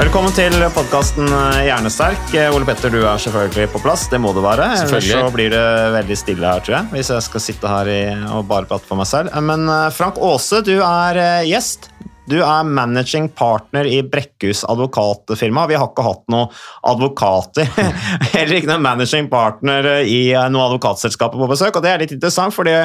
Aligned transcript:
Velkommen 0.00 0.32
til 0.32 0.54
podkasten 0.72 1.26
Hjernesterk. 1.60 2.30
Ole 2.54 2.64
Petter, 2.64 2.88
du 2.88 3.02
er 3.02 3.20
selvfølgelig 3.20 3.68
på 3.74 3.82
plass. 3.84 4.06
Det 4.08 4.16
må 4.16 4.30
du 4.32 4.38
være. 4.40 4.70
Ellers 4.78 5.04
så 5.10 5.26
blir 5.34 5.52
det 5.52 5.64
veldig 5.92 6.16
stille 6.16 6.46
her, 6.48 6.62
tror 6.64 6.78
jeg. 6.78 6.88
Hvis 6.94 7.10
jeg 7.12 7.24
skal 7.26 7.42
sitte 7.44 7.68
her 7.68 7.90
og 8.32 8.46
bare 8.48 8.64
prate 8.70 8.88
for 8.88 8.96
meg 8.96 9.10
selv. 9.10 9.34
Men 9.44 9.68
eh, 9.68 9.90
Frank 9.92 10.16
Aase, 10.24 10.62
du 10.64 10.78
er 10.78 11.20
eh, 11.20 11.50
gjest. 11.50 11.90
Du 12.32 12.38
er 12.38 12.64
managing 12.64 13.28
partner 13.36 13.84
i 13.90 14.00
Brekkhus 14.00 14.64
advokatfirma. 14.72 15.66
Vi 15.68 15.76
har 15.76 15.92
ikke 15.92 16.08
hatt 16.08 16.24
noen 16.32 16.48
advokater, 16.94 17.68
heller 18.38 18.56
ikke 18.56 18.72
noen 18.72 18.88
managing 18.88 19.28
partner 19.28 19.92
i 20.00 20.30
eh, 20.32 20.48
noen 20.48 20.70
advokatselskaper 20.70 21.44
på 21.44 21.52
besøk. 21.52 21.76
Og 21.76 21.84
det 21.84 21.92
er 21.92 22.06
litt 22.06 22.16
interessant, 22.16 22.56
fordi 22.56 22.78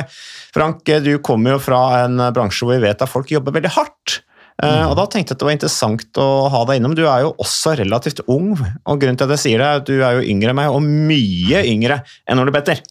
Frank, 0.51 0.83
du 0.83 1.13
kommer 1.23 1.55
jo 1.55 1.63
fra 1.71 1.85
en 2.03 2.27
bransje 2.35 2.67
hvor 2.67 2.75
vi 2.75 2.89
vet 2.89 3.07
at 3.07 3.15
folk 3.15 3.31
jobber 3.31 3.55
veldig 3.55 3.77
hardt. 3.79 4.19
Eh, 4.63 4.85
og 4.87 4.95
da 4.95 5.03
tenkte 5.11 5.33
jeg 5.33 5.35
at 5.35 5.41
det 5.41 5.47
var 5.49 5.55
interessant 5.57 6.19
å 6.21 6.27
ha 6.51 6.63
deg 6.69 6.79
innom. 6.79 6.95
Du 6.95 7.03
er 7.03 7.25
jo 7.25 7.33
også 7.43 7.75
relativt 7.81 8.23
ung, 8.31 8.53
og 8.55 9.01
grunnen 9.01 9.19
til 9.19 9.27
at 9.27 9.35
jeg 9.35 9.43
sier 9.43 9.61
det, 9.61 9.67
er 9.67 9.81
at 9.81 9.89
du 9.89 9.95
er 9.99 10.19
jo 10.19 10.27
yngre 10.31 10.53
enn 10.53 10.59
meg, 10.61 10.71
og 10.71 10.83
mye 10.85 11.63
yngre 11.67 12.01
enn 12.29 12.43
Ole 12.43 12.55
Petter. 12.55 12.83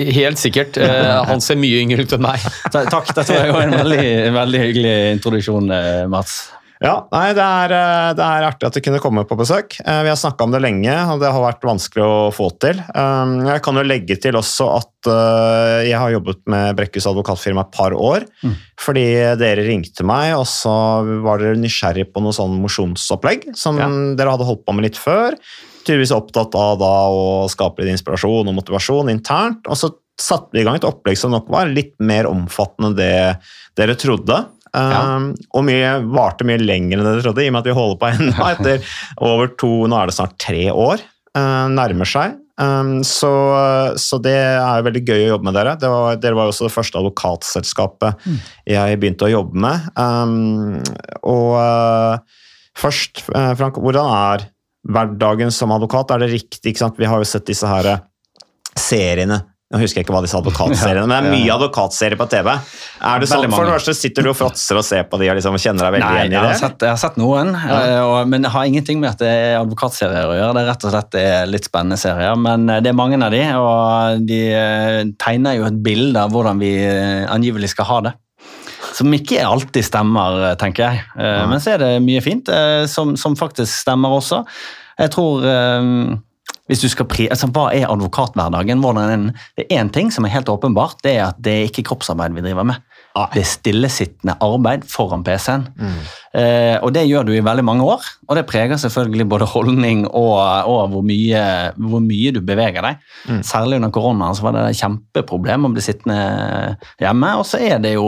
Helt 0.00 0.40
sikkert. 0.40 0.80
Eh, 0.80 1.12
Han 1.30 1.42
ser 1.44 1.60
mye 1.60 1.82
yngre 1.84 2.06
ut 2.06 2.16
enn 2.16 2.24
meg. 2.24 2.46
Takk, 2.72 3.12
dette 3.14 3.36
var 3.36 3.50
jo 3.50 3.60
en 3.60 3.76
veldig, 3.82 4.06
veldig 4.38 4.64
hyggelig 4.64 4.96
introduksjon, 5.16 5.70
eh, 5.76 6.06
Mats. 6.10 6.40
Ja, 6.80 6.94
nei, 7.12 7.34
det 7.36 7.44
er, 7.44 7.72
eh, 7.76 8.10
det 8.16 8.24
er 8.24 8.44
artig 8.48 8.64
at 8.70 8.76
du 8.76 8.80
kunne 8.80 9.00
komme 9.04 9.26
på 9.28 9.36
besøk. 9.36 9.74
Eh, 9.84 9.98
Vi 10.02 10.08
har 10.08 10.16
snakka 10.16 10.46
om 10.46 10.50
det 10.54 10.62
lenge, 10.64 10.94
og 11.12 11.20
det 11.20 11.28
har 11.28 11.42
vært 11.44 11.60
vanskelig 11.68 12.00
å 12.06 12.30
få 12.32 12.46
til. 12.58 12.80
Um, 12.94 13.34
Jeg 13.44 13.60
kan 13.66 13.76
jo 13.76 13.82
legge 13.84 14.16
til 14.18 14.32
også 14.32 14.68
at 14.78 15.10
eh, 15.12 15.90
jeg 15.90 15.98
har 16.00 16.10
jobbet 16.14 16.40
med 16.48 16.76
Brekkhus 16.78 17.04
advokatfirma 17.10 17.66
et 17.66 17.72
par 17.76 17.92
år. 17.92 18.24
Fordi 18.80 19.04
dere 19.36 19.66
ringte 19.68 20.04
meg, 20.08 20.32
og 20.38 20.46
så 20.48 20.72
var 21.22 21.38
dere 21.44 21.60
nysgjerrig 21.60 22.08
på 22.14 22.22
noe 22.24 22.32
sånn 22.32 22.56
mosjonsopplegg 22.64 23.50
som 23.54 23.76
Ja. 23.76 23.88
dere 24.16 24.30
hadde 24.32 24.48
holdt 24.48 24.64
på 24.64 24.72
med 24.74 24.84
litt 24.88 24.96
før. 24.96 25.36
Tydeligvis 25.84 26.16
opptatt 26.16 26.54
av 26.56 26.78
da 26.80 26.94
å 27.12 27.44
skape 27.48 27.80
litt 27.84 27.92
inspirasjon 27.92 28.48
og 28.48 28.56
motivasjon 28.56 29.10
internt. 29.12 29.68
Og 29.68 29.76
så 29.76 29.92
satte 30.20 30.52
vi 30.52 30.60
i 30.60 30.64
gang 30.64 30.76
et 30.76 30.84
opplegg 30.88 31.16
som 31.16 31.30
nok 31.32 31.48
var 31.48 31.66
litt 31.68 31.94
mer 32.00 32.24
omfattende 32.24 32.88
enn 32.88 32.96
det 32.96 33.38
dere 33.76 33.94
trodde. 33.96 34.46
Um, 34.76 35.32
og 35.56 35.64
mye, 35.66 35.96
varte 36.14 36.46
mye 36.46 36.60
lenger 36.62 37.00
enn 37.00 37.08
jeg 37.16 37.24
trodde, 37.24 37.42
i 37.42 37.48
og 37.50 37.56
med 37.56 37.64
at 37.64 37.70
vi 37.70 37.78
holder 37.78 37.98
på 38.00 38.10
ennå 38.12 38.50
etter 38.52 38.92
over 39.30 39.50
to 39.58 39.70
Nå 39.90 39.98
er 39.98 40.10
det 40.10 40.16
snart 40.18 40.36
tre 40.42 40.68
år. 40.70 41.02
uh, 41.38 41.66
nærmer 41.72 42.08
seg. 42.08 42.38
Um, 42.60 43.00
så, 43.06 43.30
så 43.96 44.18
det 44.20 44.36
er 44.36 44.84
veldig 44.84 45.00
gøy 45.06 45.22
å 45.24 45.28
jobbe 45.32 45.48
med 45.48 45.56
dere. 45.56 45.76
Det 45.80 45.88
var, 45.88 46.18
dere 46.20 46.36
var 46.36 46.48
jo 46.48 46.54
også 46.54 46.66
det 46.66 46.74
første 46.74 47.00
advokatselskapet 47.00 48.26
jeg 48.68 48.98
begynte 49.00 49.28
å 49.28 49.32
jobbe 49.32 49.62
med. 49.64 49.86
Um, 49.96 50.82
og 51.24 51.54
uh, 51.56 52.42
først, 52.78 53.24
uh, 53.32 53.54
Frank, 53.56 53.80
hvordan 53.80 54.12
er 54.12 54.44
hverdagen 54.90 55.52
som 55.54 55.72
advokat? 55.72 56.12
Er 56.12 56.24
det 56.24 56.34
riktig? 56.34 56.76
Vi 56.76 57.08
har 57.08 57.22
jo 57.22 57.28
sett 57.28 57.48
disse 57.48 57.68
her 57.68 58.04
seriene. 58.76 59.40
Nå 59.70 59.78
husker 59.78 60.00
jeg 60.00 60.06
ikke 60.08 60.14
hva 60.16 60.20
disse 60.24 60.34
advokatseriene, 60.34 61.04
men 61.06 61.12
det 61.14 61.30
er 61.30 61.34
mye 61.36 61.50
advokatserier 61.54 62.18
på 62.18 62.26
TV. 62.32 62.48
Er 63.06 63.20
det 63.22 63.28
sånn, 63.30 63.44
For 63.54 63.68
det 63.68 63.74
første 63.76 63.92
sitter 63.94 64.26
du 64.26 64.32
og 64.32 64.34
fråtser 64.34 64.80
og 64.80 64.82
ser 64.82 65.04
på 65.06 65.20
de 65.20 65.28
og 65.30 65.36
liksom 65.38 65.58
kjenner 65.62 65.86
deg 65.86 65.92
veldig 65.94 66.08
Nei, 66.08 66.16
igjen 66.24 66.34
jeg 66.34 66.40
i 66.40 66.42
har, 66.42 66.48
det? 66.50 66.58
sett, 66.58 66.86
jeg 66.88 66.90
har 66.90 66.98
sett 66.98 67.20
noen, 67.22 67.52
ja. 67.54 67.76
og, 68.02 68.16
men 68.32 68.42
det 68.42 68.50
har 68.50 68.66
ingenting 68.66 68.98
med 68.98 69.12
at 69.12 69.22
det 69.22 69.28
er 69.30 69.54
advokatserier 69.60 70.26
å 70.26 70.34
gjøre. 70.34 70.56
Det 70.56 70.64
er 70.64 70.68
rett 70.72 70.86
og 70.88 70.94
slett 70.96 71.18
litt 71.52 71.68
spennende 71.70 72.00
serier, 72.02 72.34
men 72.48 72.66
eh, 72.66 72.80
det 72.82 72.90
er 72.90 72.96
mange 72.98 73.20
av 73.22 73.30
de, 73.36 73.44
og 73.62 74.26
de 74.26 74.40
eh, 74.58 74.98
tegner 75.22 75.60
jo 75.60 75.68
et 75.68 75.78
bilde 75.86 76.24
av 76.26 76.34
hvordan 76.34 76.58
vi 76.58 76.72
eh, 76.88 77.30
angivelig 77.30 77.70
skal 77.76 77.86
ha 77.92 78.00
det. 78.08 78.14
Som 78.96 79.14
ikke 79.14 79.44
alltid 79.46 79.86
stemmer, 79.86 80.40
eh, 80.48 80.56
tenker 80.58 80.88
jeg. 80.88 81.04
Ja. 81.14 81.46
Men 81.46 81.62
så 81.62 81.76
er 81.76 81.84
det 81.84 81.92
mye 82.02 82.24
fint 82.24 82.50
eh, 82.50 82.88
som, 82.90 83.14
som 83.14 83.38
faktisk 83.38 83.70
stemmer 83.84 84.18
også. 84.18 84.42
Jeg 84.98 85.14
tror 85.14 85.46
eh, 85.46 85.94
hvis 86.70 86.84
du 86.84 86.90
skal 86.92 87.08
pri 87.10 87.26
altså, 87.26 87.48
Hva 87.50 87.66
er 87.74 87.88
advokathverdagen? 87.90 88.84
Er? 88.86 89.24
Det 89.58 89.66
er 89.66 89.82
én 89.82 89.90
ting 89.90 90.12
som 90.14 90.24
er 90.24 90.34
helt 90.36 90.48
åpenbart, 90.48 91.02
det 91.02 91.16
er 91.16 91.24
at 91.32 91.40
det 91.42 91.56
er 91.56 91.66
ikke 91.66 91.82
kroppsarbeid 91.90 92.36
vi 92.36 92.44
driver 92.46 92.68
med. 92.68 92.78
Det 93.34 93.42
er 93.42 93.48
stillesittende 93.50 94.36
arbeid 94.40 94.86
foran 94.86 95.24
PC-en. 95.26 95.66
Eh, 95.82 96.29
og 96.30 96.92
det 96.94 97.08
gjør 97.08 97.24
du 97.26 97.32
i 97.34 97.42
veldig 97.42 97.64
mange 97.66 97.86
år, 97.90 98.04
og 98.28 98.36
det 98.38 98.44
preger 98.46 98.78
selvfølgelig 98.78 99.24
både 99.32 99.48
holdning 99.50 100.04
og, 100.06 100.36
og 100.70 100.92
hvor, 100.92 101.02
mye, 101.02 101.40
hvor 101.74 102.02
mye 102.04 102.30
du 102.36 102.38
beveger 102.46 102.86
deg. 102.86 103.00
Særlig 103.46 103.80
under 103.80 103.90
koronaen 103.94 104.36
så 104.38 104.46
var 104.46 104.54
det 104.54 104.62
et 104.68 104.78
kjempeproblem 104.78 105.66
å 105.66 105.72
bli 105.74 105.82
sittende 105.82 106.20
hjemme, 107.02 107.32
og 107.40 107.42
så 107.50 107.58
er 107.66 107.82
det 107.82 107.96
jo 107.96 108.06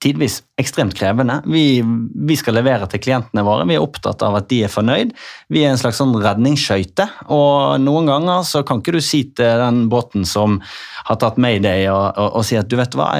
tidvis 0.00 0.40
ekstremt 0.58 0.96
krevende. 0.98 1.42
Vi, 1.46 1.82
vi 1.84 2.38
skal 2.40 2.56
levere 2.56 2.88
til 2.90 3.02
klientene 3.04 3.44
våre, 3.46 3.68
vi 3.68 3.76
er 3.76 3.84
opptatt 3.84 4.24
av 4.26 4.40
at 4.40 4.48
de 4.48 4.62
er 4.64 4.72
fornøyd. 4.72 5.12
Vi 5.52 5.62
er 5.62 5.74
en 5.74 5.80
slags 5.80 6.00
sånn 6.00 6.16
redningsskøyte, 6.24 7.04
og 7.34 7.84
noen 7.84 8.08
ganger 8.08 8.48
så 8.48 8.64
kan 8.66 8.80
ikke 8.80 8.96
du 8.96 9.02
si 9.04 9.26
til 9.36 9.60
den 9.60 9.84
båten 9.92 10.24
som 10.28 10.56
har 11.04 11.20
tatt 11.20 11.38
Mayday 11.40 11.86
og, 11.92 12.16
og, 12.16 12.40
og 12.40 12.48
si 12.48 12.58
at 12.58 12.72
du 12.72 12.78
vet 12.80 12.96
hva, 12.96 13.12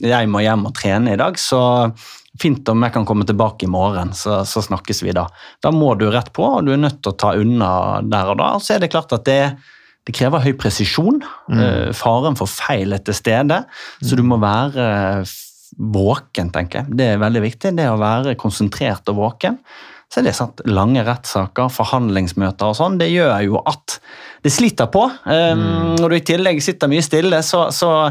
jeg 0.00 0.32
må 0.32 0.42
hjem 0.44 0.66
og 0.68 0.76
trene 0.80 1.14
i 1.14 1.20
dag, 1.20 1.36
så 1.40 1.62
fint 2.40 2.68
om 2.72 2.86
jeg 2.86 2.94
kan 2.94 3.06
komme 3.08 3.26
tilbake 3.28 3.66
i 3.66 3.70
morgen, 3.70 4.14
så, 4.16 4.40
så 4.48 4.62
snakkes 4.64 5.02
vi 5.04 5.14
da. 5.16 5.26
Da 5.62 5.72
må 5.74 5.92
du 6.00 6.08
rett 6.12 6.32
på, 6.32 6.46
og 6.46 6.66
du 6.66 6.72
er 6.74 6.80
nødt 6.80 7.02
til 7.02 7.12
å 7.12 7.18
ta 7.20 7.34
unna 7.38 8.00
der 8.08 8.32
og 8.32 8.40
da. 8.40 8.50
Så 8.62 8.76
er 8.76 8.82
det 8.82 8.92
klart 8.94 9.12
at 9.12 9.26
det, 9.28 9.40
det 10.08 10.16
krever 10.16 10.44
høy 10.44 10.52
presisjon. 10.58 11.20
Mm. 11.52 11.92
faren 11.96 12.38
for 12.38 12.50
feil 12.50 12.96
er 12.96 13.04
til 13.04 13.16
stede, 13.18 13.62
så 14.00 14.18
du 14.18 14.24
må 14.26 14.40
være 14.42 15.24
våken, 15.78 16.52
tenker 16.52 16.82
jeg. 16.82 16.98
Det 16.98 17.08
er 17.14 17.22
veldig 17.22 17.42
viktig, 17.46 17.72
det 17.76 17.88
å 17.88 18.00
være 18.00 18.36
konsentrert 18.40 19.08
og 19.12 19.20
våken. 19.20 19.58
Så 20.12 20.20
er 20.20 20.26
det 20.28 20.34
sant, 20.36 20.60
lange 20.68 21.00
rettssaker, 21.06 21.70
forhandlingsmøter 21.72 22.68
og 22.68 22.76
sånn, 22.76 22.98
det 23.00 23.08
gjør 23.08 23.32
jo 23.46 23.62
at 23.64 23.96
det 24.44 24.52
sliter 24.52 24.90
på. 24.92 25.06
Um, 25.24 25.94
Når 25.96 26.12
du 26.12 26.16
i 26.18 26.26
tillegg 26.32 26.60
sitter 26.64 26.90
mye 26.92 27.04
stille, 27.04 27.40
så, 27.46 27.70
så 27.72 28.10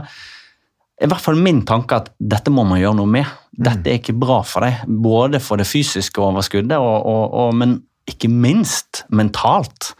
i 1.01 1.07
hvert 1.09 1.23
fall 1.23 1.39
min 1.41 1.63
tanke 1.65 1.97
at 1.97 2.09
dette 2.19 2.51
må 2.53 2.63
man 2.67 2.79
gjøre 2.81 2.95
noe 2.99 3.09
med. 3.09 3.25
Dette 3.51 3.89
er 3.89 3.97
ikke 3.99 4.13
bra 4.21 4.41
for 4.47 4.61
deg, 4.65 4.83
både 4.87 5.39
for 5.41 5.57
det 5.57 5.65
fysiske 5.67 6.21
overskuddet, 6.21 6.77
og, 6.77 7.05
og, 7.09 7.33
og, 7.33 7.55
men 7.57 7.79
ikke 8.09 8.29
minst 8.31 9.03
mentalt. 9.13 9.91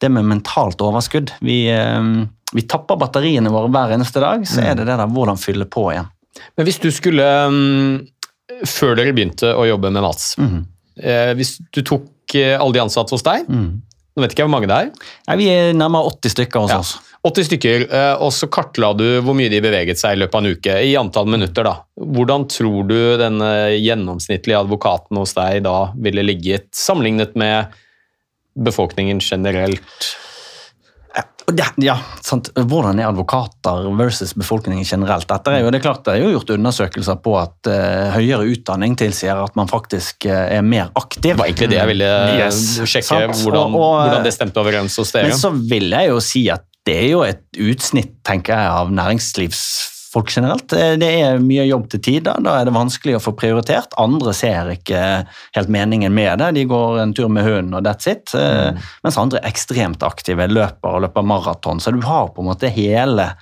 Det 0.00 0.10
med 0.10 0.24
mentalt 0.30 0.80
overskudd. 0.82 1.30
Vi, 1.44 1.60
eh, 1.70 2.08
vi 2.54 2.64
tapper 2.70 2.98
batteriene 3.00 3.50
våre 3.52 3.70
hver 3.72 3.94
eneste 3.96 4.22
dag, 4.22 4.44
så 4.48 4.62
er 4.66 4.74
det 4.78 4.86
det 4.88 4.96
der 4.98 5.10
hvordan 5.14 5.38
fylle 5.40 5.66
på 5.70 5.88
igjen. 5.92 6.10
Men 6.56 6.66
hvis 6.68 6.78
du 6.80 6.88
skulle 6.94 7.24
mm, 7.52 8.06
Før 8.68 8.94
dere 8.98 9.12
begynte 9.14 9.50
å 9.56 9.64
jobbe 9.68 9.90
med 9.92 10.02
Mats, 10.04 10.34
Mhm. 10.38 10.62
eh, 11.02 11.32
hvis 11.38 11.56
du 11.72 11.82
tok 11.82 12.34
eh, 12.34 12.54
alle 12.58 12.72
de 12.76 12.80
ansatte 12.82 13.12
hos 13.14 13.22
deg 13.26 13.46
Nå 13.48 14.20
vet 14.20 14.32
ikke 14.34 14.42
jeg 14.42 14.48
hvor 14.48 14.52
mange 14.60 14.68
det 14.68 14.76
er. 14.76 14.90
Nei, 15.28 15.36
vi 15.40 15.46
er 15.48 15.70
nærmere 15.72 16.10
80 16.12 16.34
stykker 16.34 16.60
hos 16.66 16.70
Ja. 16.74 16.78
oss. 16.84 16.90
80 17.22 17.46
stykker, 17.46 17.84
eh, 17.94 18.14
og 18.18 18.32
så 18.34 18.48
kartla 18.50 18.92
du 18.98 19.04
hvor 19.22 19.36
mye 19.38 19.50
de 19.52 19.60
beveget 19.62 20.00
seg 20.00 20.16
i 20.16 20.22
løpet 20.24 20.34
av 20.34 20.42
en 20.44 20.56
uke, 20.56 20.78
i 20.88 20.96
antall 20.98 21.28
minutter. 21.30 21.62
da. 21.68 21.76
Hvordan 21.94 22.48
tror 22.50 22.88
du 22.88 22.96
den 23.20 23.38
gjennomsnittlige 23.78 24.58
advokaten 24.64 25.20
hos 25.20 25.36
deg 25.38 25.62
da 25.68 25.76
ville 26.02 26.24
ligget, 26.26 26.66
sammenlignet 26.74 27.36
med 27.38 27.70
befolkningen 28.58 29.22
generelt? 29.22 30.16
Ja, 31.82 31.96
sant. 32.22 32.48
Hvordan 32.54 33.00
er 33.02 33.08
advokater 33.10 33.88
versus 33.98 34.30
befolkningen 34.38 34.84
generelt? 34.86 35.26
Dette 35.28 35.50
er 35.52 35.64
jo, 35.64 35.70
det 35.74 35.80
er 35.80 35.84
klart 35.84 36.04
det 36.06 36.14
er 36.14 36.22
jo 36.22 36.30
gjort 36.36 36.52
undersøkelser 36.54 37.18
på 37.24 37.34
at 37.40 37.68
uh, 37.68 38.12
høyere 38.14 38.46
utdanning 38.54 38.94
tilsier 38.98 39.40
at 39.42 39.56
man 39.58 39.68
faktisk 39.68 40.28
uh, 40.30 40.46
er 40.54 40.62
mer 40.64 40.92
aktiv. 40.96 41.24
Det 41.26 41.34
var 41.40 41.50
egentlig 41.50 41.68
det 41.74 41.80
jeg 41.80 41.90
ville 41.90 42.10
Yes, 42.38 42.60
sjekke, 42.86 43.18
hvordan, 43.42 43.74
Og- 43.74 43.80
og- 43.80 43.96
hvordan 44.06 44.26
det 44.28 44.34
stemte 44.38 44.62
overens 44.62 44.96
hos 45.02 45.12
dere. 45.12 45.32
Men 45.32 45.38
så 45.42 45.50
vil 45.52 45.90
jeg 45.92 46.12
jo 46.12 46.20
si 46.24 46.44
at 46.54 46.64
det 46.88 46.94
er 46.98 47.08
jo 47.12 47.22
et 47.26 47.42
utsnitt 47.62 48.16
tenker 48.26 48.56
jeg, 48.58 48.70
av 48.74 48.90
næringslivsfolk 48.94 50.32
generelt. 50.34 50.72
Eh, 50.74 50.96
Det 50.98 51.10
er 51.22 51.38
mye 51.38 51.64
jobb 51.68 51.88
til 51.92 52.02
tider, 52.02 52.42
da 52.42 52.58
er 52.58 52.66
det 52.66 52.74
vanskelig 52.74 53.16
å 53.16 53.22
få 53.22 53.32
prioritert. 53.38 53.94
Andre 54.02 54.34
ser 54.34 54.72
ikke 54.74 55.00
helt 55.54 55.72
meningen 55.72 56.12
med 56.12 56.42
det, 56.42 56.52
de 56.58 56.64
går 56.68 57.00
en 57.04 57.14
tur 57.14 57.30
med 57.32 57.46
hunden 57.46 57.74
og 57.78 57.86
that's 57.86 58.10
it. 58.10 58.34
Mm. 58.34 58.78
Mens 59.06 59.18
andre 59.18 59.40
er 59.40 59.50
ekstremt 59.52 60.02
aktive, 60.02 60.48
løper 60.50 60.98
og 60.98 61.02
løper 61.06 61.22
maraton. 61.26 61.80
Så 61.80 61.94
du 61.94 62.00
har 62.02 62.32
på 62.34 62.42
en 62.42 62.50
måte 62.52 62.72
hele 62.72 63.32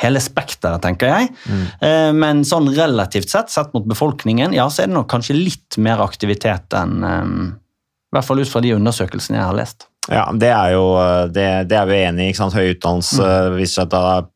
Hele 0.00 0.18
spekteret, 0.24 0.80
tenker 0.82 1.06
jeg. 1.06 1.28
Mm. 1.46 2.16
Men 2.16 2.40
sånn 2.48 2.64
relativt 2.74 3.28
sett, 3.30 3.52
sett 3.52 3.74
mot 3.76 3.84
befolkningen, 3.86 4.54
ja, 4.56 4.64
så 4.72 4.82
er 4.82 4.88
det 4.88 4.96
nok 4.96 5.06
kanskje 5.12 5.36
litt 5.36 5.76
mer 5.78 6.00
aktivitet 6.02 6.74
enn 6.74 7.04
eh, 7.06 7.28
I 7.52 8.16
hvert 8.16 8.26
fall 8.26 8.40
ut 8.40 8.50
fra 8.50 8.62
de 8.64 8.72
undersøkelsene 8.74 9.38
jeg 9.38 9.46
har 9.46 9.54
lest. 9.60 9.86
Ja, 10.10 10.24
det 10.34 10.48
er 10.50 10.72
jo 10.74 10.84
det, 11.30 11.46
det 11.70 11.76
er 11.78 11.86
vi 11.86 12.00
enig 12.02 12.32
i. 12.32 12.34
Høy 12.34 12.72
utdannelse 12.74 13.26
viser 13.54 13.86
at 13.86 13.92
da, 13.92 14.00
mm, 14.24 14.31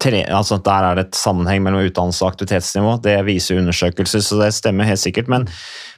tre, 0.00 0.22
altså 0.32 0.56
der 0.64 0.86
er 0.88 0.98
det 0.98 1.06
et 1.08 1.18
sammenheng 1.18 1.62
mellom 1.64 1.84
utdannelse 1.84 2.24
og 2.24 2.32
aktivitetsnivå. 2.32 2.94
Det 3.04 3.18
viser 3.26 3.60
undersøkelser, 3.60 4.22
så 4.24 4.38
det 4.40 4.52
stemmer 4.56 4.88
helt 4.88 5.02
sikkert. 5.02 5.28
Men, 5.28 5.44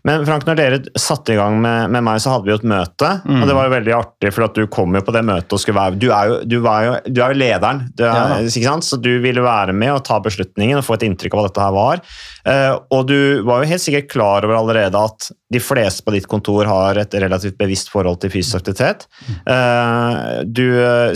men 0.04 0.24
Frank, 0.26 0.46
når 0.48 0.58
dere 0.58 0.80
satte 1.00 1.34
i 1.34 1.38
gang 1.38 1.60
med, 1.62 1.92
med 1.94 2.04
meg, 2.06 2.18
så 2.20 2.32
hadde 2.34 2.48
vi 2.48 2.54
jo 2.54 2.58
et 2.58 2.66
møte. 2.74 3.10
og 3.24 3.46
Det 3.48 3.56
var 3.56 3.68
jo 3.68 3.74
veldig 3.76 3.94
artig, 3.96 4.32
for 4.34 4.48
at 4.48 4.58
du 4.58 4.66
kom 4.66 4.96
jo 4.98 5.04
på 5.06 5.14
det 5.14 5.22
møtet 5.28 5.54
og 5.54 5.62
skulle 5.62 5.78
være 5.78 6.00
Du 6.02 6.08
er 6.10 6.32
jo, 6.32 6.40
du 6.50 6.56
var 6.64 6.88
jo, 6.88 6.96
du 7.06 7.22
er 7.22 7.34
jo 7.36 7.40
lederen, 7.44 7.84
du 7.94 8.04
er, 8.08 8.34
Ja. 8.44 8.74
så 8.82 8.98
du 9.00 9.12
ville 9.22 9.44
være 9.44 9.72
med 9.72 9.92
og 9.94 10.02
ta 10.04 10.18
beslutningen 10.24 10.80
og 10.80 10.84
få 10.88 10.98
et 10.98 11.06
inntrykk 11.06 11.36
av 11.36 11.40
hva 11.40 11.46
dette 11.48 11.64
her 11.64 11.76
var. 11.78 12.02
Uh, 12.44 12.74
og 12.92 13.06
du 13.08 13.42
var 13.46 13.62
jo 13.62 13.70
helt 13.70 13.84
sikkert 13.84 14.10
klar 14.12 14.44
over 14.44 14.58
allerede 14.58 14.98
at 14.98 15.30
de 15.54 15.60
fleste 15.62 16.02
på 16.04 16.12
ditt 16.12 16.26
kontor 16.28 16.66
har 16.66 16.98
et 16.98 17.14
relativt 17.22 17.56
bevisst 17.60 17.92
forhold 17.92 18.18
til 18.20 18.32
fysisk 18.34 18.58
aktivitet. 18.58 19.06
Uh, 19.46 20.42
du, 20.44 20.64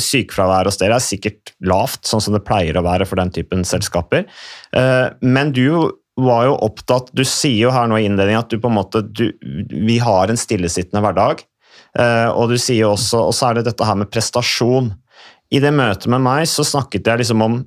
Sykefraværet 0.00 0.70
hos 0.70 0.78
dere 0.80 0.96
er 0.96 1.04
sikkert 1.04 1.52
lavt, 1.66 2.06
sånn 2.06 2.22
som 2.28 2.36
det 2.36 2.44
pleier 2.46 2.76
å 2.78 2.84
være 2.86 3.08
for 3.08 3.20
den 3.20 3.32
typen 3.34 3.64
selskaper. 3.66 4.28
Eh, 4.76 5.08
men 5.24 5.54
du 5.56 5.64
var 6.18 6.48
jo 6.48 6.56
opptatt 6.66 7.12
Du 7.14 7.22
sier 7.22 7.68
jo 7.68 7.70
her 7.70 7.86
nå 7.86 8.00
i 8.00 8.06
innledningen 8.08 8.40
at 8.40 8.50
du 8.50 8.58
på 8.58 8.66
en 8.66 8.74
måte 8.74 9.04
du, 9.06 9.28
Vi 9.70 10.00
har 10.02 10.26
en 10.26 10.40
stillesittende 10.40 11.02
hverdag. 11.04 11.44
Eh, 11.98 12.28
og 12.32 12.50
du 12.50 12.58
sier 12.58 12.82
jo 12.82 12.94
også, 12.96 13.28
og 13.30 13.36
så 13.36 13.48
er 13.48 13.58
det 13.58 13.68
dette 13.70 13.86
her 13.86 13.98
med 13.98 14.10
prestasjon. 14.12 14.92
I 15.54 15.60
det 15.62 15.72
møtet 15.72 16.10
med 16.12 16.24
meg 16.26 16.48
så 16.50 16.66
snakket 16.66 17.06
jeg 17.08 17.22
liksom 17.22 17.44
om 17.46 17.60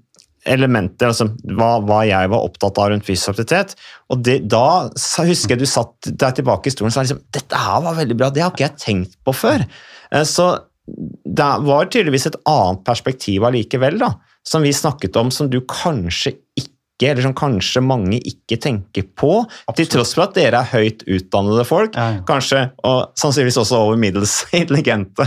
elementer, 0.50 1.12
altså 1.12 1.28
hva, 1.54 1.76
hva 1.86 2.02
jeg 2.10 2.30
var 2.34 2.46
opptatt 2.48 2.80
av 2.82 2.90
rundt 2.92 3.06
fysisk 3.06 3.34
aktivitet. 3.36 3.76
Og 4.10 4.24
det, 4.26 4.40
da 4.50 4.90
husker 4.90 5.54
jeg 5.54 5.62
du 5.62 5.70
satt 5.70 6.10
deg 6.10 6.40
tilbake 6.40 6.70
i 6.70 6.74
stolen 6.74 6.90
og 6.90 6.96
sa 6.96 7.06
liksom, 7.06 7.22
dette 7.34 7.62
her 7.62 7.84
var 7.86 8.00
veldig 8.00 8.18
bra, 8.18 8.32
det 8.34 8.44
har 8.46 8.54
ikke 8.54 8.66
jeg 8.66 8.82
tenkt 8.82 9.18
på 9.26 9.36
før. 9.38 9.66
Eh, 10.12 10.26
Så 10.26 10.50
det 10.92 11.50
var 11.68 11.90
tydeligvis 11.94 12.28
et 12.32 12.40
annet 12.50 12.82
perspektiv 12.88 13.46
allikevel, 13.48 14.00
da, 14.02 14.16
som 14.48 14.64
vi 14.66 14.74
snakket 14.74 15.16
om, 15.20 15.32
som 15.32 15.50
du 15.50 15.60
kanskje 15.62 16.36
ikke 16.58 16.68
eller 17.02 17.26
som 17.26 17.34
kanskje 17.34 17.82
mange 17.82 18.20
ikke 18.30 18.60
tenker 18.62 19.08
på, 19.18 19.32
til 19.74 19.88
tross 19.90 20.12
for 20.14 20.28
at 20.28 20.36
dere 20.38 20.60
er 20.62 20.70
høyt 20.70 21.02
utdannede 21.10 21.64
folk, 21.66 21.96
Ja, 21.98 22.20
ja. 22.20 22.24
kanskje, 22.28 22.68
og 22.86 23.16
sannsynligvis 23.18 23.58
også 23.58 23.80
over 23.88 23.98
middels 23.98 24.36
intelligente. 24.54 25.26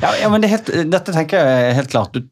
Ja, 0.00 0.14
ja 0.22 0.30
men 0.32 0.40
det 0.40 0.48
helt, 0.54 0.70
dette 0.88 1.12
tenker 1.12 1.44
jeg 1.44 1.76
helt 1.76 1.92
klart. 1.92 2.16
Du, 2.16 2.24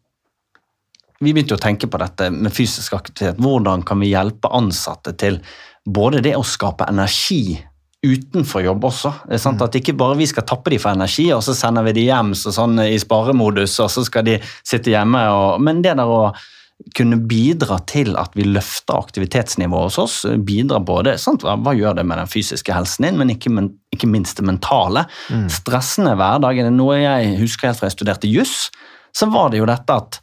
vi 1.21 1.35
begynte 1.35 1.59
å 1.59 1.61
tenke 1.61 1.91
på 1.93 2.01
dette 2.01 2.31
med 2.33 2.57
fysisk 2.57 2.97
aktivitet. 2.97 3.37
Hvordan 3.37 3.85
kan 3.87 4.01
vi 4.01 4.15
hjelpe 4.15 4.49
ansatte 4.49 5.13
til 5.21 5.37
både 5.85 6.23
det 6.25 6.33
å 6.39 6.47
skape 6.47 6.89
energi 6.89 7.59
utenfor 8.03 8.65
jobb 8.65 8.85
også. 8.89 9.13
Er 9.31 9.41
sant 9.43 9.63
At 9.63 9.77
ikke 9.79 9.95
bare 9.99 10.19
vi 10.19 10.27
skal 10.27 10.47
tappe 10.49 10.73
de 10.73 10.81
for 10.83 10.95
energi, 10.95 11.29
og 11.35 11.43
så 11.47 11.55
sender 11.55 11.87
vi 11.87 11.95
de 12.01 12.09
hjem 12.09 12.33
så 12.39 12.55
sånn 12.55 12.81
i 12.83 12.99
sparemodus, 13.01 13.79
og 13.85 13.93
så 13.95 14.05
skal 14.07 14.27
de 14.27 14.41
sitte 14.67 14.91
hjemme. 14.91 15.23
Og, 15.31 15.63
men 15.63 15.85
det 15.85 15.95
der 16.01 16.11
å 16.11 16.33
kunne 16.97 17.21
bidra 17.31 17.79
til 17.87 18.17
at 18.19 18.35
vi 18.35 18.47
løfter 18.49 18.99
aktivitetsnivået 18.99 19.93
hos 19.93 19.99
oss, 20.03 20.17
bidrar 20.43 20.83
både 20.83 21.15
sant, 21.21 21.45
hva, 21.47 21.75
gjør 21.79 22.01
det 22.01 22.07
med 22.09 22.19
den 22.19 22.31
fysiske 22.31 22.75
helsen 22.75 23.07
din, 23.07 23.21
men 23.21 23.31
ikke, 23.37 23.53
men, 23.55 23.71
ikke 23.95 24.11
minst 24.11 24.41
det 24.41 24.49
mentale. 24.49 25.07
Stressende 25.53 26.17
hverdag 26.19 26.59
er 26.59 26.69
det 26.69 26.75
noe 26.75 26.99
jeg 26.99 27.37
husker 27.39 27.71
helt 27.71 27.79
fra 27.79 27.91
jeg 27.91 28.01
studerte 28.01 28.31
juss. 28.31 28.67
Så 29.15 29.29
var 29.31 29.53
det 29.53 29.61
jo 29.61 29.69
dette 29.69 29.95
at 29.95 30.19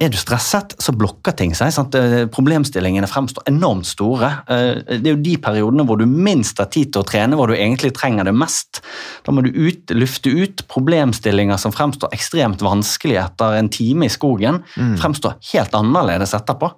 er 0.00 0.12
du 0.12 0.18
stresset, 0.20 0.74
så 0.78 0.92
blokker 0.94 1.34
ting 1.38 1.54
seg. 1.58 1.72
Sant? 1.74 1.96
Eh, 1.98 2.26
Problemstillingene 2.30 3.08
fremstår 3.10 3.48
enormt 3.50 3.88
store. 3.88 4.30
Eh, 4.48 4.82
Det 4.98 5.06
er 5.06 5.16
jo 5.16 5.22
de 5.22 5.36
periodene 5.42 5.86
hvor 5.86 5.98
du 5.98 6.06
minst 6.06 6.58
har 6.58 6.70
tid 6.70 6.92
til 6.92 7.02
å 7.02 7.08
trene, 7.08 7.36
hvor 7.36 7.48
du 7.50 7.54
egentlig 7.54 7.92
trenger 7.96 8.24
det 8.24 8.34
mest. 8.34 8.80
Da 9.26 9.32
må 9.32 9.42
du 9.42 9.50
ut, 9.50 9.90
lufte 9.90 10.30
ut 10.30 10.62
problemstillinger 10.68 11.58
som 11.58 11.72
fremstår 11.72 12.12
ekstremt 12.14 12.62
vanskelig 12.64 13.18
etter 13.24 13.58
en 13.58 13.68
time 13.68 14.06
i 14.06 14.12
skogen. 14.12 14.62
Fremstår 14.98 15.38
helt 15.52 15.74
annerledes 15.74 16.34
etterpå. 16.34 16.72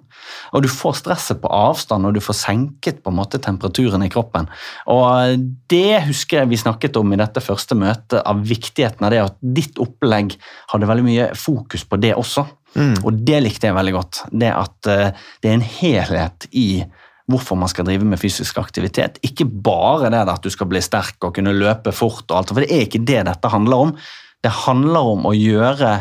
Og 0.53 0.63
du 0.63 0.69
får 0.71 0.99
stresset 1.01 1.41
på 1.41 1.49
avstand, 1.51 2.05
og 2.05 2.13
du 2.13 2.21
får 2.23 2.37
senket 2.37 3.01
på 3.03 3.11
en 3.11 3.17
måte 3.17 3.39
temperaturen 3.41 4.03
i 4.05 4.09
kroppen. 4.09 4.47
Og 4.87 5.41
det 5.71 6.03
husker 6.07 6.41
jeg 6.41 6.51
vi 6.51 6.61
snakket 6.61 6.97
om 6.97 7.13
i 7.13 7.19
dette 7.19 7.41
første 7.43 7.75
møtet, 7.75 8.21
av 8.21 8.41
viktigheten 8.45 9.05
av 9.05 9.11
det 9.11 9.21
at 9.23 9.37
ditt 9.41 9.79
opplegg 9.81 10.35
hadde 10.73 10.89
veldig 10.89 11.05
mye 11.07 11.29
fokus 11.35 11.85
på 11.87 11.99
det 12.01 12.13
også. 12.15 12.45
Og 12.79 13.21
det 13.27 13.41
likte 13.43 13.67
jeg 13.69 13.77
veldig 13.77 13.93
godt. 13.95 14.23
Det 14.31 14.51
at 14.55 14.91
eh, 14.91 15.23
det 15.41 15.49
er 15.49 15.57
en 15.57 15.71
helhet 15.79 16.47
i 16.55 16.83
hvorfor 17.31 17.55
man 17.59 17.69
skal 17.71 17.87
drive 17.87 18.07
med 18.07 18.19
fysisk 18.19 18.57
aktivitet. 18.59 19.19
Ikke 19.23 19.45
bare 19.45 20.11
det 20.11 20.23
at 20.27 20.43
du 20.43 20.51
skal 20.51 20.69
bli 20.71 20.81
sterk 20.83 21.21
og 21.23 21.35
kunne 21.37 21.55
løpe 21.55 21.93
fort, 21.95 22.25
og 22.29 22.37
alt, 22.37 22.53
for 22.53 22.63
det 22.63 22.71
er 22.73 22.87
ikke 22.87 23.03
det 23.07 23.21
dette 23.27 23.51
handler 23.51 23.87
om. 23.87 23.93
Det 24.41 24.51
handler 24.65 25.11
om 25.13 25.27
å 25.29 25.35
gjøre 25.37 25.93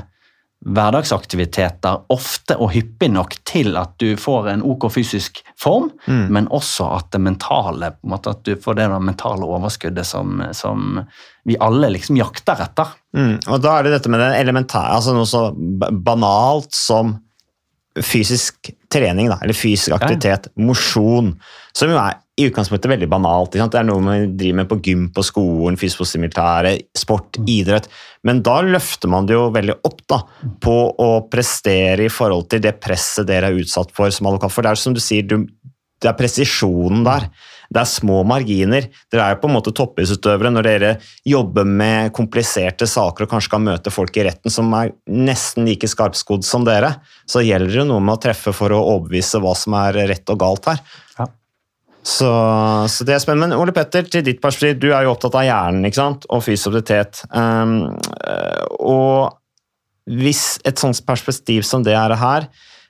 hverdagsaktiviteter 0.60 2.02
ofte 2.12 2.56
og 2.60 2.74
hyppig 2.74 3.08
nok 3.14 3.32
til 3.48 3.78
at 3.80 3.94
du 4.02 4.12
får 4.20 4.50
en 4.52 4.64
ok 4.66 4.90
fysisk 4.92 5.40
form, 5.58 5.88
men 6.28 6.50
også 6.52 6.90
at 6.98 7.08
det 7.14 7.22
mentale, 7.24 7.94
på 7.96 8.08
en 8.08 8.12
måte 8.12 8.34
at 8.34 8.42
du 8.44 8.52
får 8.60 8.76
det 8.76 8.88
mentale 9.00 9.48
overskuddet 9.48 10.04
som, 10.04 10.42
som 10.52 11.00
vi 11.48 11.56
alle 11.56 11.88
liksom 11.96 12.20
jakter 12.20 12.60
etter. 12.66 12.92
Mm, 13.16 13.38
og 13.48 13.64
da 13.64 13.78
er 13.78 13.88
det 13.88 13.94
dette 13.96 14.12
med 14.12 14.20
det 14.20 14.34
elementære, 14.42 14.98
altså 14.98 15.16
noe 15.16 15.28
så 15.28 15.46
banalt 15.56 16.76
som 16.76 17.16
fysisk 17.98 18.70
trening, 18.92 19.28
da, 19.30 19.40
eller 19.42 19.56
fysisk 19.56 19.96
aktivitet, 19.96 20.46
mosjon, 20.62 21.32
som 21.76 21.90
jo 21.90 21.98
er 21.98 22.20
i 22.40 22.46
utgangspunktet 22.48 22.90
veldig 22.92 23.08
banalt. 23.10 23.52
Det 23.52 23.78
er 23.80 23.86
noe 23.86 24.02
man 24.04 24.36
driver 24.38 24.60
med 24.62 24.68
på 24.70 24.78
gym 24.86 25.08
på 25.14 25.24
skolen, 25.26 25.78
fysisk 25.80 26.20
militæret, 26.22 26.86
sport, 26.96 27.36
idrett. 27.50 27.90
Men 28.26 28.42
da 28.46 28.60
løfter 28.64 29.10
man 29.12 29.28
det 29.28 29.36
jo 29.36 29.48
veldig 29.54 29.80
opp 29.88 30.00
da, 30.10 30.22
på 30.62 30.76
å 31.02 31.10
prestere 31.32 32.06
i 32.06 32.12
forhold 32.12 32.48
til 32.52 32.62
det 32.64 32.78
presset 32.80 33.28
dere 33.28 33.50
er 33.50 33.60
utsatt 33.60 33.92
for 33.96 34.12
som 34.14 34.30
advokat. 34.30 34.54
For 34.54 34.64
det 34.66 34.72
er 34.72 34.80
som 34.80 34.96
du 34.96 35.02
sier, 35.02 35.26
du, 35.26 35.50
det 36.00 36.10
er 36.12 36.18
presisjonen 36.18 37.04
der. 37.06 37.28
Det 37.70 37.78
er 37.84 37.86
små 37.86 38.20
marginer. 38.26 38.88
Dere 39.12 39.26
er 39.26 39.36
jo 39.36 39.40
på 39.44 39.50
en 39.50 39.54
måte 39.54 39.72
toppidrettsutøvere 39.76 40.50
når 40.50 40.66
dere 40.66 40.92
jobber 41.28 41.68
med 41.68 42.10
kompliserte 42.16 42.88
saker 42.90 43.26
og 43.26 43.34
kanskje 43.34 43.52
kan 43.52 43.66
møte 43.66 43.92
folk 43.94 44.16
i 44.18 44.24
retten 44.26 44.50
som 44.50 44.72
er 44.74 44.90
nesten 45.06 45.68
like 45.68 45.86
skarpskodd 45.90 46.46
som 46.46 46.66
dere. 46.66 46.96
Så 47.30 47.44
gjelder 47.46 47.82
det 47.82 47.86
noe 47.92 48.02
med 48.02 48.18
å 48.18 48.22
treffe 48.26 48.54
for 48.56 48.74
å 48.74 48.82
overbevise 48.96 49.38
hva 49.42 49.54
som 49.58 49.78
er 49.78 50.02
rett 50.10 50.34
og 50.34 50.40
galt 50.42 50.66
her. 50.72 50.82
Ja. 51.20 51.28
Så, 52.02 52.30
så 52.90 53.06
det 53.06 53.14
er 53.14 53.22
spennende. 53.22 53.52
Men 53.52 53.62
Ole 53.62 53.74
Petter, 53.76 54.06
til 54.08 54.24
ditt 54.26 54.42
perspektiv, 54.42 54.80
du 54.82 54.90
er 54.90 55.04
jo 55.06 55.14
opptatt 55.14 55.38
av 55.38 55.46
hjernen 55.46 55.86
ikke 55.86 56.00
sant? 56.00 56.26
og 56.32 56.42
fysisk. 56.46 57.22
Um, 57.30 57.76
øh, 58.26 58.64
og 58.80 59.36
hvis 60.10 60.58
et 60.66 60.80
sånt 60.80 61.02
perspektiv 61.06 61.62
som 61.68 61.84
det 61.86 61.94
er 61.94 62.16
her, 62.18 62.48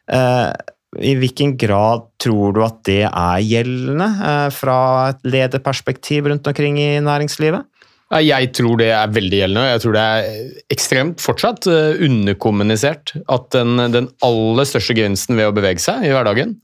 eh, 0.08 0.52
i 0.99 1.12
hvilken 1.14 1.54
grad 1.61 2.09
tror 2.18 2.54
du 2.56 2.62
at 2.66 2.80
det 2.88 3.04
er 3.06 3.44
gjeldende 3.47 4.09
eh, 4.26 4.49
fra 4.54 4.78
et 5.12 5.20
lederperspektiv 5.28 6.26
rundt 6.32 6.49
omkring 6.50 6.80
i 6.82 6.97
næringslivet? 7.04 7.68
Jeg 8.11 8.49
tror 8.59 8.80
det 8.80 8.88
er 8.90 9.12
veldig 9.14 9.38
gjeldende. 9.38 9.62
og 9.62 9.70
Jeg 9.70 9.82
tror 9.85 9.94
det 9.94 10.02
er 10.02 10.73
ekstremt 10.75 11.23
fortsatt 11.23 11.68
eh, 11.70 12.00
underkommunisert 12.09 13.14
at 13.30 13.47
den, 13.54 13.76
den 13.94 14.09
aller 14.26 14.66
største 14.66 14.97
gevinsten 14.99 15.38
ved 15.38 15.52
å 15.52 15.54
bevege 15.54 15.82
seg 15.82 16.09
i 16.09 16.11
hverdagen, 16.11 16.56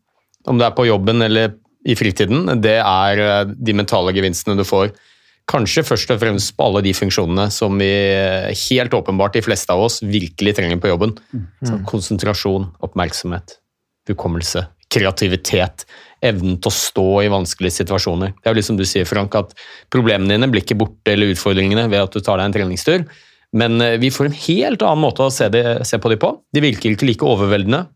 om 0.50 0.59
det 0.59 0.66
er 0.66 0.75
på 0.75 0.88
jobben 0.88 1.23
eller 1.23 1.54
i 1.87 1.95
fritiden, 1.95 2.49
det 2.59 2.80
er 2.80 3.23
eh, 3.23 3.42
de 3.47 3.76
mentale 3.78 4.14
gevinstene 4.16 4.59
du 4.59 4.66
får. 4.66 4.90
Kanskje 5.47 5.85
først 5.87 6.11
og 6.11 6.18
fremst 6.18 6.56
på 6.59 6.66
alle 6.66 6.83
de 6.83 6.90
funksjonene 6.99 7.47
som 7.54 7.78
vi 7.78 7.92
helt 8.66 8.97
åpenbart 8.99 9.38
de 9.38 9.45
fleste 9.47 9.71
av 9.71 9.85
oss 9.85 10.00
virkelig 10.02 10.56
trenger 10.59 10.80
på 10.83 10.90
jobben. 10.90 11.14
Så 11.62 11.78
konsentrasjon, 11.87 12.66
oppmerksomhet, 12.83 13.61
hukommelse, 14.12 14.64
kreativitet, 14.92 15.86
evnen 16.25 16.56
til 16.62 16.70
å 16.70 16.75
stå 16.75 17.06
i 17.25 17.30
vanskelige 17.32 17.82
situasjoner. 17.82 18.34
Det 18.36 18.48
er 18.48 18.54
jo 18.54 18.60
liksom 18.60 18.78
du 18.78 18.84
sier, 18.88 19.06
Frank, 19.08 19.34
at 19.38 19.52
problemene 19.92 20.34
dine 20.34 20.48
blir 20.52 20.64
ikke 20.64 20.78
borte 20.78 21.12
eller 21.12 21.34
utfordringene 21.34 21.88
ved 21.92 22.06
at 22.06 22.14
du 22.14 22.22
tar 22.22 22.40
deg 22.40 22.50
en 22.50 22.56
treningstur, 22.60 23.06
Men 23.56 23.80
eh, 23.80 23.96
vi 24.02 24.10
får 24.10 24.26
en 24.26 24.34
helt 24.36 24.82
annen 24.82 25.00
måte 25.00 25.22
å 25.22 25.30
se, 25.32 25.46
det, 25.48 25.62
se 25.86 25.98
på 26.02 26.10
de 26.10 26.18
på. 26.20 26.32
De 26.52 26.60
virker 26.60 26.92
ikke 26.92 27.06
like 27.06 27.25
overveldende. 27.25 27.86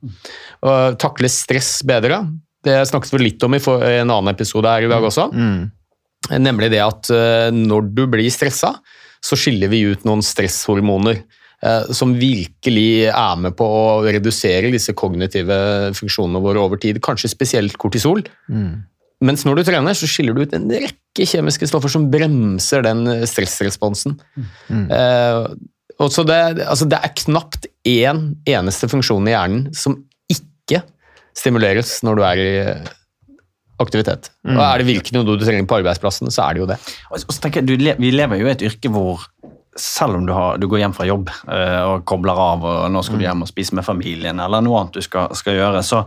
Og 0.62 0.97
takle 1.02 1.29
stress 1.29 1.83
bedre. 1.85 2.23
Det 2.64 2.76
snakket 2.88 3.12
vi 3.17 3.25
litt 3.25 3.43
om 3.45 3.57
i 3.57 3.61
for, 3.61 3.83
en 3.83 4.12
annen 4.12 4.31
episode 4.33 4.71
her 4.71 4.87
i 4.87 4.88
dag 4.88 5.05
også. 5.05 5.26
Nemlig 6.38 6.71
det 6.71 6.81
at 6.85 7.11
eh, 7.12 7.50
når 7.52 7.90
du 7.97 8.07
blir 8.07 8.31
stressa, 8.33 8.76
så 9.21 9.37
skiller 9.37 9.69
vi 9.73 9.83
ut 9.90 10.07
noen 10.09 10.23
stresshormoner 10.25 11.25
som 11.93 12.14
virkelig 12.17 13.11
er 13.11 13.40
med 13.40 13.52
på 13.59 13.67
å 13.69 14.05
redusere 14.07 14.71
disse 14.73 14.95
kognitive 14.97 15.57
funksjonene 15.99 16.40
våre 16.40 16.62
over 16.62 16.81
tid. 16.81 17.02
Kanskje 17.05 17.29
spesielt 17.29 17.76
kortisol. 17.81 18.23
Mens 19.21 19.45
når 19.45 19.61
du 19.61 19.67
trener, 19.69 19.97
så 19.97 20.09
skiller 20.09 20.33
du 20.33 20.47
ut 20.47 20.55
en 20.57 20.71
rekke 20.73 21.26
kjemiske 21.29 21.69
stoffer 21.69 21.93
som 21.93 22.07
bremser 22.12 22.85
den 22.87 23.05
stressresponsen. 23.29 24.17
Eh, 24.73 25.43
og 26.00 26.09
så 26.14 26.25
det, 26.25 26.38
altså 26.64 26.88
det 26.88 26.97
er 26.97 27.12
knapt 27.26 27.69
én 27.85 28.23
eneste 28.49 28.88
funksjon 28.88 29.29
i 29.29 29.35
hjernen 29.35 29.67
som 29.76 29.99
ikke 30.33 30.81
stimuleres 31.37 31.99
når 32.07 32.17
du 32.17 32.25
er 32.25 32.40
i 32.40 32.55
aktivitet. 33.81 34.31
Og 34.49 34.61
er 34.61 34.81
det 34.81 34.88
virkelig 34.88 35.17
noe 35.17 35.37
du 35.37 35.45
trenger 35.45 35.69
på 35.69 35.79
arbeidsplassen, 35.81 36.33
så 36.33 36.47
er 36.47 36.57
det 36.57 36.62
jo 36.62 36.69
det. 36.69 36.79
Og 37.12 37.21
så 37.23 37.37
tenker 37.40 37.62
jeg, 37.62 37.69
du, 37.69 37.93
Vi 38.00 38.12
lever 38.12 38.40
jo 38.40 38.49
i 38.49 38.52
et 38.52 38.64
yrke 38.71 38.93
hvor 38.93 39.25
selv 39.79 40.19
om 40.19 40.27
du, 40.27 40.33
har, 40.35 40.59
du 40.59 40.67
går 40.71 40.83
hjem 40.83 40.97
fra 40.97 41.07
jobb 41.07 41.31
eh, 41.31 41.83
og 41.87 42.03
kobler 42.09 42.41
av, 42.43 42.67
og 42.67 42.91
nå 42.91 43.05
skal 43.07 43.21
du 43.21 43.27
hjem 43.27 43.45
og 43.47 43.50
spise 43.50 43.77
med 43.79 43.87
familien, 43.87 44.43
eller 44.43 44.65
noe 44.65 44.81
annet 44.81 44.99
du 44.99 45.05
skal, 45.05 45.31
skal 45.39 45.59
gjøre, 45.61 45.85
så 45.87 46.05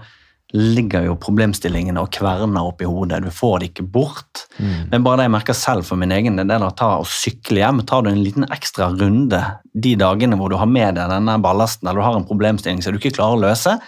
ligger 0.54 1.08
jo 1.08 1.16
problemstillingene 1.18 2.02
og 2.04 2.12
kverner 2.14 2.68
oppi 2.70 2.86
hodet. 2.86 3.24
Du 3.26 3.32
får 3.34 3.56
det 3.60 3.72
ikke 3.72 3.88
bort. 3.96 4.44
Men 4.92 5.02
bare 5.02 5.24
det 5.24 5.26
jeg 5.26 5.34
merker 5.34 5.58
selv 5.58 5.88
for 5.88 5.98
min 5.98 6.14
egen 6.14 6.38
del, 6.38 6.46
det 6.46 6.60
er 6.60 6.66
å 6.68 6.76
ta 6.78 6.92
og 7.02 7.10
sykle 7.10 7.64
hjem. 7.64 7.82
Tar 7.90 8.06
du 8.06 8.12
en 8.12 8.22
liten 8.22 8.46
ekstra 8.54 8.92
runde 8.94 9.40
de 9.74 9.96
dagene 9.98 10.38
hvor 10.38 10.54
du 10.54 10.60
har 10.62 10.70
med 10.70 11.00
deg 11.00 11.10
denne 11.10 11.40
ballasten, 11.42 11.88
eller 11.88 12.04
du 12.04 12.06
har 12.06 12.20
en 12.20 12.30
problemstilling 12.30 12.86
som 12.86 12.94
du 12.94 13.02
ikke 13.02 13.16
klarer 13.18 13.40
å 13.40 13.44
løse, 13.48 13.80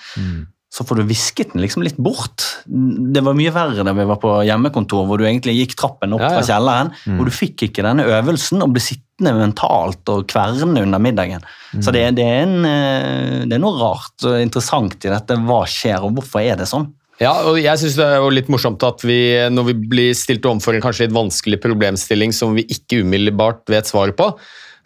så 0.76 0.84
får 0.84 1.00
du 1.00 1.06
visket 1.08 1.54
den 1.54 1.64
liksom 1.64 1.86
litt 1.86 2.00
bort. 2.04 2.44
Det 2.66 3.22
var 3.24 3.38
mye 3.38 3.54
verre 3.56 3.86
da 3.88 3.94
vi 3.96 4.08
var 4.10 4.20
på 4.20 4.34
hjemmekontor, 4.44 5.06
hvor 5.08 5.22
du 5.22 5.24
egentlig 5.24 5.54
gikk 5.56 5.78
trappen 5.80 6.16
opp 6.18 6.26
Ja, 6.26 6.34
ja. 6.34 6.42
fra 6.42 6.50
kjelleren, 6.50 6.92
hvor 7.16 7.30
du 7.30 7.32
fikk 7.32 7.70
ikke 7.70 7.86
denne 7.86 8.04
øvelsen 8.04 8.66
og 8.66 8.74
ble 8.76 8.84
sittende 8.84 9.32
mentalt 9.38 10.12
og 10.12 10.26
kverne 10.28 10.84
under 10.84 11.00
middagen. 11.00 11.46
Så 11.80 11.94
det, 11.96 12.04
det, 12.18 12.28
er 12.28 12.44
en, 12.44 12.68
eh, 12.68 13.46
det 13.48 13.56
er 13.56 13.64
noe 13.64 13.80
rart 13.80 14.28
og 14.28 14.36
interessant 14.42 15.00
i 15.08 15.14
dette. 15.14 15.40
Hva 15.48 15.62
skjer, 15.70 16.04
og 16.04 16.18
hvorfor 16.20 16.44
er 16.44 16.60
det 16.60 16.68
sånn? 16.68 16.90
Ja, 17.24 17.32
og 17.48 17.56
jeg 17.62 17.80
synes 17.80 17.96
det 17.96 18.10
er 18.12 18.20
jo 18.20 18.36
litt 18.36 18.52
morsomt 18.52 18.84
at 18.84 19.04
vi, 19.08 19.20
når 19.48 19.70
vi 19.70 19.80
blir 19.96 20.12
stilt 20.20 20.44
overfor 20.44 20.76
en 20.76 20.84
kanskje 20.84 21.08
litt 21.08 21.16
vanskelig 21.16 21.62
problemstilling 21.64 22.36
som 22.36 22.58
vi 22.58 22.68
ikke 22.68 23.06
umiddelbart 23.06 23.64
vet 23.72 23.88
svaret 23.88 24.20
på, 24.20 24.34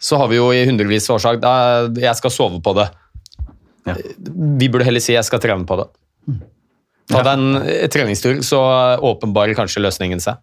så 0.00 0.22
har 0.22 0.30
vi 0.30 0.38
jo 0.38 0.52
i 0.54 0.62
hundrevis 0.68 1.10
av 1.10 1.18
år 1.18 1.24
sagt 1.26 1.44
«Ah, 1.44 1.90
jeg 1.90 2.14
skal 2.22 2.32
sove 2.32 2.62
på 2.62 2.78
det. 2.78 2.86
Ja. 3.88 3.96
Vi 4.60 4.68
burde 4.68 4.86
heller 4.86 5.02
si 5.02 5.14
jeg 5.16 5.26
skal 5.26 5.42
trene 5.42 5.66
på 5.68 5.78
det. 5.80 5.88
Ta 7.10 7.24
deg 7.26 7.32
en 7.32 7.64
eh, 7.64 7.88
treningstur, 7.90 8.40
så 8.46 8.60
åpenbarer 9.06 9.56
kanskje 9.58 9.82
løsningen 9.82 10.22
seg. 10.22 10.40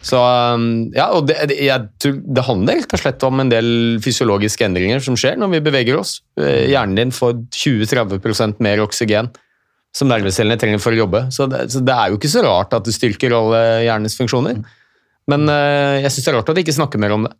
Så 0.00 0.16
um, 0.16 0.88
ja, 0.96 1.10
og 1.12 1.26
det, 1.28 1.36
jeg 1.60 1.88
tror 2.00 2.14
det 2.24 2.44
handler 2.46 2.78
rett 2.80 2.94
og 2.96 3.02
slett 3.02 3.24
om 3.26 3.42
en 3.42 3.50
del 3.52 3.68
fysiologiske 4.00 4.64
endringer 4.64 5.02
som 5.04 5.18
skjer 5.18 5.36
når 5.40 5.52
vi 5.56 5.62
beveger 5.66 5.98
oss. 5.98 6.20
Eh, 6.40 6.70
Hjernen 6.72 6.96
din 6.96 7.12
får 7.12 7.36
20-30% 7.52 8.62
mer 8.64 8.80
oksygen 8.86 9.28
som 9.96 10.08
nervecellene 10.08 10.56
trenger 10.60 10.80
for 10.80 10.94
å 10.94 11.02
jobbe. 11.02 11.26
Så 11.34 11.48
det, 11.50 11.66
så 11.74 11.82
det 11.84 11.96
er 11.96 12.10
jo 12.12 12.20
ikke 12.20 12.32
så 12.32 12.44
rart 12.46 12.72
at 12.76 12.86
det 12.86 12.94
styrker 12.96 13.34
alle 13.36 13.62
hjernens 13.84 14.16
funksjoner. 14.16 14.62
Men 15.30 15.52
eh, 15.52 16.00
jeg 16.06 16.14
syns 16.14 16.24
det 16.24 16.32
er 16.32 16.38
rart 16.38 16.52
at 16.52 16.56
de 16.56 16.64
ikke 16.64 16.78
snakker 16.78 17.02
mer 17.02 17.16
om 17.18 17.26
det. 17.28 17.34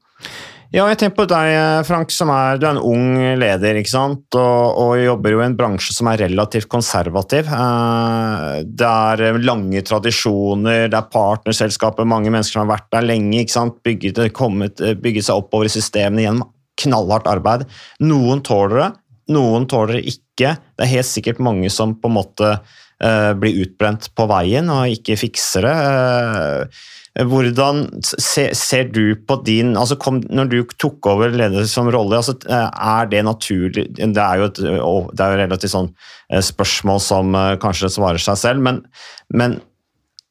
Ja, 0.70 0.84
jeg 0.86 1.00
tenker 1.00 1.24
på 1.24 1.24
deg, 1.26 1.48
Frank, 1.82 2.12
som 2.14 2.30
er, 2.30 2.58
du 2.60 2.62
er 2.68 2.76
en 2.76 2.84
ung 2.86 3.16
leder, 3.40 3.80
ikke 3.80 3.90
sant? 3.90 4.36
Og, 4.38 4.76
og 4.78 4.92
jobber 5.02 5.34
jo 5.34 5.40
i 5.42 5.46
en 5.48 5.56
bransje 5.58 5.96
som 5.96 6.06
er 6.12 6.20
relativt 6.22 6.68
konservativ. 6.70 7.48
Eh, 7.50 8.60
Det 8.62 8.86
er 8.86 9.40
lange 9.42 9.82
tradisjoner, 9.82 10.84
det 10.92 10.94
er 10.94 11.08
partnerselskaper, 11.10 12.06
mange 12.06 12.30
mennesker 12.30 12.54
som 12.54 12.62
har 12.68 12.76
vært 12.76 12.86
der 12.94 13.08
lenge, 13.08 13.40
ikke 13.42 13.56
sant? 13.56 13.80
Bygget, 13.82 14.22
kommet, 14.36 14.78
bygget 15.02 15.26
seg 15.26 15.42
oppover 15.42 15.66
i 15.66 15.74
systemene 15.74 16.22
gjennom 16.28 16.46
knallhardt 16.84 17.26
arbeid. 17.32 17.66
Noen 18.06 18.44
tåler 18.46 18.76
det, 18.84 18.88
noen 19.34 19.66
tåler 19.70 19.98
det 19.98 20.14
ikke. 20.14 20.54
Det 20.54 20.86
er 20.86 20.94
helt 20.94 21.10
sikkert 21.10 21.42
mange 21.42 21.74
som 21.74 21.98
på 21.98 22.06
en 22.06 22.18
måte 22.20 22.54
eh, 22.54 23.32
blir 23.42 23.58
utbrent 23.66 24.06
på 24.14 24.30
veien 24.30 24.70
og 24.70 24.86
ikke 24.94 25.18
fikser 25.18 25.66
det. 25.66 25.76
Hvordan 27.28 27.88
ser 28.04 28.88
du 28.94 29.16
på 29.26 29.36
din 29.44 29.74
altså 29.76 29.96
kom, 30.00 30.20
Når 30.30 30.50
du 30.50 30.58
tok 30.80 31.06
over 31.10 31.32
leder 31.34 31.66
som 31.68 31.90
rolle, 31.92 32.20
altså, 32.20 32.36
eh, 32.48 32.68
er 32.70 33.10
det 33.10 33.24
naturlig 33.26 33.86
Det 33.96 34.22
er 34.22 34.40
jo 34.40 34.48
et 34.48 34.60
det 34.60 35.24
er 35.24 35.34
jo 35.34 35.40
relativt 35.42 35.74
sånn 35.74 35.90
eh, 36.30 36.40
spørsmål 36.44 37.02
som 37.02 37.34
eh, 37.34 37.56
kanskje 37.60 37.90
svarer 37.92 38.22
seg 38.22 38.38
selv, 38.38 38.64
men, 38.64 38.80
men 39.34 39.58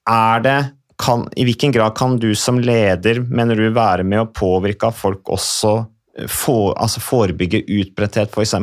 er 0.10 0.44
det 0.46 0.58
kan, 1.00 1.28
I 1.38 1.46
hvilken 1.48 1.72
grad 1.76 1.96
kan 1.98 2.18
du 2.20 2.34
som 2.36 2.60
leder, 2.60 3.22
mener 3.30 3.56
du, 3.56 3.70
være 3.76 4.04
med 4.04 4.24
å 4.24 4.32
påvirke 4.36 4.90
at 4.90 4.98
folk 5.00 5.30
også 5.32 5.76
for, 6.28 6.74
altså 6.76 7.00
forebygge 7.00 7.62
utbretthet, 7.64 8.34
f.eks.? 8.34 8.56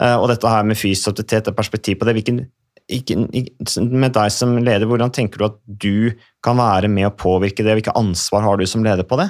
Og 0.00 0.28
dette 0.30 0.48
her 0.54 0.64
med 0.64 0.78
fysisk 0.80 1.10
aktivitet, 1.12 1.50
og 1.50 1.58
perspektiv 1.58 1.98
på 2.00 2.08
det. 2.08 2.14
Hvilken, 2.16 2.38
med 2.90 4.12
deg 4.16 4.32
som 4.34 4.56
leder, 4.58 4.88
hvordan 4.88 5.12
tenker 5.14 5.40
du 5.40 5.46
at 5.46 5.58
du 5.64 6.18
kan 6.44 6.56
være 6.56 6.88
med 6.88 7.08
å 7.08 7.14
påvirke 7.14 7.64
det? 7.64 7.76
Hvilket 7.76 7.96
ansvar 7.98 8.44
har 8.46 8.60
du 8.60 8.64
som 8.68 8.84
leder 8.84 9.06
på 9.06 9.18
det? 9.20 9.28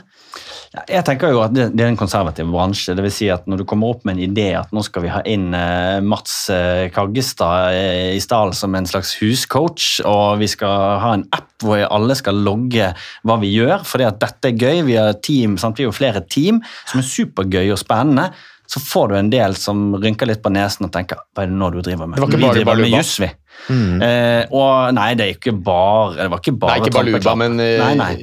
Jeg 0.87 1.03
tenker 1.07 1.33
jo 1.35 1.41
at 1.43 1.55
det, 1.55 1.67
det 1.75 1.83
er 1.83 1.91
en 1.91 1.99
konservativ 1.99 2.47
bransje. 2.53 2.95
det 2.95 3.03
vil 3.03 3.15
si 3.15 3.27
at 3.33 3.49
Når 3.51 3.63
du 3.63 3.65
kommer 3.67 3.91
opp 3.91 4.05
med 4.07 4.17
en 4.17 4.23
idé 4.29 4.53
at 4.55 4.71
nå 4.75 4.85
skal 4.87 5.03
vi 5.03 5.11
ha 5.11 5.23
inn 5.27 5.49
eh, 5.57 5.99
Mats 6.07 6.35
eh, 6.55 6.87
Kaggestad 6.95 7.75
eh, 7.75 8.13
i 8.15 8.21
stallen 8.23 8.55
som 8.55 8.77
en 8.79 8.87
slags 8.87 9.17
huscoach, 9.19 9.99
og 10.07 10.39
vi 10.43 10.51
skal 10.51 11.01
ha 11.03 11.17
en 11.19 11.27
app 11.35 11.49
hvor 11.61 11.83
alle 11.91 12.15
skal 12.17 12.39
logge 12.47 12.93
hva 13.27 13.41
vi 13.43 13.51
gjør, 13.57 13.83
fordi 13.85 14.07
at 14.07 14.23
dette 14.23 14.53
er 14.53 14.63
gøy, 14.63 14.85
vi 14.87 14.97
har 14.97 15.19
team, 15.21 15.59
sant? 15.61 15.81
vi 15.81 15.89
har 15.89 15.97
flere 15.97 16.23
team 16.31 16.63
som 16.87 17.03
er 17.03 17.11
supergøy 17.11 17.75
og 17.75 17.83
spennende, 17.83 18.31
så 18.71 18.81
får 18.81 19.09
du 19.11 19.15
en 19.19 19.31
del 19.33 19.57
som 19.59 19.97
rynker 19.99 20.29
litt 20.31 20.43
på 20.45 20.53
nesen 20.55 20.87
og 20.87 20.93
tenker 20.95 21.19
hva 21.35 21.43
er 21.43 21.51
det 21.51 21.59
nå 21.59 21.73
du 21.75 21.81
driver 21.83 22.07
med? 22.07 22.21
Det 22.21 22.23
var 22.23 22.31
ikke 22.31 22.39
vi 22.39 22.47
bare 22.47 22.59
driver 22.61 22.71
med 22.71 22.85
Baluba. 22.85 23.01
juss, 23.01 23.17
vi. 23.19 23.31
Eh, 23.71 24.45
og 24.51 24.95
nei, 24.97 25.11
det 25.15 25.27
er 25.27 25.35
ikke 25.37 25.53
bare 25.63 26.17
Det 26.17 26.31
var 26.33 26.41
ikke 26.43 26.55
bare 26.59 26.79
nei, 26.79 26.87
ikke 26.87 26.95
bare 26.97 27.11
Luba, 27.13 27.35
men 27.39 27.61
eh, 27.61 27.77
Nei, 27.79 27.95
nei. 27.95 28.15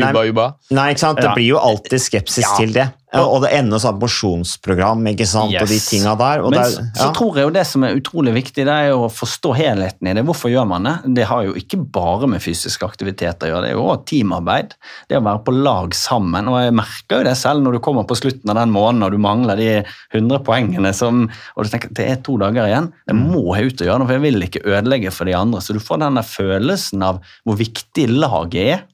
Juba 0.00 0.24
Juba. 0.26 0.46
Nei, 0.74 0.88
ikke 0.94 1.04
sant? 1.04 1.20
Det 1.20 1.28
Ja. 1.30 1.34
blir 1.36 1.52
jo 1.52 1.58
alltid 1.62 2.00
skepsis 2.00 2.44
Ja. 2.46 2.56
til 2.56 2.72
det. 2.72 2.88
Og 3.12 3.40
det 3.42 3.50
ender 3.58 3.80
sånn 3.82 3.98
mosjonsprogram 3.98 5.00
ikke 5.10 5.26
sant? 5.26 5.50
og 5.58 5.66
de 5.66 5.74
Yes. 5.74 5.88
tinga 5.90 6.12
der. 6.16 6.42
Og 6.44 6.52
Men 6.52 6.60
der, 6.62 6.70
så, 6.70 6.78
er, 6.80 6.90
så 6.94 7.08
tror 7.16 7.34
jeg 7.34 7.42
jo 7.48 7.50
det 7.50 7.66
som 7.66 7.82
er 7.82 7.96
utrolig 7.98 8.32
viktig, 8.36 8.64
det 8.64 8.68
er 8.68 8.88
jo 8.90 9.00
å 9.08 9.10
forstå 9.10 9.50
helheten 9.56 10.06
i 10.06 10.14
det. 10.14 10.22
Hvorfor 10.24 10.48
gjør 10.52 10.68
man 10.70 10.84
det? 10.84 11.14
Det 11.18 11.24
har 11.26 11.42
jo 11.42 11.52
ikke 11.58 11.80
bare 11.90 12.28
med 12.30 12.40
fysisk 12.40 12.84
aktivitet 12.86 13.42
å 13.42 13.50
gjøre, 13.50 13.62
det 13.62 13.70
er 13.72 13.74
jo 13.74 13.82
også 13.88 14.04
teamarbeid. 14.12 14.74
Det 15.10 15.18
å 15.18 15.24
være 15.26 15.42
på 15.44 15.56
lag 15.60 15.90
sammen. 15.98 16.46
Og 16.46 16.60
jeg 16.62 16.72
merker 16.78 17.18
jo 17.18 17.24
det 17.24 17.36
selv 17.36 17.62
når 17.66 17.72
du 17.72 17.78
kommer 17.80 18.06
på 18.06 18.14
slutten 18.16 18.48
av 18.48 18.54
den 18.62 18.70
måneden 18.70 19.02
og 19.02 19.10
du 19.10 19.18
mangler 19.18 19.56
de 19.58 19.84
100 20.14 20.38
poengene 20.46 20.94
som 20.94 21.28
Og 21.56 21.64
du 21.64 21.68
tenker 21.70 21.92
det 21.92 22.06
er 22.08 22.16
to 22.22 22.36
dager 22.38 22.66
igjen, 22.70 22.92
det 23.08 23.16
må 23.16 23.56
jeg 23.56 23.72
ut 23.72 23.80
og 23.82 23.86
gjøre 23.88 23.98
noe, 23.98 24.06
for 24.06 24.14
jeg 24.14 24.22
vil 24.22 24.42
ikke 24.46 24.59
ødelegge 24.64 25.12
for 25.14 25.28
de 25.28 25.36
andre. 25.38 25.62
Så 25.64 25.76
du 25.76 25.82
får 25.82 26.02
denne 26.04 26.24
følelsen 26.26 27.04
av 27.06 27.20
hvor 27.44 27.58
viktig 27.60 28.08
laget 28.12 28.62
er. 28.62 28.86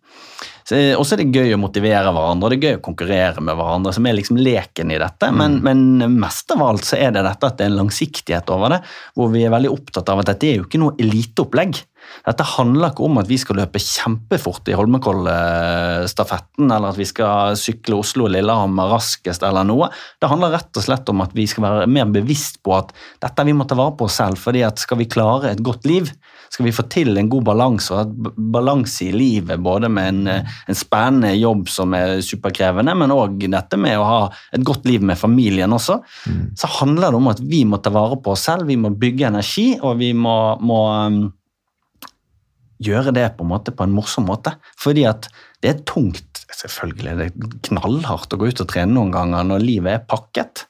Og 0.99 1.05
så 1.07 1.15
er 1.15 1.21
det 1.23 1.37
gøy 1.39 1.53
å 1.55 1.61
motivere 1.63 2.11
hverandre 2.11 2.49
og 2.49 2.51
det 2.51 2.57
er 2.57 2.65
gøy 2.73 2.79
å 2.81 2.83
konkurrere 2.83 3.43
med 3.45 3.55
hverandre, 3.55 3.93
som 3.95 4.07
er 4.09 4.17
liksom 4.19 4.41
leken 4.41 4.91
i 4.91 4.99
dette. 4.99 5.29
Men, 5.31 5.61
men 5.63 6.17
mest 6.19 6.51
av 6.51 6.65
alt 6.67 6.89
så 6.89 6.99
er 6.99 7.13
det 7.15 7.23
dette 7.23 7.47
at 7.47 7.61
det 7.61 7.69
er 7.69 7.71
en 7.71 7.79
langsiktighet 7.85 8.51
over 8.51 8.75
det, 8.75 8.81
hvor 9.15 9.31
vi 9.31 9.45
er 9.47 9.55
veldig 9.55 9.71
opptatt 9.71 10.11
av 10.11 10.25
at 10.25 10.33
dette 10.33 10.49
er 10.49 10.59
jo 10.59 10.67
ikke 10.67 10.83
noe 10.83 10.99
eliteopplegg. 10.99 11.79
Dette 12.27 12.47
handler 12.57 12.91
ikke 12.91 13.07
om 13.07 13.21
at 13.21 13.29
vi 13.31 13.39
skal 13.41 13.61
løpe 13.61 13.81
kjempefort 13.83 14.69
i 14.71 14.77
Holmenkollstafetten, 14.79 16.71
eller 16.71 16.91
at 16.91 17.01
vi 17.01 17.07
skal 17.09 17.59
sykle 17.61 18.01
Oslo-Lillehammer 18.01 18.91
raskest, 18.95 19.45
eller 19.47 19.67
noe. 19.69 19.91
Det 20.21 20.31
handler 20.31 20.57
rett 20.57 20.81
og 20.81 20.87
slett 20.87 21.13
om 21.13 21.23
at 21.25 21.37
vi 21.37 21.47
skal 21.51 21.67
være 21.67 21.91
mer 21.91 22.09
bevisst 22.11 22.63
på 22.67 22.75
at 22.77 22.95
dette 23.23 23.47
vi 23.47 23.55
må 23.57 23.67
ta 23.69 23.79
vare 23.79 23.95
på 23.99 24.09
oss 24.09 24.19
selv, 24.21 24.41
fordi 24.41 24.65
at 24.67 24.83
skal 24.83 25.01
vi 25.03 25.11
klare 25.11 25.53
et 25.53 25.63
godt 25.65 25.87
liv, 25.89 26.11
skal 26.51 26.69
vi 26.69 26.75
få 26.75 26.87
til 26.93 27.17
en 27.19 27.31
god 27.31 27.47
balanse, 27.47 27.95
og 27.95 28.03
et 28.03 28.41
balanse 28.55 29.07
i 29.07 29.13
livet, 29.15 29.61
både 29.63 29.91
med 29.93 30.13
en, 30.13 30.43
en 30.47 30.79
spennende 30.79 31.35
jobb 31.37 31.71
som 31.73 31.95
er 31.99 32.21
superkrevende, 32.25 32.95
men 32.99 33.15
òg 33.15 33.47
dette 33.47 33.79
med 33.81 33.99
å 33.99 34.07
ha 34.07 34.21
et 34.55 34.65
godt 34.67 34.87
liv 34.89 35.05
med 35.05 35.19
familien 35.19 35.75
også, 35.75 36.01
så 36.57 36.71
handler 36.81 37.11
det 37.11 37.21
om 37.21 37.33
at 37.33 37.43
vi 37.43 37.65
må 37.69 37.81
ta 37.83 37.93
vare 37.95 38.19
på 38.23 38.35
oss 38.35 38.47
selv, 38.49 38.69
vi 38.71 38.79
må 38.81 38.93
bygge 38.95 39.31
energi, 39.31 39.69
og 39.83 39.99
vi 40.01 40.13
må, 40.17 40.37
må 40.63 40.81
um, 41.07 41.21
gjøre 42.83 43.15
det 43.17 43.29
på 43.37 43.45
en 43.45 43.53
måte 43.55 43.73
på 43.75 43.87
en 43.87 43.95
morsom 43.95 44.27
måte. 44.29 44.53
Fordi 44.81 45.07
at 45.09 45.29
det 45.65 45.71
er 45.71 45.79
tungt, 45.89 46.43
selvfølgelig 46.53 47.15
det 47.19 47.25
er 47.31 47.55
knallhardt 47.71 48.35
å 48.37 48.39
gå 48.39 48.51
ut 48.53 48.61
og 48.63 48.69
trene 48.71 48.93
noen 48.93 49.15
ganger 49.15 49.47
når 49.49 49.65
livet 49.65 49.95
er 49.95 50.05
pakket. 50.09 50.67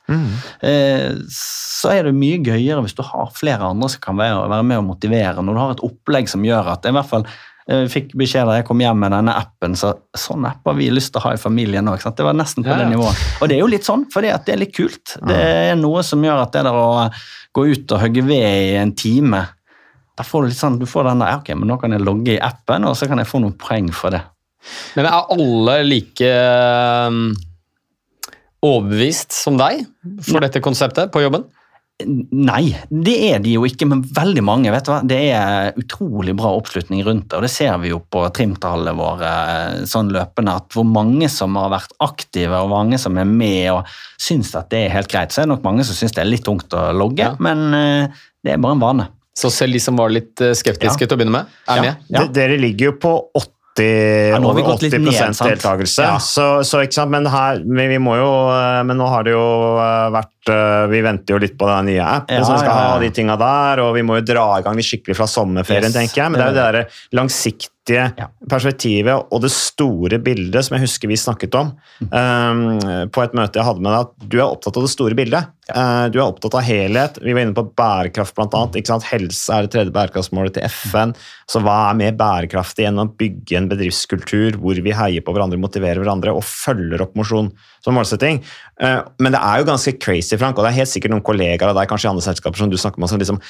Eh, 0.65 1.19
så 1.33 1.93
er 1.93 2.07
det 2.07 2.15
mye 2.17 2.39
gøyere 2.45 2.85
hvis 2.85 2.97
du 2.97 3.03
har 3.07 3.35
flere 3.37 3.67
andre 3.73 3.91
som 3.93 4.05
kan 4.05 4.17
være, 4.21 4.47
være 4.53 4.69
med 4.71 4.81
og 4.81 4.89
motivere. 4.93 5.43
Når 5.43 5.53
du 5.53 5.63
har 5.63 5.75
et 5.75 5.85
opplegg 5.91 6.31
som 6.33 6.47
gjør 6.47 6.73
at 6.77 6.89
i 6.89 6.95
hvert 6.97 7.11
fall 7.11 7.29
Jeg 7.67 7.89
fikk 7.91 8.13
beskjed 8.15 8.47
da 8.47 8.61
jeg 8.61 8.65
kom 8.69 8.79
hjem 8.79 9.01
med 9.03 9.11
denne 9.11 9.33
appen, 9.35 9.73
så 9.75 9.89
sånn 10.15 10.45
app 10.47 10.69
har 10.71 10.77
vi 10.79 10.87
lyst 10.87 11.11
til 11.11 11.19
å 11.19 11.25
ha 11.25 11.33
i 11.35 11.41
familien 11.43 11.89
òg. 11.91 11.99
Det 11.99 12.23
var 12.23 12.37
nesten 12.39 12.63
på 12.63 12.71
Ja, 12.71 12.77
det 12.79 12.93
nivået. 12.93 13.25
Og 13.43 13.51
det 13.51 13.57
er 13.57 13.65
jo 13.65 13.73
litt 13.73 13.89
sånn, 13.89 14.05
for 14.13 14.23
det 14.23 14.31
er 14.39 14.61
litt 14.61 14.71
kult. 14.77 15.17
Det 15.27 15.35
er 15.35 15.75
noe 15.75 16.05
som 16.07 16.23
gjør 16.23 16.45
at 16.45 16.55
det 16.55 16.63
der 16.63 16.79
å 16.79 17.11
gå 17.59 17.65
ut 17.73 17.91
og 17.97 18.05
hogge 18.05 18.23
ved 18.23 18.47
i 18.47 18.79
en 18.79 18.95
time 18.95 19.43
da 20.17 20.25
får 20.25 20.43
du 20.47 20.49
litt 20.49 20.59
sånn, 20.61 20.79
du 20.81 20.87
får 20.89 21.11
den 21.11 21.21
der, 21.25 21.37
ok, 21.41 21.51
men 21.61 21.69
nå 21.69 21.77
kan 21.81 21.93
jeg 21.93 22.01
logge 22.05 22.35
i 22.37 22.41
appen, 22.43 22.87
og 22.89 22.97
så 22.97 23.09
kan 23.11 23.21
jeg 23.21 23.29
få 23.29 23.43
noen 23.43 23.57
poeng 23.61 23.91
for 23.93 24.15
det. 24.17 24.23
Men 24.97 25.07
er 25.07 25.29
alle 25.37 25.75
like 25.87 26.31
um, 27.11 27.21
overbevist 28.67 29.37
som 29.37 29.59
deg 29.61 29.85
for 30.27 30.43
dette 30.43 30.63
konseptet 30.65 31.13
på 31.15 31.23
jobben? 31.27 31.45
Nei, 32.37 32.75
det 32.93 33.15
er 33.31 33.39
de 33.41 33.55
jo 33.55 33.63
ikke, 33.65 33.87
men 33.89 34.03
veldig 34.05 34.43
mange. 34.45 34.69
vet 34.75 34.85
du 34.85 34.91
hva? 34.93 34.99
Det 35.09 35.17
er 35.33 35.79
utrolig 35.81 36.35
bra 36.37 36.51
oppslutning 36.59 37.01
rundt 37.07 37.31
det, 37.31 37.39
og 37.39 37.47
det 37.47 37.53
ser 37.55 37.79
vi 37.81 37.89
jo 37.95 38.03
på 38.13 38.21
trimtallene 38.37 38.93
våre 38.99 39.31
sånn 39.89 40.11
løpende, 40.13 40.59
at 40.61 40.77
hvor 40.77 40.85
mange 40.85 41.31
som 41.33 41.57
har 41.57 41.71
vært 41.73 41.95
aktive, 42.05 42.59
og 42.67 42.75
mange 42.75 42.99
som 43.01 43.17
er 43.17 43.25
med 43.31 43.71
og 43.79 43.95
syns 44.21 44.53
at 44.61 44.69
det 44.75 44.83
er 44.89 44.97
helt 44.99 45.09
greit. 45.13 45.33
Så 45.33 45.41
er 45.41 45.49
det 45.49 45.55
nok 45.55 45.65
mange 45.65 45.87
som 45.89 45.97
syns 45.97 46.13
det 46.19 46.21
er 46.27 46.29
litt 46.29 46.45
tungt 46.45 46.77
å 46.77 46.91
logge, 46.93 47.31
Ja. 47.31 47.33
men 47.41 47.65
eh, 47.81 48.25
det 48.45 48.53
er 48.59 48.61
bare 48.61 48.77
en 48.77 48.85
vane. 48.85 49.09
Så 49.37 49.51
selv 49.53 49.77
de 49.77 49.81
som 49.85 49.99
var 50.01 50.09
litt 50.15 50.41
eh, 50.41 50.55
skeptiske 50.57 51.05
Ja. 51.05 51.07
til 51.11 51.17
å 51.17 51.21
begynne 51.21 51.35
med, 51.37 51.53
er 51.69 51.77
Ja. 51.77 51.83
med? 51.83 51.97
Ja. 52.09 52.25
Dere 52.39 52.57
ligger 52.61 52.93
jo 52.93 52.97
på 53.03 53.13
80 53.37 53.53
nå 54.41 54.47
har 54.49 54.55
vi 54.57 54.63
over 54.63 54.79
80 54.79 54.99
ned, 55.05 55.37
deltakelse. 55.37 56.03
Ja. 56.07 56.17
Så, 56.19 56.47
så 56.65 56.81
ikke 56.87 56.97
sant, 56.97 57.11
men, 57.13 57.27
her, 57.29 57.61
men 57.67 57.91
vi 57.93 57.99
må 58.01 58.15
jo 58.17 58.31
eh, 58.49 58.83
Men 58.89 58.97
nå 58.97 59.09
har 59.13 59.27
det 59.27 59.35
jo 59.37 59.45
eh, 59.77 60.07
vært 60.17 60.33
Vi 60.91 61.01
venter 61.03 61.35
jo 61.35 61.41
litt 61.43 61.57
på 61.59 61.67
den 61.71 61.89
nye 61.91 62.05
appen 62.07 62.39
Ja, 62.39 62.45
som 62.47 62.59
skal 62.61 62.71
ja, 62.71 62.83
ja. 62.83 62.91
ha 62.95 62.99
de 63.03 63.11
tinga 63.15 63.37
der, 63.41 63.83
og 63.85 63.95
vi 63.97 64.05
må 64.07 64.21
jo 64.21 64.27
dra 64.29 64.47
i 64.61 64.67
gang 64.67 64.77
litt 64.79 64.87
skikkelig 64.89 65.17
fra 65.19 65.27
sommerferien, 65.31 65.91
Yes. 65.91 65.97
tenker 65.99 66.23
jeg. 66.23 66.31
Men 66.33 66.41
det 66.41 66.47
er 66.47 66.53
jo 66.53 66.59
det 66.61 66.67
der 66.67 67.19
langsiktige 67.19 67.73
perspektivet 68.51 69.29
og 69.31 69.43
det 69.45 69.51
store 69.55 70.19
bildet 70.23 70.67
som 70.67 70.75
jeg 70.77 70.83
husker 70.89 71.11
vi 71.11 71.19
snakket 71.21 71.55
om 71.55 71.69
um, 72.11 72.63
på 73.15 73.23
et 73.23 73.37
møte 73.39 73.61
jeg 73.61 73.67
hadde 73.69 73.85
med 73.85 73.93
deg, 73.95 74.09
at 74.09 74.27
du 74.33 74.37
er 74.41 74.47
opptatt 74.49 74.79
av 74.81 74.87
det 74.87 74.91
store 74.91 75.15
bildet. 75.19 75.53
Uh, 75.71 76.07
du 76.11 76.19
er 76.19 76.25
opptatt 76.27 76.57
av 76.59 76.65
helhet. 76.67 77.21
Vi 77.23 77.35
var 77.35 77.43
inne 77.45 77.55
på 77.57 77.67
bærekraft, 77.79 78.35
blant 78.39 78.55
annet. 78.59 78.79
Ikke 78.81 78.91
sant? 78.93 79.07
Helse 79.11 79.55
er 79.55 79.67
det 79.67 79.73
tredje 79.75 79.95
bærekraftsmålet 79.95 80.57
til 80.59 80.67
FN. 80.71 81.15
Så 81.51 81.63
hva 81.63 81.77
er 81.93 81.99
mer 81.99 82.15
bærekraftig 82.19 82.87
enn 82.91 83.03
å 83.03 83.07
bygge 83.19 83.59
en 83.61 83.71
bedriftskultur 83.71 84.59
hvor 84.63 84.79
vi 84.83 84.95
heier 84.95 85.23
på 85.27 85.35
hverandre, 85.35 85.59
motiverer 85.63 86.03
hverandre 86.03 86.35
og 86.35 86.43
følger 86.47 87.03
opp 87.07 87.15
mosjon 87.19 87.53
som 87.87 87.95
målsetting? 87.99 88.43
Uh, 88.83 89.03
men 89.23 89.35
det 89.35 89.41
er 89.43 89.63
jo 89.63 89.71
ganske 89.71 89.95
crazy, 90.03 90.36
Frank, 90.41 90.59
og 90.59 90.67
det 90.67 90.73
er 90.73 90.81
helt 90.83 90.93
sikkert 90.93 91.15
noen 91.15 91.25
kollegaer 91.27 91.73
av 91.73 91.79
deg 91.79 91.91
kanskje 91.91 92.09
i 92.09 92.13
andre 92.13 92.27
selskaper 92.27 92.63
som 92.63 92.73
du 92.73 92.79
snakker 92.81 93.03
med, 93.03 93.11
som 93.13 93.23
liksom 93.23 93.41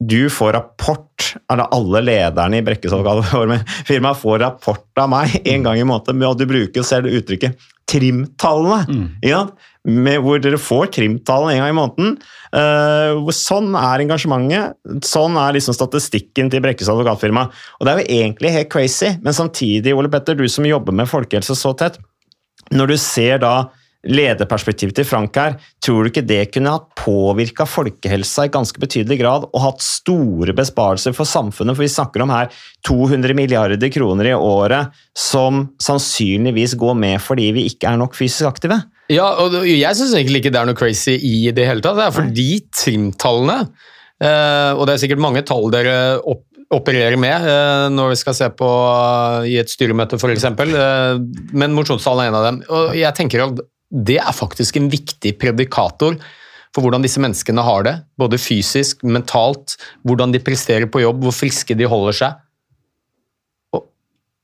du 0.00 0.30
får 0.30 0.52
rapport, 0.52 1.36
eller 1.52 1.70
alle 1.72 2.02
lederne 2.04 2.58
i 2.58 2.64
Brekkes-firma 2.64 4.12
får 4.14 4.42
rapport 4.42 5.00
av 5.00 5.08
meg 5.08 5.38
en 5.40 5.64
gang 5.64 5.80
i 5.80 5.86
måneden, 5.88 6.18
med 6.20 6.28
at 6.28 6.42
du 6.42 6.44
bruker 6.50 6.84
selv 6.84 7.08
uttrykket 7.08 7.56
trimtallene. 7.88 9.06
sant? 9.24 9.54
Med, 9.86 10.18
hvor 10.20 10.40
dere 10.42 10.58
får 10.58 10.90
trimtallene 10.98 11.54
en 11.54 11.62
gang 11.62 11.72
i 11.72 11.78
måneden. 11.78 12.16
Uh, 12.50 13.30
sånn 13.32 13.70
er 13.78 14.02
engasjementet. 14.02 14.76
Sånn 15.06 15.38
er 15.40 15.56
liksom 15.56 15.76
statistikken 15.76 16.50
til 16.52 16.64
Brekkes 16.64 16.90
advokatfirma. 16.92 17.46
Og 17.78 17.86
det 17.86 17.94
er 17.94 18.02
jo 18.02 18.20
egentlig 18.20 18.52
helt 18.58 18.72
crazy, 18.74 19.14
men 19.22 19.36
samtidig, 19.38 19.96
Ole 19.96 20.12
Petter, 20.12 20.36
du 20.36 20.44
som 20.50 20.68
jobber 20.68 20.96
med 20.98 21.08
folkehelse 21.08 21.56
så 21.56 21.72
tett, 21.78 22.00
når 22.74 22.92
du 22.92 22.96
ser 23.00 23.40
da 23.46 23.56
lederperspektivet 24.06 24.98
til 24.98 25.06
Frank 25.08 25.36
her, 25.38 25.56
tror 25.84 26.04
du 26.04 26.10
ikke 26.10 26.24
det 26.26 26.42
kunne 26.54 26.74
ha 26.74 26.82
påvirka 26.98 27.66
folkehelsa 27.68 28.46
i 28.46 28.52
ganske 28.54 28.80
betydelig 28.82 29.18
grad 29.22 29.46
og 29.48 29.62
hatt 29.62 29.84
store 29.84 30.54
besparelser 30.56 31.16
for 31.16 31.28
samfunnet? 31.28 31.76
For 31.76 31.86
vi 31.86 31.92
snakker 31.92 32.24
om 32.24 32.34
her 32.34 32.50
200 32.86 33.36
milliarder 33.38 33.92
kroner 33.92 34.30
i 34.30 34.36
året 34.36 34.94
som 35.16 35.66
sannsynligvis 35.82 36.76
går 36.78 36.98
med 36.98 37.22
fordi 37.22 37.50
vi 37.56 37.66
ikke 37.70 37.90
er 37.90 38.00
nok 38.00 38.16
fysisk 38.18 38.50
aktive. 38.50 38.82
Ja, 39.12 39.28
og 39.42 39.60
jeg 39.68 39.98
syns 39.98 40.16
egentlig 40.16 40.42
ikke 40.42 40.52
det 40.54 40.60
er 40.60 40.68
noe 40.68 40.78
crazy 40.78 41.14
i 41.14 41.36
det 41.54 41.68
hele 41.68 41.84
tatt. 41.84 41.98
Det 41.98 42.08
er 42.08 42.14
fordi 42.14 42.48
trimtallene, 42.74 43.60
eh, 44.18 44.72
og 44.74 44.86
det 44.86 44.96
er 44.96 45.02
sikkert 45.04 45.22
mange 45.22 45.44
tall 45.46 45.70
dere 45.74 45.96
opp, 46.18 46.42
opererer 46.74 47.14
med 47.20 47.46
eh, 47.46 47.86
når 47.94 48.10
vi 48.10 48.18
skal 48.18 48.34
se 48.34 48.48
på 48.58 48.66
eh, 48.66 49.52
i 49.52 49.56
et 49.62 49.70
styremøte 49.70 50.18
f.eks., 50.18 50.48
men 51.54 51.76
mosjonstall 51.76 52.24
er 52.24 52.32
en 52.32 52.38
av 52.40 52.48
dem. 52.48 52.60
Og 52.66 52.96
jeg 52.98 53.14
tenker 53.18 53.46
at 53.46 53.62
det 53.90 54.18
er 54.18 54.34
faktisk 54.34 54.78
en 54.78 54.90
viktig 54.92 55.36
predikator 55.40 56.18
for 56.74 56.84
hvordan 56.84 57.04
disse 57.04 57.20
menneskene 57.22 57.64
har 57.64 57.86
det, 57.86 57.94
både 58.20 58.40
fysisk, 58.40 59.04
mentalt, 59.06 59.78
hvordan 60.04 60.34
de 60.34 60.42
presterer 60.44 60.88
på 60.90 61.00
jobb, 61.00 61.22
hvor 61.24 61.34
friske 61.34 61.76
de 61.78 61.88
holder 61.88 62.18
seg. 62.18 62.40
Og, 63.72 63.86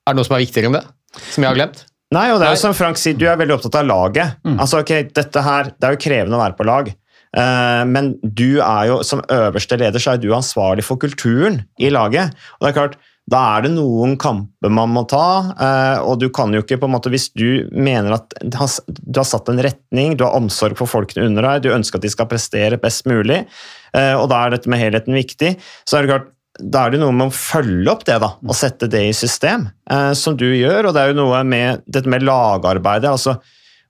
er 0.07 0.15
det 0.15 0.21
noe 0.21 0.29
som 0.29 0.39
er 0.39 0.45
viktigere 0.47 0.71
enn 0.71 0.79
det? 0.79 0.87
Som 1.29 1.45
jeg 1.45 1.51
har 1.51 1.59
glemt? 1.59 1.85
Nei, 2.13 2.27
og 2.33 2.41
det 2.41 2.49
er 2.49 2.57
jo 2.57 2.63
som 2.63 2.75
Frank 2.77 3.01
sier, 3.01 3.17
du 3.17 3.27
er 3.29 3.39
veldig 3.41 3.57
opptatt 3.57 3.79
av 3.81 3.89
laget. 3.89 4.41
Altså, 4.53 4.83
ok, 4.83 4.93
dette 5.17 5.45
her, 5.45 5.73
Det 5.73 5.89
er 5.89 5.95
jo 5.95 6.03
krevende 6.05 6.37
å 6.37 6.43
være 6.43 6.57
på 6.59 6.67
lag, 6.69 6.89
eh, 6.89 7.85
men 7.89 8.15
du 8.23 8.61
er 8.61 8.91
jo 8.91 8.99
som 9.07 9.25
øverste 9.33 9.79
leder 9.81 10.03
så 10.03 10.15
er 10.15 10.21
du 10.21 10.29
ansvarlig 10.37 10.85
for 10.85 11.01
kulturen 11.01 11.63
i 11.81 11.89
laget. 11.93 12.37
Og 12.59 12.67
det 12.67 12.73
er 12.73 12.79
klart, 12.81 12.99
Da 13.31 13.41
er 13.55 13.65
det 13.65 13.71
noen 13.77 14.17
kamper 14.21 14.73
man 14.73 14.91
må 14.91 15.05
ta, 15.09 15.55
eh, 15.55 15.99
og 16.03 16.19
du 16.19 16.27
kan 16.35 16.53
jo 16.55 16.63
ikke 16.65 16.81
på 16.83 16.89
en 16.89 16.95
måte, 16.97 17.11
Hvis 17.13 17.31
du 17.31 17.69
mener 17.71 18.17
at 18.19 18.35
du 18.43 18.57
har, 18.59 19.25
satt 19.25 19.49
en 19.49 19.63
retning, 19.63 20.17
du 20.17 20.25
har 20.27 20.35
omsorg 20.35 20.77
for 20.77 20.91
folkene 20.91 21.29
under 21.31 21.47
deg, 21.47 21.63
du 21.63 21.75
ønsker 21.77 22.01
at 22.01 22.07
de 22.07 22.13
skal 22.13 22.29
prestere 22.31 22.81
best 22.83 23.07
mulig, 23.07 23.45
eh, 23.95 24.15
og 24.19 24.29
da 24.33 24.43
er 24.43 24.57
dette 24.57 24.71
med 24.71 24.83
helheten 24.83 25.15
viktig, 25.15 25.55
så 25.87 25.99
er 25.99 26.03
det 26.03 26.15
klart 26.15 26.31
da 26.61 26.85
er 26.85 26.93
det 26.93 27.01
noe 27.01 27.15
med 27.17 27.31
å 27.31 27.35
følge 27.35 27.89
opp 27.89 28.05
det 28.05 28.19
da, 28.21 28.35
og 28.43 28.57
sette 28.57 28.89
det 28.91 29.07
i 29.09 29.17
system, 29.17 29.71
eh, 29.89 30.13
som 30.19 30.37
du 30.37 30.51
gjør. 30.51 30.89
Og 30.89 30.95
det 30.95 31.01
er 31.01 31.13
jo 31.13 31.21
noe 31.23 31.41
med 31.49 31.87
dette 31.89 32.11
med 32.11 32.27
lagarbeidet. 32.27 33.09
altså 33.09 33.39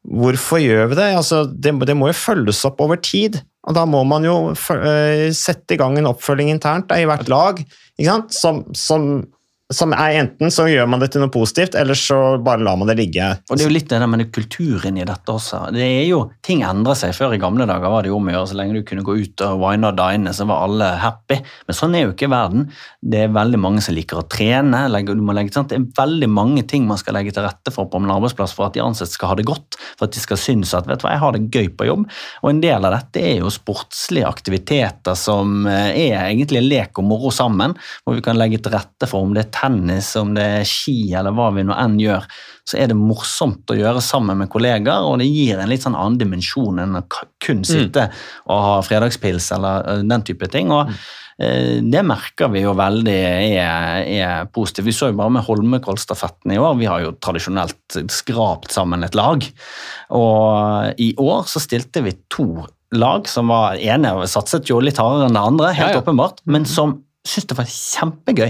Hvorfor 0.03 0.63
gjør 0.63 0.93
vi 0.93 0.99
det? 0.99 1.09
Altså, 1.19 1.45
det? 1.47 1.75
Det 1.87 1.97
må 1.99 2.11
jo 2.11 2.19
følges 2.19 2.65
opp 2.67 2.81
over 2.83 2.99
tid. 3.03 3.41
Og 3.63 3.77
da 3.77 3.85
må 3.87 4.03
man 4.09 4.27
jo 4.27 4.37
eh, 4.51 5.29
sette 5.37 5.77
i 5.77 5.79
gang 5.81 5.99
en 5.99 6.11
oppfølging 6.11 6.51
internt 6.51 6.91
i 6.97 7.07
hvert 7.07 7.29
lag. 7.31 7.61
Ikke? 8.01 8.19
Som, 8.35 8.65
som, 8.75 9.09
som 9.73 9.93
er 9.97 10.19
enten 10.21 10.51
så 10.53 10.67
gjør 10.69 10.89
man 10.91 11.01
det 11.01 11.13
til 11.15 11.23
noe 11.23 11.33
positivt, 11.33 11.77
eller 11.79 11.97
så 11.99 12.19
bare 12.45 12.61
lar 12.65 12.77
man 12.77 12.91
det 12.91 12.97
ligge. 12.99 13.25
Og 13.49 13.57
det 13.57 13.65
er 13.65 13.71
jo 13.71 13.75
litt 13.75 13.89
det 13.89 14.01
der 14.03 14.11
med 14.11 14.25
kulturen 14.35 14.99
i 15.01 15.07
dette 15.09 15.33
også. 15.33 15.63
Det 15.73 15.85
er 15.87 16.07
jo, 16.11 16.23
Ting 16.45 16.65
endrer 16.67 16.97
seg. 16.99 17.15
Før 17.17 17.33
i 17.37 17.41
gamle 17.41 17.65
dager 17.69 17.89
var 17.93 18.03
det 18.05 18.11
jo 18.11 18.19
om 18.19 18.29
å 18.29 18.35
gjøre 18.35 18.51
så 18.51 18.59
lenge 18.59 18.75
du 18.77 18.83
kunne 18.89 19.05
gå 19.07 19.15
ut 19.23 19.45
og 19.47 19.61
wine 19.63 19.89
og 19.89 19.97
dine, 19.97 20.33
så 20.37 20.45
var 20.49 20.65
alle 20.67 20.89
happy. 21.01 21.39
Men 21.69 21.79
sånn 21.79 21.97
er 21.97 22.05
jo 22.05 22.13
ikke 22.13 22.29
verden. 22.33 22.67
Det 23.01 23.23
er 23.25 23.33
veldig 23.33 23.61
mange 23.63 23.85
som 23.85 23.97
liker 23.97 24.21
å 24.21 24.27
trene. 24.29 24.83
legge- 24.93 25.15
legge? 25.17 25.65
Det 25.71 25.79
er 25.79 25.87
veldig 26.03 26.29
mange 26.29 26.67
ting 26.69 26.87
man 26.89 27.01
skal 27.01 27.15
legge 27.17 27.33
til 27.33 27.47
rette 27.47 27.73
for 27.73 27.87
på 27.89 28.01
en 28.03 28.11
arbeidsplass 28.13 28.53
for 28.57 28.67
at 28.67 28.75
de 28.77 28.83
ansatte 28.85 29.15
skal 29.15 29.33
ha 29.33 29.39
det 29.39 29.47
godt. 29.49 29.79
For 29.97 30.05
at 30.09 30.13
de 30.13 30.21
skal 30.21 30.37
synes 30.37 30.75
at 30.75 30.87
vet 30.91 31.01
du 31.01 31.07
hva, 31.07 31.15
jeg 31.15 31.23
har 31.25 31.33
det 31.39 31.51
gøy 31.55 31.69
på 31.79 31.89
jobb. 31.89 32.05
Og 32.43 32.51
en 32.51 32.61
del 32.61 32.85
av 32.85 32.93
dette 32.99 33.23
er 33.23 33.39
jo 33.41 33.53
sportslige 33.55 34.29
aktiviteter 34.29 35.17
som 35.19 35.67
eh, 35.71 36.11
er 36.11 36.19
egentlig 36.29 36.65
lek 36.67 36.99
og 37.01 37.09
moro 37.09 37.33
sammen. 37.35 37.77
Hvor 38.05 38.19
vi 38.19 38.25
kan 38.27 38.37
legge 38.37 38.61
til 38.63 38.75
rette 38.77 39.09
for 39.09 39.23
om 39.25 39.33
det 39.35 39.47
er 39.47 39.53
tennis, 39.63 40.11
om 40.19 40.35
det 40.37 40.45
er 40.59 40.69
ski 40.69 41.13
eller 41.15 41.35
hva 41.37 41.53
vi 41.55 41.65
nå 41.67 41.77
enn 41.79 41.99
gjør. 42.03 42.27
Så 42.69 42.79
er 42.79 42.91
det 42.91 42.99
morsomt 42.99 43.71
å 43.71 43.79
gjøre 43.79 44.03
sammen 44.05 44.39
med 44.43 44.51
kollegaer, 44.53 45.07
og 45.07 45.19
det 45.23 45.31
gir 45.31 45.63
en 45.63 45.71
litt 45.71 45.87
sånn 45.87 45.99
annen 45.99 46.19
dimensjon 46.21 46.83
enn 46.83 46.99
å 46.99 47.07
kun 47.43 47.65
sitte 47.67 48.09
og 48.47 48.63
ha 48.67 48.77
fredagspils 48.87 49.51
eller 49.57 49.89
eh, 49.95 50.05
den 50.07 50.27
type 50.27 50.51
ting. 50.53 50.71
og 50.75 50.91
eh, 51.39 51.81
det 51.83 52.05
merker 52.07 52.53
vi 52.53 52.63
jo 52.65 52.75
veldig 52.79 53.17
er, 53.17 54.03
er 54.07 54.51
positivt. 54.55 54.87
Vi 54.91 54.97
så 54.99 55.11
jo 55.11 55.19
bare 55.23 55.35
med 55.39 55.47
Holmenkollstafetten 55.47 56.55
i 56.55 56.61
år. 56.61 56.77
Vi 56.79 56.91
har 56.91 57.03
jo 57.03 57.17
tradisjonelt 57.19 58.03
skrapt 58.13 58.75
sammen 58.75 59.07
et 59.07 59.19
lag. 59.19 59.47
Og 60.19 61.03
i 61.03 61.13
år 61.19 61.49
så 61.51 61.63
stilte 61.63 62.05
vi 62.07 62.15
to 62.31 62.67
lag 62.93 63.29
som 63.31 63.49
var 63.49 63.79
ene 63.81 64.13
satset 64.29 64.69
jo 64.69 64.81
litt 64.85 65.01
hardere 65.01 65.31
enn 65.31 65.39
det 65.39 65.47
andre, 65.49 65.73
helt 65.73 65.95
Ja, 65.95 65.97
ja. 65.97 66.05
åpenbart, 66.05 66.43
men 66.45 66.69
som 66.69 67.01
syntes 67.27 67.49
det 67.53 67.57
var 67.59 67.69
kjempegøy. 67.71 68.49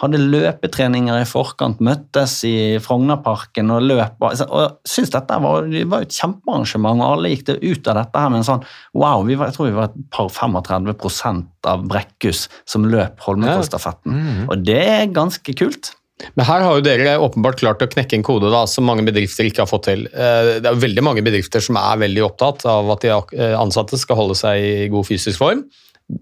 Hadde 0.00 0.20
løpetreninger 0.20 1.22
i 1.22 1.26
forkant, 1.26 1.80
møttes 1.82 2.36
i 2.46 2.54
Frognerparken 2.82 3.72
og 3.74 3.82
løp. 3.88 4.20
Og 4.22 4.36
synes 4.38 4.94
syntes 4.94 5.14
dette 5.16 5.40
var, 5.42 5.66
det 5.70 5.82
var 5.90 6.06
et 6.06 6.14
kjempearrangement, 6.14 7.02
og 7.02 7.16
alle 7.16 7.32
gikk 7.34 7.46
det 7.50 7.58
ut 7.64 7.90
av 7.90 7.98
dette 7.98 8.22
her 8.22 8.30
med 8.30 8.42
en 8.42 8.48
sånn 8.52 8.64
Wow, 8.94 9.24
vi 9.26 9.34
var, 9.40 9.50
jeg 9.50 9.58
tror 9.58 9.68
vi 9.68 9.76
var 9.80 9.90
et 9.90 9.98
par 10.14 10.30
35% 10.30 11.68
av 11.74 11.84
Brekkhus 11.90 12.46
som 12.70 12.86
løp 12.86 13.20
Holmenkollstafetten. 13.26 14.46
Og 14.48 14.64
det 14.66 14.80
er 14.84 15.12
ganske 15.14 15.56
kult. 15.58 15.92
Men 16.38 16.46
her 16.46 16.62
har 16.62 16.76
jo 16.78 16.84
dere 16.86 17.16
åpenbart 17.18 17.58
klart 17.58 17.82
å 17.82 17.88
knekke 17.90 18.14
en 18.16 18.24
kode 18.24 18.50
da, 18.52 18.62
som 18.70 18.86
mange 18.86 19.02
bedrifter 19.06 19.48
ikke 19.48 19.64
har 19.64 19.68
fått 19.70 19.88
til. 19.90 20.06
Eh, 20.06 20.60
Det 20.62 20.70
er 20.70 20.78
veldig 20.78 21.02
mange 21.02 21.24
bedrifter 21.26 21.60
som 21.60 21.76
er 21.80 21.98
veldig 21.98 22.22
opptatt 22.24 22.64
av 22.70 22.90
at 22.94 23.02
de 23.02 23.10
eh, 23.10 23.56
ansatte 23.58 23.98
skal 23.98 24.16
holde 24.22 24.36
seg 24.38 24.62
i 24.62 24.88
god 24.92 25.08
fysisk 25.10 25.38
form. 25.42 25.64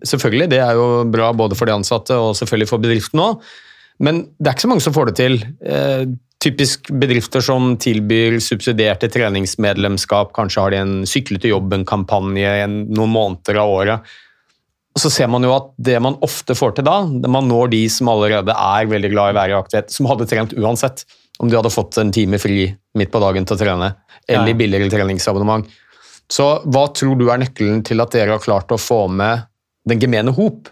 Selvfølgelig, 0.07 0.49
det 0.53 0.61
er 0.62 0.77
jo 0.79 1.05
bra 1.11 1.33
både 1.35 1.57
for 1.59 1.66
de 1.66 1.75
ansatte 1.75 2.14
og 2.14 2.37
selvfølgelig 2.38 2.71
for 2.71 2.83
bedriften 2.83 3.23
òg. 3.23 3.40
Men 4.03 4.25
det 4.38 4.49
er 4.49 4.55
ikke 4.57 4.66
så 4.66 4.71
mange 4.73 4.85
som 4.85 4.95
får 4.95 5.11
det 5.11 5.16
til. 5.18 5.38
Eh, 5.66 6.05
typisk 6.42 6.90
bedrifter 6.99 7.42
som 7.45 7.77
tilbyr 7.79 8.38
subsidierte 8.42 9.11
treningsmedlemskap, 9.12 10.33
kanskje 10.35 10.64
har 10.64 10.75
de 10.75 10.81
en 10.83 10.95
sykle 11.07 11.38
til 11.42 11.55
jobben-kampanje 11.55 12.66
noen 12.71 13.12
måneder 13.14 13.61
av 13.62 13.75
året. 13.75 14.14
Og 14.92 15.01
så 15.01 15.11
ser 15.12 15.31
man 15.33 15.45
jo 15.47 15.55
at 15.55 15.71
det 15.81 15.97
man 16.05 16.18
ofte 16.25 16.57
får 16.59 16.77
til 16.77 16.87
da, 16.88 16.99
man 17.31 17.47
når 17.49 17.71
de 17.73 17.83
som 17.92 18.11
allerede 18.12 18.53
er 18.53 18.90
veldig 18.90 19.12
glad 19.14 19.33
i 19.33 19.38
være 19.38 19.55
i 19.55 19.61
aktivitet, 19.61 19.95
som 19.95 20.09
hadde 20.11 20.27
trent 20.29 20.53
uansett. 20.59 21.07
Om 21.40 21.49
de 21.49 21.57
hadde 21.57 21.73
fått 21.73 21.97
en 21.99 22.12
time 22.12 22.38
fri 22.42 22.66
midt 22.99 23.12
på 23.12 23.23
dagen 23.23 23.47
til 23.49 23.57
å 23.57 23.62
trene, 23.62 23.95
eller 24.29 24.53
Ja. 24.53 24.59
billigere 24.59 24.90
treningsabonnement. 24.92 25.66
Så 26.29 26.62
hva 26.64 26.87
tror 26.92 27.16
du 27.18 27.31
er 27.31 27.38
nøkkelen 27.40 27.83
til 27.85 28.01
at 28.01 28.12
dere 28.12 28.37
har 28.37 28.38
klart 28.38 28.68
å 28.68 28.79
få 28.81 29.09
med 29.11 29.47
den 29.88 30.03
gemene 30.03 30.35
hop, 30.37 30.71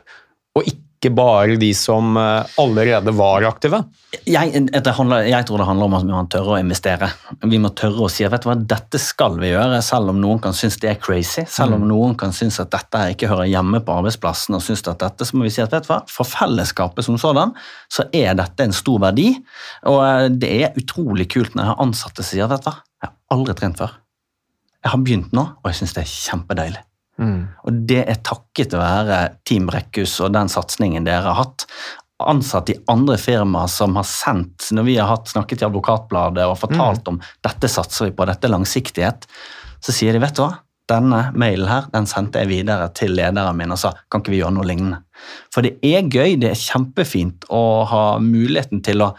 og 0.57 0.67
ikke 0.67 1.11
bare 1.17 1.57
de 1.57 1.71
som 1.73 2.13
eh, 2.21 2.57
allerede 2.61 3.13
var 3.17 3.47
aktive? 3.49 3.79
Jeg, 4.29 4.67
det 4.69 4.93
handler, 4.99 5.25
jeg 5.31 5.47
tror 5.49 5.63
det 5.63 5.67
handler 5.69 5.89
om 5.89 5.95
at 5.97 6.05
vi 6.05 6.13
må 6.13 6.25
tørre 6.29 6.57
å 6.57 6.59
investere. 6.61 7.09
Vi 7.49 7.61
må 7.63 7.71
tørre 7.79 8.05
å 8.05 8.11
si 8.13 8.27
vet 8.27 8.45
du 8.45 8.51
hva, 8.51 8.57
dette 8.59 9.01
skal 9.01 9.39
vi 9.41 9.53
gjøre, 9.53 9.79
selv 9.87 10.13
om 10.13 10.21
noen 10.21 10.43
kan 10.45 10.57
synes 10.57 10.77
det 10.83 10.91
er 10.93 10.99
crazy. 11.01 11.47
Selv 11.49 11.79
om 11.79 11.87
noen 11.89 12.19
kan 12.21 12.35
synes 12.37 12.61
at 12.61 12.73
dette 12.75 13.07
ikke 13.15 13.31
hører 13.31 13.49
hjemme 13.49 13.81
på 13.87 13.97
arbeidsplassen. 13.97 14.59
og 14.59 14.65
synes 14.67 14.85
at 14.91 15.01
dette, 15.01 15.25
Så 15.25 15.39
må 15.39 15.49
vi 15.49 15.55
si 15.55 15.65
at 15.65 15.73
vet 15.73 15.89
du 15.89 15.93
hva, 15.95 16.03
for 16.11 16.29
fellesskapet 16.29 17.07
som 17.07 17.17
sådan, 17.23 17.57
så 17.89 18.05
er 18.13 18.37
dette 18.37 18.69
en 18.69 18.77
stor 18.77 19.01
verdi. 19.07 19.31
Og 19.89 20.03
eh, 20.05 20.29
det 20.29 20.53
er 20.67 20.77
utrolig 20.77 21.31
kult 21.33 21.57
når 21.57 21.65
jeg 21.65 21.73
har 21.73 21.83
ansatte 21.87 22.27
som 22.27 22.35
sier 22.35 22.53
vet 22.53 22.67
du 22.67 22.69
hva, 22.69 22.77
jeg 23.01 23.09
har 23.09 23.39
aldri 23.39 23.57
trent 23.57 23.81
før. 23.81 23.97
Jeg 24.85 24.93
har 24.93 25.01
begynt 25.01 25.33
nå, 25.37 25.49
og 25.61 25.71
jeg 25.71 25.81
syns 25.81 25.97
det 25.97 26.05
er 26.05 26.13
kjempedeilig. 26.13 26.85
Og 27.21 27.81
det 27.89 28.05
er 28.07 28.21
takket 28.25 28.77
være 28.79 29.23
Team 29.49 29.69
Brekkhus 29.71 30.19
og 30.25 30.33
den 30.37 30.49
satsingen 30.53 31.05
dere 31.09 31.29
har 31.29 31.39
hatt. 31.43 31.67
Ansatte 32.21 32.75
i 32.75 32.81
andre 32.93 33.17
firmaer 33.21 33.71
som 33.73 33.95
har 33.97 34.09
sendt, 34.09 34.69
når 34.77 34.89
vi 34.89 34.97
har 35.01 35.09
hatt, 35.09 35.31
snakket 35.33 35.63
i 35.63 35.69
Advokatbladet 35.69 36.49
og 36.49 36.59
fortalt 36.61 37.09
om 37.09 37.21
dette 37.45 37.71
satser 37.73 38.11
vi 38.11 38.17
på, 38.17 38.27
dette 38.29 38.51
langsiktighet, 38.51 39.25
så 39.81 39.95
sier 39.97 40.13
de 40.13 40.21
vet 40.21 40.37
du 40.37 40.45
hva, 40.45 40.59
denne 40.91 41.21
mailen 41.39 41.69
her, 41.71 41.87
den 41.93 42.09
sendte 42.11 42.43
jeg 42.43 42.51
videre 42.51 42.89
til 42.97 43.15
lederen 43.17 43.57
min 43.57 43.73
og 43.73 43.79
sa 43.81 43.93
kan 44.11 44.25
ikke 44.25 44.35
vi 44.35 44.41
gjøre 44.41 44.57
noe 44.57 44.69
lignende. 44.69 45.01
For 45.55 45.65
det 45.65 45.77
er 45.87 46.09
gøy, 46.09 46.35
det 46.43 46.51
er 46.51 46.59
kjempefint 46.59 47.47
å 47.53 47.85
ha 47.89 48.05
muligheten 48.23 48.83
til 48.85 49.05
å 49.07 49.13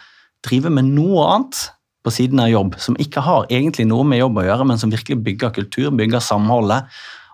drive 0.45 0.73
med 0.73 0.89
noe 0.91 1.27
annet 1.31 1.63
på 2.01 2.13
siden 2.13 2.41
av 2.41 2.49
jobb, 2.49 2.75
som 2.81 2.97
ikke 3.01 3.23
har 3.23 3.49
egentlig 3.53 3.85
noe 3.89 4.05
med 4.07 4.21
jobb 4.21 4.41
å 4.41 4.45
gjøre, 4.47 4.67
men 4.67 4.79
som 4.81 4.93
virkelig 4.93 5.19
bygger 5.25 5.53
kultur, 5.57 5.91
bygger 5.93 6.23
samholdet. 6.25 6.89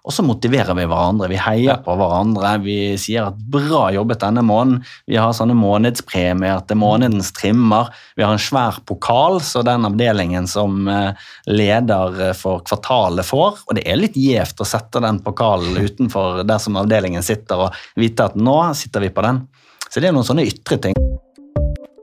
Og 0.08 0.14
så 0.16 0.24
motiverer 0.24 0.72
vi 0.78 0.86
hverandre, 0.88 1.28
vi 1.28 1.40
heier 1.42 1.82
på 1.84 1.94
hverandre, 2.00 2.54
vi 2.64 2.96
sier 2.96 3.28
at 3.28 3.40
'bra 3.52 3.90
jobbet 3.92 4.22
denne 4.24 4.40
måneden'. 4.40 4.86
Vi 5.06 5.18
har 5.20 5.34
sånne 5.36 5.58
månedspremier 5.58 6.64
til 6.68 6.80
månedens 6.80 7.34
trimmer. 7.36 7.92
Vi 8.16 8.24
har 8.24 8.32
en 8.32 8.40
svær 8.40 8.80
pokal, 8.88 9.42
så 9.44 9.66
den 9.68 9.84
avdelingen 9.90 10.48
som 10.48 10.88
eh, 10.88 11.12
leder 11.52 12.34
for 12.40 12.64
kvartalet 12.64 13.28
får. 13.28 13.68
Og 13.68 13.76
det 13.76 13.84
er 13.84 14.00
litt 14.00 14.16
gjevt 14.16 14.64
å 14.64 14.70
sette 14.70 15.04
den 15.04 15.20
pokalen 15.20 15.76
utenfor 15.76 16.44
der 16.48 16.64
som 16.64 16.80
avdelingen 16.80 17.24
sitter, 17.24 17.68
og 17.68 18.00
vite 18.00 18.32
at 18.32 18.40
nå 18.40 18.60
sitter 18.80 19.04
vi 19.04 19.12
på 19.12 19.28
den. 19.28 19.44
Så 19.92 20.00
det 20.00 20.08
er 20.08 20.16
noen 20.16 20.28
sånne 20.28 20.48
ytre 20.48 20.80
ting. 20.80 20.97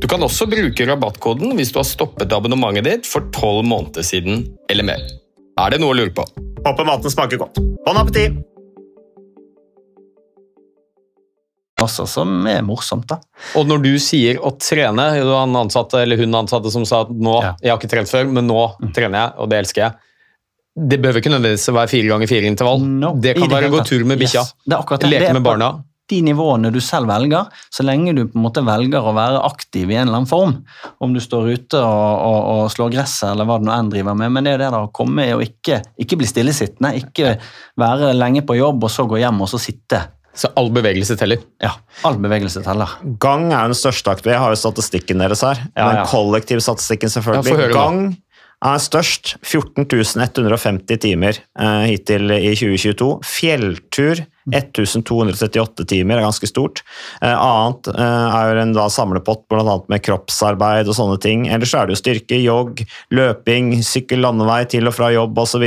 Du 0.00 0.06
kan 0.08 0.22
også 0.22 0.46
bruke 0.48 0.86
rabattkoden 0.88 1.56
hvis 1.58 1.72
du 1.74 1.80
har 1.80 1.88
stoppet 1.88 2.32
abonnementet 2.32 2.86
ditt 2.86 3.08
for 3.10 3.26
tolv 3.34 3.66
måneder 3.68 4.06
siden 4.06 4.46
eller 4.70 4.86
mer. 4.86 5.02
Er 5.60 5.74
det 5.74 5.80
noe 5.82 5.92
å 5.92 5.98
lure 5.98 6.14
på? 6.14 6.24
Håper 6.64 6.86
maten 6.88 7.12
smaker 7.12 7.40
godt. 7.42 7.60
Bon 7.84 7.98
appétit! 8.00 8.38
også, 11.80 12.04
som 12.04 12.46
er 12.48 12.60
morsomt. 12.60 13.06
da. 13.08 13.16
Og 13.56 13.66
når 13.68 13.82
du 13.84 13.90
sier 14.02 14.36
å 14.44 14.52
trene, 14.60 15.06
Du 15.20 15.30
har 15.32 15.46
en 15.46 15.56
ansatte, 15.56 16.00
eller 16.02 16.16
hun 16.20 16.34
ansatte 16.34 16.70
som 16.70 16.84
sa 16.84 17.02
at 17.02 17.08
nå, 17.10 17.42
Ja. 17.42 17.54
jeg 17.62 17.70
har 17.70 17.78
ikke 17.78 17.90
trent 17.90 18.08
før, 18.08 18.30
men 18.30 18.46
nå 18.46 18.92
trener 18.92 19.18
jeg, 19.18 19.32
og 19.38 19.48
det 19.48 19.58
elsker 19.64 19.80
jeg. 19.82 19.92
Det 20.76 21.00
behøver 21.00 21.20
ikke 21.20 21.32
nødvendigvis 21.32 21.68
å 21.68 21.74
være 21.74 21.88
fire 21.88 22.08
ganger 22.08 22.28
fire 22.28 22.46
intervall. 22.46 22.80
No, 22.80 23.14
det 23.16 23.36
i 23.36 23.40
kan 23.40 23.48
være 23.50 23.70
å 23.70 23.78
gå 23.78 23.84
tur 23.86 24.04
med 24.04 24.18
bikkja, 24.18 24.44
Yes, 24.44 24.54
det 24.66 24.76
akkurat 24.76 25.00
det. 25.00 25.10
Det 25.10 25.20
leke 25.20 25.32
med 25.34 25.42
barna. 25.42 25.84
De 26.10 26.20
nivåene 26.26 26.72
du 26.74 26.80
selv 26.82 27.10
velger, 27.10 27.48
så 27.70 27.86
lenge 27.86 28.14
du 28.16 28.24
på 28.26 28.38
en 28.38 28.44
måte 28.48 28.64
velger 28.66 29.06
å 29.06 29.14
være 29.16 29.42
aktiv 29.46 29.90
i 29.90 29.96
en 29.96 30.08
eller 30.08 30.20
annen 30.20 30.30
form. 30.30 30.56
Om 30.98 31.14
du 31.14 31.20
står 31.22 31.52
ute 31.54 31.80
og, 31.80 32.06
og, 32.26 32.40
og 32.54 32.62
slår 32.74 32.94
gresset 32.96 33.30
eller 33.30 33.48
hva 33.48 33.60
du 33.60 33.68
nå 33.68 33.74
enn 33.76 33.92
driver 33.92 34.18
med. 34.18 34.34
Men 34.34 34.46
det 34.46 34.54
er 34.54 34.58
jo 34.58 34.64
det 34.64 34.70
da 34.76 34.84
å 34.86 34.94
komme 34.94 35.28
og 35.36 35.44
ikke, 35.46 35.82
ikke 36.02 36.20
bli 36.20 36.30
stillesittende. 36.30 36.96
Ikke 36.98 37.36
være 37.80 38.14
lenge 38.16 38.42
på 38.46 38.58
jobb 38.58 38.88
og 38.88 38.92
så 38.92 39.06
gå 39.08 39.22
hjem 39.22 39.44
og 39.46 39.52
så 39.52 39.62
sitte. 39.62 40.02
Så 40.36 40.48
all 40.58 40.70
bevegelse 40.72 41.16
teller. 41.18 41.42
Ja, 41.62 41.72
all 42.06 42.18
bevegelse 42.22 42.62
teller. 42.64 42.92
Gang 43.22 43.50
er 43.50 43.66
jo 43.66 43.74
den 43.74 43.80
største 43.80 44.12
aktiviteten. 44.12 44.36
Jeg 44.36 44.44
har 44.44 44.54
jo 44.54 44.60
statistikken 44.60 45.22
deres 45.24 45.42
her. 45.44 45.62
Ja, 45.74 45.88
Den 45.90 46.02
ja. 46.02 46.04
kollektivstatistikken, 46.10 47.10
Ja, 47.10 47.14
selvfølgelig. 47.18 47.70
Ja. 47.70 47.74
Gang 47.74 48.00
er 48.60 48.82
størst. 48.82 49.34
14 49.42 49.88
150 49.90 51.02
timer 51.02 51.40
eh, 51.58 51.84
hittil 51.90 52.30
i 52.36 52.54
2022. 52.54 53.10
Fjelltur 53.26 54.22
1238 54.48 55.84
timer 55.90 56.18
er 56.18 56.24
ganske 56.24 56.48
stort. 56.48 56.82
Eh, 57.20 57.34
annet 57.34 57.90
eh, 57.92 58.36
er 58.38 58.50
jo 58.50 58.62
en 58.64 58.74
da 58.76 58.86
samlepott 58.92 59.44
bl.a. 59.52 59.76
med 59.92 60.04
kroppsarbeid 60.06 60.88
og 60.88 60.96
sånne 60.96 61.18
ting. 61.22 61.46
Ellers 61.52 61.74
er 61.76 61.86
det 61.86 61.96
jo 61.96 62.00
styrke, 62.00 62.40
jogg, 62.40 62.84
løping, 63.14 63.74
sykkel 63.86 64.24
landevei 64.24 64.62
til 64.70 64.88
og 64.88 64.96
fra 64.96 65.10
jobb 65.14 65.38
osv. 65.44 65.66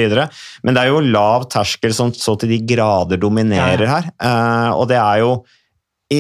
Men 0.66 0.74
det 0.74 0.84
er 0.84 0.94
jo 0.94 1.04
lav 1.06 1.50
terskel 1.54 1.94
som 1.96 2.14
så 2.18 2.38
til 2.40 2.56
de 2.56 2.62
grader 2.74 3.22
dominerer 3.22 3.86
her. 3.90 4.10
Eh, 4.18 4.72
og 4.74 4.88
det 4.92 5.00
er 5.02 5.24
jo 5.24 5.36
i, 6.14 6.20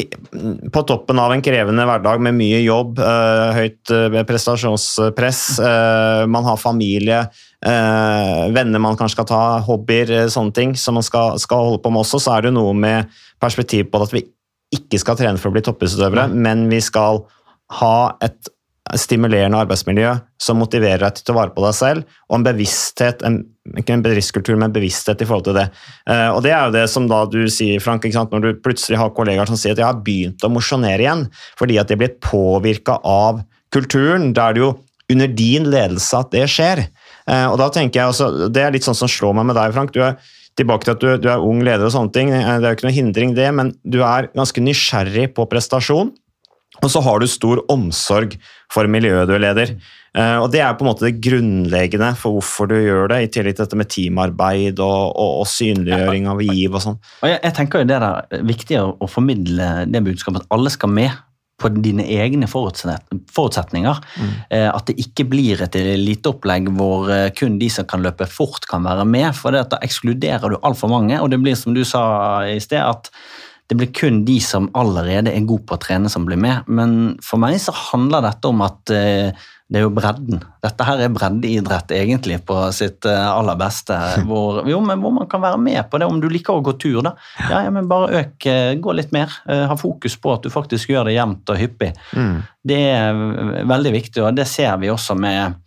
på 0.73 0.83
toppen 0.89 1.19
av 1.21 1.33
en 1.33 1.43
krevende 1.43 1.85
hverdag 1.87 2.21
med 2.25 2.37
mye 2.37 2.61
jobb, 2.63 3.01
eh, 3.03 3.49
høyt 3.57 3.93
eh, 3.93 4.19
prestasjonspress, 4.27 5.41
eh, 5.59 6.23
man 6.31 6.47
har 6.47 6.61
familie, 6.61 7.19
eh, 7.65 8.45
venner 8.55 8.81
man 8.81 8.97
kanskje 8.99 9.19
skal 9.19 9.29
ta, 9.29 9.43
hobbyer, 9.67 10.15
sånne 10.33 10.55
ting 10.55 10.73
som 10.79 10.97
man 10.97 11.05
skal, 11.05 11.37
skal 11.41 11.67
holde 11.69 11.83
på 11.83 11.93
med 11.93 12.05
også, 12.05 12.21
så 12.23 12.37
er 12.37 12.47
det 12.47 12.55
noe 12.57 12.73
med 12.77 13.11
perspektiv 13.43 13.91
på 13.91 14.01
at 14.03 14.15
vi 14.15 14.25
ikke 14.73 15.01
skal 15.01 15.19
trene 15.19 15.41
for 15.41 15.51
å 15.51 15.57
bli 15.57 15.65
toppidrettsutøvere, 15.65 16.29
men 16.33 16.65
vi 16.71 16.81
skal 16.81 17.25
ha 17.79 17.95
et 18.25 18.52
stimulerende 18.99 19.57
arbeidsmiljø 19.63 20.11
som 20.41 20.59
motiverer 20.59 21.05
deg 21.05 21.15
til 21.15 21.23
å 21.23 21.27
ta 21.29 21.35
vare 21.37 21.53
på 21.55 21.63
deg 21.63 21.75
selv, 21.77 22.15
og 22.27 22.35
en 22.37 22.45
bevissthet, 22.45 23.23
ikke 23.79 23.95
en 23.95 24.03
bedriftskultur, 24.03 24.57
men 24.57 24.67
en 24.67 24.75
bevissthet 24.75 25.23
i 25.23 25.27
forhold 25.29 25.47
til 25.47 25.57
det. 25.57 25.69
Eh, 26.09 26.29
og 26.33 26.41
det 26.43 26.51
er 26.51 26.67
jo 26.67 26.75
det 26.75 26.85
som 26.91 27.07
da 27.07 27.23
du 27.31 27.41
sier, 27.47 27.79
Frank, 27.83 28.03
når 28.03 28.43
du 28.43 28.61
plutselig 28.63 28.99
har 28.99 29.13
kollegaer 29.15 29.49
som 29.49 29.59
sier 29.59 29.77
at 29.77 29.81
jeg 29.81 29.87
har 29.87 30.03
begynt 30.03 30.43
å 30.43 30.51
mosjonere 30.51 31.05
igjen, 31.05 31.27
fordi 31.59 31.79
at 31.79 31.91
de 31.91 31.99
blir 32.01 32.17
påvirka 32.23 32.99
av 33.07 33.43
kulturen, 33.73 34.33
Da 34.35 34.49
er 34.49 34.53
det 34.53 34.65
jo 34.65 34.73
under 35.11 35.27
din 35.27 35.65
ledelse 35.71 36.19
at 36.19 36.31
det 36.31 36.45
skjer. 36.51 36.87
Eh, 37.27 37.47
og 37.47 37.57
da 37.61 37.69
tenker 37.69 38.01
jeg 38.01 38.11
også, 38.11 38.51
Det 38.51 38.63
er 38.63 38.71
litt 38.71 38.83
sånn 38.83 38.97
som 38.97 39.07
slår 39.07 39.33
meg 39.39 39.45
med 39.45 39.55
deg, 39.55 39.73
Frank. 39.73 39.93
Du 39.93 40.01
er 40.03 40.17
tilbake 40.57 40.85
til 40.85 40.93
at 40.93 40.99
du, 40.99 41.07
du 41.23 41.29
er 41.31 41.41
ung 41.41 41.63
leder 41.63 41.87
og 41.87 41.95
sånne 41.95 42.13
ting. 42.13 42.33
Eh, 42.33 42.59
Det 42.59 42.67
er 42.67 42.73
jo 42.73 42.77
ikke 42.77 42.89
noe 42.89 42.99
hindring 42.99 43.33
det, 43.33 43.49
men 43.53 43.73
du 43.83 44.01
er 44.03 44.27
ganske 44.35 44.61
nysgjerrig 44.61 45.31
på 45.33 45.47
prestasjon. 45.49 46.11
Og 46.83 46.91
så 46.91 47.01
har 47.03 47.21
du 47.21 47.27
stor 47.31 47.63
omsorg 47.71 48.35
for 48.73 48.89
miljøet 48.91 49.29
du 49.29 49.35
er 49.37 49.45
leder. 49.45 49.75
Eh, 50.13 50.37
og 50.37 50.51
Det 50.53 50.61
er 50.61 50.75
på 50.77 50.85
en 50.85 50.91
måte 50.91 51.07
det 51.07 51.21
grunnleggende 51.23 52.13
for 52.19 52.37
hvorfor 52.37 52.69
du 52.69 52.77
gjør 52.77 53.09
det, 53.13 53.19
i 53.23 53.31
tillegg 53.33 53.57
til 53.57 53.65
dette 53.65 53.79
med 53.79 53.89
teamarbeid 53.89 54.81
og, 54.83 55.13
og, 55.17 55.35
og 55.41 55.49
synliggjøring 55.49 56.29
av 56.29 56.41
giv 56.45 56.77
og 56.77 56.83
sånn. 56.85 57.03
Jeg, 57.25 57.39
jeg 57.39 57.57
tenker 57.57 57.81
jo 57.81 57.89
det 57.89 57.99
er 57.99 58.41
viktig 58.45 58.81
å, 58.81 59.09
formidle 59.09 59.69
det 59.89 60.01
budskapet 60.05 60.43
at 60.43 60.53
alle 60.53 60.73
skal 60.73 60.91
med 60.93 61.13
på 61.61 61.69
dine 61.69 62.03
egne 62.09 62.47
forutsetninger. 62.49 63.99
Mm. 64.19 64.31
at 64.73 64.87
det 64.89 64.95
ikke 64.99 65.23
blir 65.31 65.61
et 65.63 65.75
eliteopplegg 65.79 66.67
hvor 66.75 67.11
eh, 67.13 67.29
kun 67.37 67.55
de 67.61 67.69
som 67.71 67.87
kan 67.87 68.03
løpe 68.03 68.27
fort, 68.27 68.67
kan 68.67 68.83
være 68.83 69.05
med. 69.07 69.29
For 69.37 69.55
da 69.55 69.79
ekskluderer 69.85 70.51
du 70.51 70.59
altfor 70.59 70.91
mange, 70.91 71.21
og 71.21 71.31
det 71.31 71.39
blir 71.41 71.55
som 71.57 71.77
du 71.77 71.85
sa 71.87 72.03
i 72.49 72.59
sted, 72.61 72.81
at 72.83 73.13
det 73.73 73.79
blir 73.79 73.93
kun 73.93 74.21
de 74.25 74.37
som 74.41 74.67
allerede 74.77 75.31
er 75.33 75.45
gode 75.49 75.65
på 75.65 75.73
å 75.73 75.81
trene, 75.81 76.09
som 76.11 76.27
blir 76.27 76.37
med. 76.37 76.67
Men 76.69 77.15
for 77.25 77.41
meg 77.41 77.57
så 77.61 77.73
handler 77.73 78.21
dette 78.27 78.49
om 78.51 78.61
at 78.61 78.91
eh, 78.93 79.47
det 79.65 79.79
er 79.79 79.87
jo 79.87 79.93
bredden. 79.95 80.43
Dette 80.61 80.85
her 80.85 81.01
er 81.01 81.13
breddeidrett 81.15 81.95
egentlig 81.97 82.37
på 82.45 82.59
sitt 82.77 83.07
eh, 83.09 83.23
aller 83.25 83.57
beste. 83.57 83.97
Hvor, 84.29 84.61
jo, 84.69 84.77
men 84.85 85.01
hvor 85.01 85.15
man 85.15 85.25
kan 85.31 85.41
være 85.41 85.57
med 85.57 85.81
på 85.89 85.97
det. 85.97 86.05
Om 86.05 86.21
du 86.21 86.29
liker 86.29 86.59
å 86.59 86.65
gå 86.65 86.75
tur, 86.77 87.01
da. 87.07 87.15
Ja, 87.47 87.63
ja 87.65 87.73
men 87.73 87.89
bare 87.89 88.21
øk, 88.21 88.45
eh, 88.51 88.75
gå 88.77 88.93
litt 88.93 89.15
mer. 89.15 89.33
Ha 89.49 89.77
fokus 89.79 90.19
på 90.21 90.35
at 90.35 90.45
du 90.45 90.53
faktisk 90.53 90.93
gjør 90.93 91.09
det 91.09 91.17
jevnt 91.17 91.49
og 91.49 91.57
hyppig. 91.57 91.89
Det 92.63 92.81
er 92.93 93.65
veldig 93.73 93.97
viktig, 93.97 94.21
og 94.21 94.37
det 94.37 94.45
ser 94.47 94.77
vi 94.83 94.93
også 94.93 95.17
med 95.17 95.62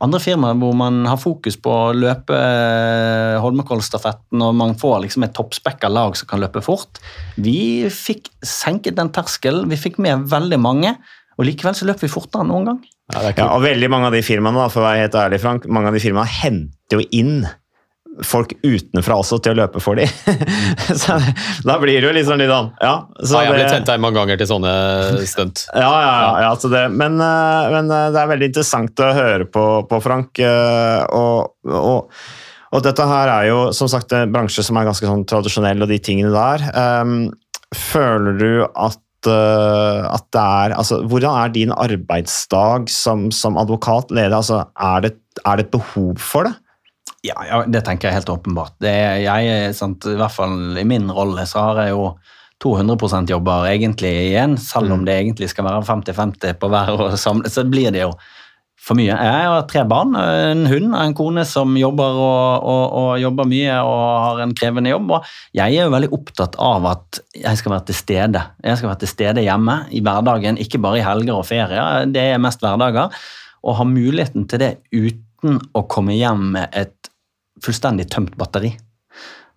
andre 0.00 0.20
firmaer 0.22 0.56
hvor 0.60 0.72
man 0.76 1.02
har 1.08 1.18
fokus 1.20 1.58
på 1.60 1.72
å 1.72 1.92
løpe 1.96 2.36
eh, 2.36 3.36
Holmenkollstafetten, 3.42 4.40
og 4.40 4.56
man 4.56 4.76
får 4.80 5.02
liksom 5.04 5.26
et 5.26 5.34
toppspekka 5.36 5.90
lag 5.92 6.16
som 6.18 6.30
kan 6.30 6.40
løpe 6.42 6.62
fort. 6.64 7.02
Vi 7.36 7.88
fikk 7.92 8.30
senket 8.46 8.96
den 9.00 9.12
terskelen, 9.14 9.68
vi 9.70 9.80
fikk 9.80 10.00
med 10.02 10.28
veldig 10.30 10.60
mange, 10.60 10.94
og 11.36 11.46
likevel 11.48 11.76
så 11.76 11.88
løp 11.88 12.02
vi 12.04 12.12
fortere 12.12 12.44
enn 12.44 12.52
noen 12.52 12.70
gang. 12.70 12.80
Ja, 13.10 13.48
og 13.50 13.64
veldig 13.64 13.88
mange 13.90 14.08
av 14.10 14.14
de 14.14 14.22
firmaene, 14.22 14.60
da, 14.60 14.70
for 14.70 14.82
å 14.84 14.86
være 14.86 15.04
helt 15.04 15.16
ærlig, 15.18 15.40
Frank, 15.42 15.66
mange 15.66 15.90
av 15.90 15.96
de 15.96 16.02
firmaene 16.04 16.30
henter 16.40 17.00
jo 17.00 17.06
inn 17.16 17.42
folk 18.26 18.52
utenfra 18.66 19.16
også 19.20 19.38
til 19.44 19.54
å 19.54 19.60
løpe 19.62 19.80
for 19.82 19.98
dem. 19.98 20.10
så 21.02 21.16
da 21.66 21.76
blir 21.80 22.00
det 22.00 22.08
jo 22.08 22.14
liksom 22.16 22.40
litt 22.40 22.50
sånn 22.50 22.70
ja, 22.82 22.94
så 23.22 23.38
Ja, 23.38 23.42
jeg 23.44 23.50
har 23.50 23.56
blitt 23.56 23.74
henta 23.78 23.96
mange 24.02 24.18
ganger 24.18 24.40
til 24.40 24.50
sånne 24.50 24.74
stunt. 25.30 25.64
Ja, 25.80 25.88
ja, 25.88 26.14
ja, 26.24 26.30
ja 26.44 26.52
så 26.60 26.70
det, 26.72 26.84
men, 26.92 27.20
eh, 27.22 27.68
men 27.74 27.90
eh, 27.94 28.08
det 28.14 28.22
er 28.22 28.32
veldig 28.32 28.50
interessant 28.50 29.02
å 29.04 29.10
høre 29.16 29.46
på, 29.48 29.66
på 29.88 30.00
Frank. 30.04 30.40
eh, 30.42 31.02
Og, 31.16 31.54
og, 31.70 32.24
og 32.70 32.82
dette 32.86 33.06
her 33.08 33.30
er 33.32 33.50
jo 33.50 33.60
som 33.76 33.90
sagt 33.90 34.12
en 34.16 34.34
bransje 34.34 34.64
som 34.66 34.78
er 34.78 34.88
ganske 34.90 35.06
sånn 35.06 35.24
tradisjonell, 35.30 35.82
og 35.82 35.90
de 35.90 36.00
tingene 36.02 36.30
der. 36.34 36.66
Um, 36.74 37.14
føler 37.74 38.36
du 38.38 38.50
at, 38.68 39.00
at 39.26 40.26
det 40.34 40.42
er 40.42 40.74
altså, 40.78 41.00
Hvordan 41.06 41.34
er 41.42 41.54
din 41.54 41.74
arbeidsdag 41.74 42.90
som, 42.90 43.28
som 43.34 43.58
advokat, 43.60 44.14
leder? 44.14 44.36
Altså, 44.38 44.64
er, 44.78 45.06
det, 45.06 45.14
er 45.42 45.58
det 45.58 45.66
et 45.66 45.74
behov 45.74 46.18
for 46.22 46.46
det? 46.46 46.54
Ja, 47.26 47.36
ja, 47.44 47.62
det 47.68 47.82
tenker 47.84 48.08
jeg 48.08 48.20
helt 48.20 48.32
åpenbart. 48.32 48.78
Det 48.80 48.90
er, 48.90 49.18
jeg, 49.20 49.74
sant, 49.76 50.06
I 50.08 50.16
hvert 50.16 50.32
fall 50.32 50.78
i 50.80 50.86
min 50.88 51.10
rolle 51.12 51.44
så 51.48 51.66
har 51.70 51.82
jeg 51.84 51.92
jo 51.92 52.04
200% 52.64 53.32
jobber 53.32 53.68
egentlig 53.70 54.12
igjen, 54.26 54.56
selv 54.60 54.92
om 54.92 55.04
det 55.06 55.16
egentlig 55.16 55.48
skal 55.52 55.66
være 55.68 55.84
50-50 55.88 56.58
på 56.60 56.68
hver 56.72 56.92
og 56.96 57.18
samle, 57.20 57.48
så 57.52 57.64
blir 57.68 57.92
det 57.92 58.04
jo 58.04 58.12
for 58.80 58.96
mye. 58.96 59.12
Jeg 59.12 59.48
har 59.52 59.66
tre 59.68 59.82
barn, 59.88 60.14
en 60.16 60.64
hund 60.68 60.88
og 60.88 61.00
en 61.02 61.16
kone 61.16 61.44
som 61.48 61.74
jobber 61.76 62.16
og, 62.16 62.68
og, 62.72 62.84
og 63.00 63.10
jobber 63.20 63.48
mye 63.48 63.76
og 63.84 64.04
har 64.24 64.40
en 64.44 64.54
krevende 64.56 64.92
jobb. 64.92 65.12
og 65.18 65.32
Jeg 65.56 65.76
er 65.76 65.84
jo 65.84 65.94
veldig 65.94 66.12
opptatt 66.16 66.56
av 66.60 66.88
at 66.88 67.20
jeg 67.36 67.60
skal 67.60 67.74
være 67.76 67.86
til 67.90 67.98
stede. 67.98 68.44
Jeg 68.64 68.80
skal 68.80 68.92
være 68.92 69.02
til 69.04 69.12
stede 69.12 69.44
hjemme 69.44 69.82
i 69.92 70.00
hverdagen, 70.04 70.60
ikke 70.60 70.80
bare 70.80 71.00
i 71.00 71.04
helger 71.04 71.36
og 71.36 71.48
ferier. 71.48 72.08
Det 72.08 72.24
er 72.32 72.40
mest 72.40 72.64
hverdager. 72.64 73.12
Og 73.60 73.76
ha 73.76 73.84
muligheten 73.84 74.48
til 74.48 74.64
det 74.64 74.72
uten 74.96 75.60
å 75.76 75.84
komme 75.88 76.16
hjem 76.16 76.48
med 76.56 76.72
et 76.76 76.99
fullstendig 77.64 78.08
tømt 78.12 78.36
batteri. 78.40 78.74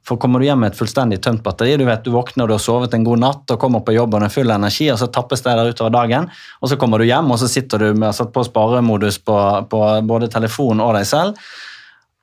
For 0.04 0.20
kommer 0.20 0.42
du 0.42 0.48
hjem 0.50 0.60
med 0.60 0.74
et 0.74 0.78
fullstendig 0.78 1.22
tømt 1.24 1.44
batteri, 1.46 1.78
du 1.80 1.86
vet 1.88 2.04
du 2.04 2.12
våkner, 2.12 2.48
du 2.48 2.58
har 2.58 2.62
sovet 2.62 2.96
en 2.96 3.06
god 3.08 3.22
natt 3.22 3.54
og 3.54 3.60
kommer 3.62 3.86
på 3.88 3.96
jobb 3.96 4.18
og 4.18 4.26
er 4.26 4.34
full 4.34 4.52
energi, 4.52 4.90
og 4.92 5.00
så 5.00 5.08
tappes 5.08 5.46
det 5.46 5.54
der 5.56 5.72
utover 5.72 5.94
dagen, 5.96 6.28
og 6.60 6.72
så 6.72 6.78
kommer 6.80 7.00
du 7.00 7.08
hjem 7.08 7.32
og 7.32 7.40
så 7.40 7.48
sitter 7.52 7.86
du 7.86 8.02
med 8.02 8.12
satt 8.16 8.34
på 8.36 8.44
sparemodus 8.44 9.22
på, 9.24 9.38
på 9.72 9.80
både 10.10 10.28
telefonen 10.34 10.84
og 10.84 10.98
deg 10.98 11.08
selv. 11.08 11.40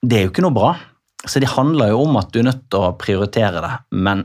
Det 0.05 0.19
er 0.19 0.27
jo 0.27 0.33
ikke 0.35 0.45
noe 0.45 0.57
bra. 0.57 0.75
Så 1.29 1.41
det 1.41 1.51
handler 1.53 1.93
jo 1.93 2.05
om 2.07 2.17
at 2.17 2.31
du 2.33 2.41
er 2.41 2.49
nødt 2.49 2.63
til 2.73 2.85
å 2.85 2.95
prioritere 3.01 3.61
det, 3.65 3.73
men 3.97 4.25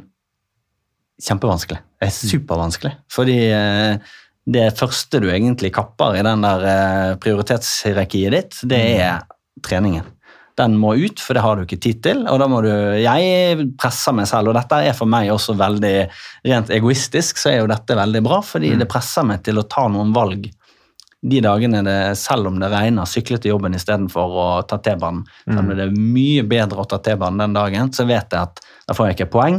kjempevanskelig. 1.24 1.80
Det 2.00 2.08
er 2.08 2.16
supervanskelig. 2.16 2.94
Fordi 3.12 3.38
eh, 3.52 4.14
det 4.56 4.66
første 4.80 5.20
du 5.24 5.30
egentlig 5.32 5.74
kapper 5.76 6.20
i 6.20 6.24
den 6.26 6.44
der 6.46 6.68
eh, 6.72 7.16
prioritetshierarkiet 7.24 8.36
ditt, 8.36 8.60
det 8.72 8.82
er 9.04 9.24
treningen. 9.66 10.08
Den 10.56 10.78
må 10.80 10.94
ut, 10.96 11.20
for 11.20 11.36
det 11.36 11.44
har 11.44 11.58
du 11.58 11.66
ikke 11.66 11.82
tid 11.84 12.02
til. 12.06 12.26
og 12.32 12.40
da 12.40 12.48
må 12.48 12.62
du, 12.64 12.70
Jeg 13.02 13.70
presser 13.80 14.16
meg 14.16 14.28
selv, 14.32 14.54
og 14.54 14.60
dette 14.60 14.82
er 14.88 14.96
for 14.96 15.10
meg 15.10 15.32
også 15.34 15.58
veldig 15.60 15.96
rent 16.48 16.70
egoistisk, 16.72 17.42
så 17.42 17.52
er 17.52 17.58
jo 17.60 17.72
dette 17.72 17.98
veldig 17.98 18.24
bra, 18.24 18.40
fordi 18.46 18.76
det 18.80 18.88
presser 18.92 19.28
meg 19.28 19.44
til 19.44 19.60
å 19.60 19.68
ta 19.68 19.88
noen 19.92 20.14
valg 20.16 20.48
de 21.26 21.40
dagene 21.42 21.82
det, 21.82 22.16
selv 22.20 22.52
om 22.52 22.60
det 22.62 22.70
regner, 22.70 23.08
sykle 23.10 23.40
til 23.42 23.56
jobben 23.56 23.74
istedenfor 23.74 24.36
å 24.38 24.48
ta 24.70 24.78
T-banen. 24.78 25.24
Selv 25.48 25.64
om 25.64 25.72
det 25.72 25.88
er 25.88 25.96
mye 25.96 26.44
bedre 26.46 26.84
å 26.84 26.90
ta 26.90 27.00
T-banen 27.02 27.42
den 27.42 27.56
dagen, 27.56 27.90
så 27.96 28.06
vet 28.06 28.30
jeg 28.36 28.42
at 28.42 28.62
da 28.86 28.94
får 28.94 29.10
jeg 29.10 29.18
ikke 29.18 29.32
poeng. 29.34 29.58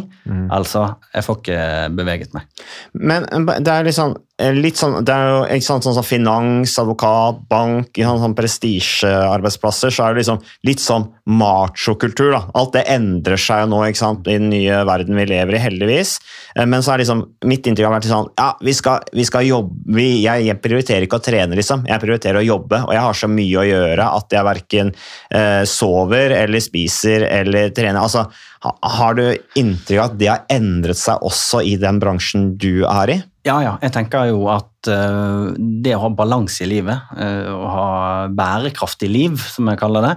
Altså, 0.55 0.85
jeg 1.11 1.27
får 1.27 1.41
ikke 1.41 1.65
beveget 1.99 2.37
meg. 2.37 2.47
Men 2.95 3.27
det 3.67 3.73
er 3.73 3.89
liksom 3.89 4.15
eh, 4.15 4.36
litt 4.37 4.77
sånn, 4.77 4.99
det 5.07 5.15
er 5.15 5.31
jo 5.31 5.37
ikke 5.57 5.65
sant, 5.65 5.85
sånn 5.87 5.95
som 5.97 6.05
finans, 6.05 6.75
advokat, 6.81 7.39
bank, 7.49 7.97
sånn, 7.97 8.21
sånn 8.21 8.35
prestisjearbeidsplasser, 8.37 9.95
så 9.95 10.05
er 10.05 10.13
det 10.13 10.21
liksom 10.21 10.43
litt 10.69 10.83
sånn 10.83 11.07
machokultur. 11.25 12.37
Alt 12.37 12.75
det 12.75 12.83
endrer 12.93 13.41
seg 13.41 13.63
jo 13.63 13.71
nå 13.73 13.81
ikke 13.87 14.03
sant, 14.03 14.29
i 14.29 14.37
den 14.37 14.51
nye 14.53 14.83
verden 14.89 15.17
vi 15.17 15.25
lever 15.31 15.57
i, 15.57 15.63
heldigvis. 15.63 16.19
Eh, 16.55 16.67
Men 16.69 16.85
så 16.85 16.93
er 16.93 17.01
liksom, 17.01 17.23
mitt 17.49 17.65
inntrykk 17.67 17.89
har 17.89 17.97
vært 17.97 18.11
sånn 18.11 18.29
ja, 18.37 18.51
vi 18.61 18.75
skal, 18.77 19.07
vi 19.17 19.25
skal 19.25 19.47
jobbe 19.47 19.97
vi, 19.97 20.07
jeg, 20.27 20.45
jeg 20.51 20.61
prioriterer 20.61 21.07
ikke 21.07 21.21
å 21.21 21.25
trene, 21.25 21.57
liksom. 21.57 21.87
Jeg 21.89 22.03
prioriterer 22.03 22.43
å 22.43 22.45
jobbe, 22.45 22.83
og 22.85 22.93
jeg 22.93 23.05
har 23.07 23.17
så 23.17 23.31
mye 23.33 23.63
å 23.63 23.65
gjøre 23.71 24.11
at 24.19 24.37
jeg 24.37 24.49
verken 24.51 24.93
eh, 25.31 25.63
sover 25.71 26.35
eller 26.37 26.65
spiser 26.65 27.25
eller 27.31 27.73
trener. 27.77 28.03
Altså, 28.03 28.27
har 28.67 29.17
du 29.17 29.25
inntrykk 29.57 30.01
av 30.01 30.11
at 30.11 30.21
det 30.21 30.29
har 30.29 30.45
endret 30.53 30.99
seg 30.99 31.25
også 31.25 31.63
i 31.65 31.77
den 31.81 32.03
bransjen 32.03 32.53
du 32.61 32.85
er 32.85 33.15
i? 33.15 33.19
Ja, 33.47 33.61
ja. 33.63 33.77
Jeg 33.83 33.95
tenker 33.95 34.27
jo 34.33 34.49
at 34.51 34.91
uh, 34.91 35.55
det 35.57 35.95
å 35.95 36.03
ha 36.03 36.13
balanse 36.19 36.65
i 36.65 36.71
livet, 36.71 37.13
uh, 37.15 37.53
å 37.55 37.67
ha 37.71 37.89
bærekraftig 38.33 39.11
liv, 39.11 39.39
som 39.55 39.71
jeg 39.71 39.79
kaller 39.81 40.09
det, 40.09 40.15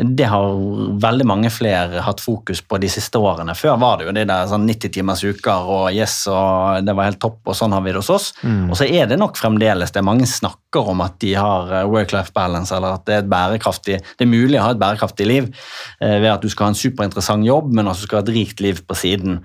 det 0.00 0.28
har 0.30 0.54
veldig 1.02 1.26
mange 1.28 1.50
flere 1.52 2.02
hatt 2.04 2.22
fokus 2.22 2.62
på 2.64 2.78
de 2.80 2.88
siste 2.90 3.18
årene. 3.20 3.54
Før 3.58 3.76
var 3.80 3.98
det 3.98 4.06
jo 4.06 4.14
det 4.16 4.26
der 4.30 4.48
sånn 4.48 4.68
90 4.68 4.92
timers 4.94 5.22
uker 5.26 5.66
og 5.74 5.88
yes, 5.92 6.14
og 6.30 6.86
det 6.86 6.94
var 6.96 7.10
helt 7.10 7.20
topp, 7.22 7.40
og 7.44 7.56
sånn 7.58 7.74
har 7.74 7.82
vi 7.84 7.92
det 7.92 8.00
hos 8.00 8.12
oss. 8.14 8.30
Og 8.70 8.76
så 8.78 8.86
er 8.86 9.10
det 9.10 9.18
nok 9.20 9.36
fremdeles 9.40 9.92
det 9.92 10.04
mange 10.06 10.28
snakker 10.30 10.92
om 10.92 11.02
at 11.04 11.18
de 11.22 11.34
har 11.36 11.74
eh, 11.74 11.88
work-life 11.90 12.32
balance, 12.36 12.72
eller 12.76 12.96
at 12.96 13.04
det 13.08 13.18
er, 13.18 13.24
et 13.24 13.32
bærekraftig, 13.32 13.98
det 14.00 14.26
er 14.26 14.30
mulig 14.30 14.60
å 14.60 14.68
ha 14.68 14.76
et 14.76 14.80
bærekraftig 14.80 15.26
liv 15.28 15.50
uh, 15.50 16.16
ved 16.22 16.30
at 16.32 16.44
du 16.44 16.48
skal 16.52 16.68
ha 16.68 16.74
en 16.74 16.80
superinteressant 16.80 17.46
jobb, 17.46 17.74
men 17.74 17.90
også 17.90 18.08
skal 18.08 18.22
ha 18.22 18.26
et 18.28 18.34
rikt 18.38 18.64
liv 18.64 18.80
på 18.86 18.96
siden. 18.96 19.40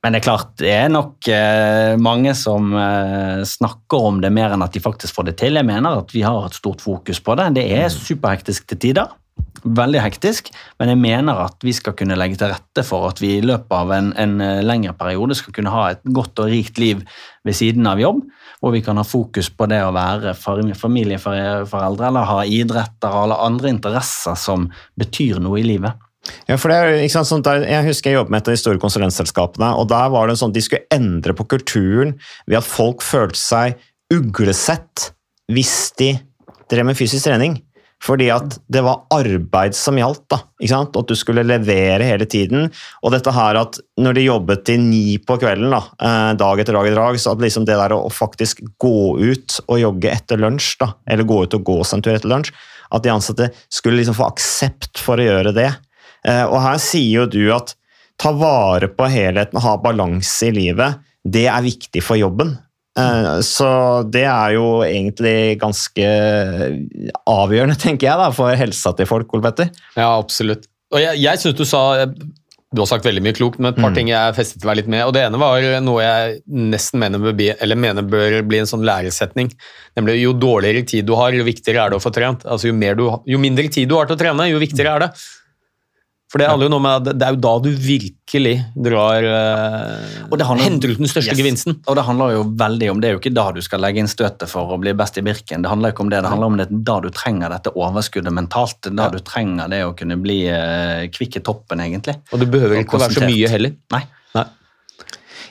Men 0.00 0.14
det 0.14 0.22
er 0.22 0.24
klart, 0.24 0.52
det 0.56 0.70
er 0.72 0.88
nok 0.88 1.28
eh, 1.28 1.94
mange 2.00 2.32
som 2.38 2.72
eh, 2.72 3.42
snakker 3.44 4.06
om 4.08 4.20
det 4.22 4.30
mer 4.32 4.54
enn 4.54 4.64
at 4.64 4.72
de 4.72 4.80
faktisk 4.80 5.18
får 5.18 5.28
det 5.28 5.34
til. 5.42 5.60
Jeg 5.60 5.68
mener 5.68 6.00
at 6.00 6.14
vi 6.16 6.22
har 6.24 6.46
et 6.46 6.56
stort 6.56 6.80
fokus 6.80 7.20
på 7.20 7.36
det. 7.36 7.50
Det 7.58 7.66
er 7.76 7.92
superhektisk 7.92 8.70
til 8.70 8.80
tider. 8.80 9.12
Veldig 9.60 10.00
hektisk, 10.00 10.48
men 10.80 10.88
jeg 10.88 11.00
mener 11.00 11.42
at 11.44 11.64
vi 11.64 11.74
skal 11.76 11.92
kunne 11.96 12.16
legge 12.16 12.38
til 12.40 12.48
rette 12.48 12.84
for 12.86 13.10
at 13.10 13.20
vi 13.20 13.34
i 13.36 13.44
løpet 13.44 13.76
av 13.76 13.92
en, 13.92 14.10
en 14.16 14.34
eh, 14.40 14.64
lengre 14.64 14.96
periode 14.96 15.36
skal 15.36 15.52
kunne 15.56 15.72
ha 15.74 15.90
et 15.92 16.00
godt 16.16 16.40
og 16.40 16.48
rikt 16.48 16.80
liv 16.80 17.04
ved 17.44 17.56
siden 17.56 17.88
av 17.88 18.00
jobb, 18.00 18.24
hvor 18.64 18.72
vi 18.72 18.80
kan 18.84 18.96
ha 18.96 19.04
fokus 19.04 19.52
på 19.52 19.68
det 19.68 19.82
å 19.84 19.92
være 19.96 20.32
familieforeldre 20.36 22.08
eller 22.08 22.30
ha 22.32 22.44
idretter 22.48 23.24
eller 23.26 23.44
andre 23.44 23.76
interesser 23.76 24.36
som 24.40 24.70
betyr 25.00 25.44
noe 25.44 25.60
i 25.60 25.68
livet. 25.74 26.08
Ja, 26.48 26.58
for 26.60 26.72
det 26.72 27.06
ikke 27.06 27.14
sant, 27.14 27.30
sånn 27.30 27.44
der, 27.46 27.64
Jeg 27.64 27.86
husker 27.86 28.10
jeg 28.10 28.18
jobbet 28.18 28.34
med 28.34 28.42
et 28.42 28.50
av 28.50 28.56
de 28.56 28.60
store 28.60 28.80
konsulentselskapene, 28.82 29.70
og 29.80 29.88
der 29.92 30.10
var 30.12 30.28
det 30.28 30.36
sånn 30.40 30.52
de 30.52 30.62
skulle 30.64 30.88
endre 30.92 31.34
på 31.36 31.46
kulturen 31.48 32.16
ved 32.46 32.60
at 32.60 32.68
folk 32.68 33.04
følte 33.04 33.40
seg 33.40 33.80
uglesett 34.12 35.10
hvis 35.50 35.92
de 35.98 36.14
drev 36.70 36.86
med 36.86 36.98
fysisk 36.98 37.26
trening. 37.26 37.58
Fordi 38.00 38.30
at 38.32 38.54
det 38.72 38.80
var 38.80 39.02
arbeid 39.12 39.74
som 39.76 39.98
gjaldt, 40.00 40.22
da, 40.32 40.38
ikke 40.56 40.72
sant? 40.72 40.96
at 40.96 41.10
du 41.10 41.18
skulle 41.18 41.44
levere 41.44 42.06
hele 42.08 42.24
tiden. 42.30 42.70
Og 43.04 43.12
dette 43.12 43.32
her 43.36 43.58
at 43.60 43.76
når 44.00 44.16
de 44.16 44.24
jobbet 44.24 44.64
til 44.70 44.80
ni 44.86 45.18
på 45.20 45.36
kvelden, 45.40 45.68
da, 45.74 45.82
eh, 46.00 46.30
dag 46.40 46.62
etter 46.62 46.76
dag 46.78 46.88
etter 46.88 47.00
dag, 47.02 47.20
så 47.20 47.34
at 47.34 47.44
liksom 47.44 47.68
det 47.68 47.76
der 47.76 47.92
å 47.96 48.08
faktisk 48.08 48.64
gå 48.80 49.20
ut 49.20 49.58
og 49.66 49.82
jogge 49.82 50.14
etter 50.14 50.40
lunsj, 50.40 50.72
da, 50.80 50.94
eller 51.12 51.28
gå 51.28 51.42
ut 51.44 51.58
og 51.58 51.66
gå 51.68 51.76
seg 51.84 51.98
en 51.98 52.06
tur 52.06 52.16
etter 52.16 52.32
lunsj, 52.32 52.54
at 52.90 53.04
de 53.04 53.12
ansatte 53.12 53.50
skulle 53.68 54.00
liksom 54.00 54.16
få 54.16 54.30
aksept 54.32 55.04
for 55.04 55.20
å 55.20 55.28
gjøre 55.28 55.52
det. 55.54 55.68
Eh, 56.26 56.44
Og 56.46 56.60
her 56.60 56.78
sier 56.78 57.22
jo 57.22 57.26
du 57.26 57.52
at 57.54 57.74
ta 58.20 58.32
vare 58.36 58.88
på 58.92 59.06
helheten, 59.08 59.60
ha 59.60 59.76
balanse 59.80 60.48
i 60.50 60.52
livet, 60.52 60.98
det 61.24 61.46
er 61.48 61.62
viktig 61.64 62.02
for 62.04 62.16
jobben. 62.20 62.58
Eh, 62.98 63.40
Så 63.46 64.04
det 64.10 64.26
er 64.28 64.52
jo 64.58 64.82
egentlig 64.84 65.58
ganske 65.60 66.10
avgjørende, 67.28 67.78
tenker 67.80 68.10
jeg, 68.10 68.18
da, 68.20 68.28
for 68.34 68.52
helsa 68.58 68.92
til 68.98 69.08
folk, 69.08 69.32
Ole 69.34 69.46
Petter. 69.48 69.70
Ja, 69.96 70.12
absolutt. 70.18 70.66
Og 70.92 71.00
jeg, 71.02 71.20
jeg 71.22 71.38
synes 71.38 71.56
du 71.60 71.64
sa 71.68 71.82
Du 72.70 72.78
har 72.78 72.86
sagt 72.86 73.02
veldig 73.06 73.22
mye 73.24 73.34
klokt, 73.34 73.58
men 73.58 73.72
et 73.72 73.80
par 73.80 73.90
Mm. 73.90 73.94
ting 73.96 74.08
jeg 74.12 74.34
festet 74.36 74.62
meg 74.64 74.76
litt 74.76 74.86
med. 74.86 75.02
og 75.02 75.12
Det 75.12 75.24
ene 75.26 75.38
var 75.42 75.58
noe 75.82 76.02
jeg 76.04 76.36
nesten 76.54 77.00
mener 77.02 77.18
bør, 77.18 77.32
bli, 77.34 77.48
eller 77.60 77.74
mener 77.74 78.02
bør 78.06 78.36
bli 78.46 78.58
en 78.60 78.68
sånn 78.70 78.84
læresetning. 78.86 79.50
Nemlig 79.98 80.20
jo 80.22 80.32
dårligere 80.38 80.86
tid 80.86 81.04
du 81.04 81.16
har, 81.16 81.32
jo 81.34 81.42
viktigere 81.42 81.82
er 81.82 81.90
det 81.90 81.98
å 81.98 82.04
få 82.04 82.12
trent. 82.14 82.44
Altså 82.46 82.68
Jo, 82.70 82.74
mer 82.78 82.94
du, 82.94 83.08
jo 83.26 83.38
mindre 83.42 83.66
tid 83.68 83.88
du 83.90 83.96
har 83.96 84.06
til 84.06 84.14
å 84.14 84.20
trene, 84.20 84.46
jo 84.52 84.60
viktigere 84.62 84.94
er 84.94 84.98
det. 85.00 85.10
For 86.30 86.38
det 86.38 86.46
handler 86.46 86.68
jo 86.68 86.72
noe 86.76 86.82
med 86.84 87.08
at 87.08 87.18
det 87.18 87.26
er 87.26 87.34
jo 87.34 87.40
da 87.42 87.52
du 87.58 87.68
virkelig 87.74 88.52
drar 88.78 89.24
uh, 89.26 90.28
Og 90.28 90.36
det 90.38 90.46
handler- 90.46 90.68
Henter 90.68 90.92
ut 90.92 91.00
den 91.02 91.10
største 91.10 91.32
Yes. 91.32 91.40
gevinsten. 91.40 91.80
Og 91.90 91.96
det 91.98 92.04
handler 92.06 92.36
jo 92.36 92.44
veldig 92.60 92.90
om, 92.92 93.00
det 93.02 93.08
er 93.08 93.16
jo 93.16 93.18
ikke 93.18 93.34
da 93.34 93.48
du 93.56 93.58
skal 93.66 93.82
legge 93.82 93.98
inn 93.98 94.10
støtet 94.10 94.46
for 94.48 94.70
å 94.70 94.78
bli 94.78 94.92
best 94.94 95.18
i 95.18 95.24
Birken. 95.26 95.64
Det 95.66 95.72
handler 95.72 95.90
ikke 95.90 96.04
om 96.06 96.12
det, 96.12 96.22
det 96.22 96.30
handler 96.30 96.52
om 96.52 96.60
det 96.60 96.68
da 96.70 97.00
du 97.02 97.10
trenger 97.10 97.50
dette 97.50 97.72
overskuddet 97.74 98.32
mentalt. 98.36 98.78
Da 98.86 99.08
ja. 99.08 99.10
Du 99.10 99.18
trenger 99.26 99.72
det 99.72 99.82
å 99.88 99.90
kunne 99.98 100.20
bli 100.22 100.44
uh, 100.46 101.02
kvikk 101.10 101.40
i 101.40 101.42
toppen, 101.50 101.82
egentlig. 101.82 102.20
Og 102.30 102.44
det 102.44 102.46
behøver 102.54 102.78
ikke 102.84 103.00
å 103.00 103.02
være 103.02 103.18
så 103.18 103.26
mye 103.26 103.50
heller. 103.50 103.74
Nei. 103.96 104.02
Nei. 104.38 104.44